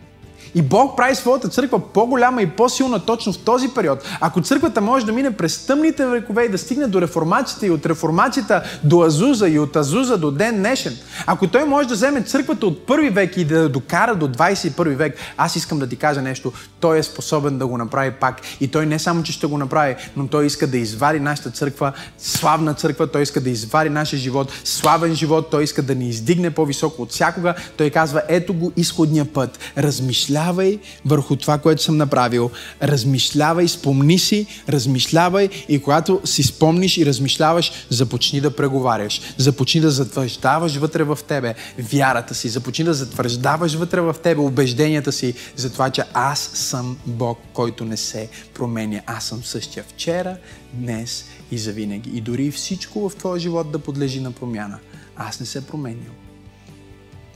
и 0.54 0.62
Бог 0.62 0.96
прави 0.96 1.14
своята 1.14 1.48
църква 1.48 1.78
по-голяма 1.92 2.42
и 2.42 2.50
по-силна 2.50 2.98
точно 2.98 3.32
в 3.32 3.38
този 3.38 3.68
период. 3.68 3.98
Ако 4.20 4.40
църквата 4.40 4.80
може 4.80 5.06
да 5.06 5.12
мине 5.12 5.36
през 5.36 5.66
тъмните 5.66 6.06
векове 6.06 6.44
и 6.44 6.48
да 6.48 6.58
стигне 6.58 6.86
до 6.86 7.00
реформацията 7.00 7.66
и 7.66 7.70
от 7.70 7.86
реформацията 7.86 8.62
до 8.84 9.02
Азуза 9.02 9.48
и 9.48 9.58
от 9.58 9.76
Азуза 9.76 10.18
до 10.18 10.30
ден 10.30 10.56
днешен, 10.56 10.96
ако 11.26 11.46
той 11.46 11.64
може 11.64 11.88
да 11.88 11.94
вземе 11.94 12.22
църквата 12.22 12.66
от 12.66 12.86
първи 12.86 13.10
век 13.10 13.36
и 13.36 13.44
да 13.44 13.58
я 13.58 13.68
докара 13.68 14.14
до 14.14 14.28
21 14.28 14.96
век, 14.96 15.16
аз 15.36 15.56
искам 15.56 15.78
да 15.78 15.86
ти 15.86 15.96
кажа 15.96 16.22
нещо. 16.22 16.52
Той 16.80 16.98
е 16.98 17.02
способен 17.02 17.58
да 17.58 17.66
го 17.66 17.78
направи 17.78 18.10
пак. 18.10 18.40
И 18.60 18.68
той 18.68 18.86
не 18.86 18.98
само, 18.98 19.22
че 19.22 19.32
ще 19.32 19.46
го 19.46 19.58
направи, 19.58 19.96
но 20.16 20.26
той 20.26 20.46
иска 20.46 20.66
да 20.66 20.78
извади 20.78 21.20
нашата 21.20 21.50
църква, 21.50 21.92
славна 22.18 22.74
църква, 22.74 23.06
той 23.06 23.22
иска 23.22 23.40
да 23.40 23.50
извади 23.50 23.90
нашия 23.90 24.18
живот, 24.18 24.52
славен 24.64 25.14
живот, 25.14 25.50
той 25.50 25.64
иска 25.64 25.82
да 25.82 25.94
ни 25.94 26.08
издигне 26.08 26.50
по-високо 26.50 27.02
от 27.02 27.10
всякога. 27.10 27.54
Той 27.76 27.90
казва, 27.90 28.22
ето 28.28 28.54
го 28.54 28.72
изходния 28.76 29.24
път. 29.24 29.58
Размишля 29.78 30.39
размишлявай 30.40 30.78
върху 31.04 31.36
това, 31.36 31.58
което 31.58 31.82
съм 31.82 31.96
направил. 31.96 32.50
Размишлявай, 32.82 33.68
спомни 33.68 34.18
си, 34.18 34.46
размишлявай 34.68 35.48
и 35.68 35.82
когато 35.82 36.20
си 36.24 36.42
спомниш 36.42 36.98
и 36.98 37.06
размишляваш, 37.06 37.72
започни 37.90 38.40
да 38.40 38.56
преговаряш. 38.56 39.20
Започни 39.38 39.80
да 39.80 39.90
затвърждаваш 39.90 40.76
вътре 40.76 41.04
в 41.04 41.18
тебе 41.28 41.54
вярата 41.78 42.34
си. 42.34 42.48
Започни 42.48 42.84
да 42.84 42.94
затвърждаваш 42.94 43.74
вътре 43.74 44.00
в 44.00 44.16
тебе 44.22 44.40
убежденията 44.40 45.12
си 45.12 45.34
за 45.56 45.72
това, 45.72 45.90
че 45.90 46.02
аз 46.14 46.50
съм 46.54 46.96
Бог, 47.06 47.38
който 47.52 47.84
не 47.84 47.96
се 47.96 48.28
променя. 48.54 49.00
Аз 49.06 49.24
съм 49.24 49.44
същия 49.44 49.84
вчера, 49.84 50.36
днес 50.72 51.24
и 51.50 51.58
завинаги. 51.58 52.10
И 52.10 52.20
дори 52.20 52.50
всичко 52.50 53.08
в 53.08 53.16
твоя 53.16 53.40
живот 53.40 53.72
да 53.72 53.78
подлежи 53.78 54.20
на 54.20 54.32
промяна. 54.32 54.78
Аз 55.16 55.40
не 55.40 55.46
се 55.46 55.66
променил. 55.66 56.12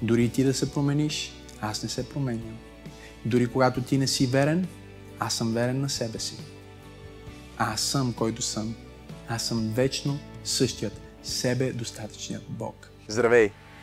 Дори 0.02 0.28
ти 0.28 0.44
да 0.44 0.54
се 0.54 0.72
промениш, 0.72 1.32
аз 1.60 1.82
не 1.82 1.88
се 1.88 2.08
променям. 2.08 2.63
Дори 3.24 3.46
когато 3.46 3.82
ти 3.82 3.98
не 3.98 4.06
си 4.06 4.26
верен, 4.26 4.66
аз 5.18 5.34
съм 5.34 5.54
верен 5.54 5.80
на 5.80 5.88
себе 5.88 6.18
си. 6.18 6.36
Аз 7.58 7.80
съм 7.80 8.12
който 8.12 8.42
съм. 8.42 8.74
Аз 9.28 9.42
съм 9.42 9.72
вечно 9.74 10.18
същият 10.44 11.00
себе 11.22 11.72
достатъчният 11.72 12.42
Бог. 12.48 12.90
Здравей! 13.08 13.50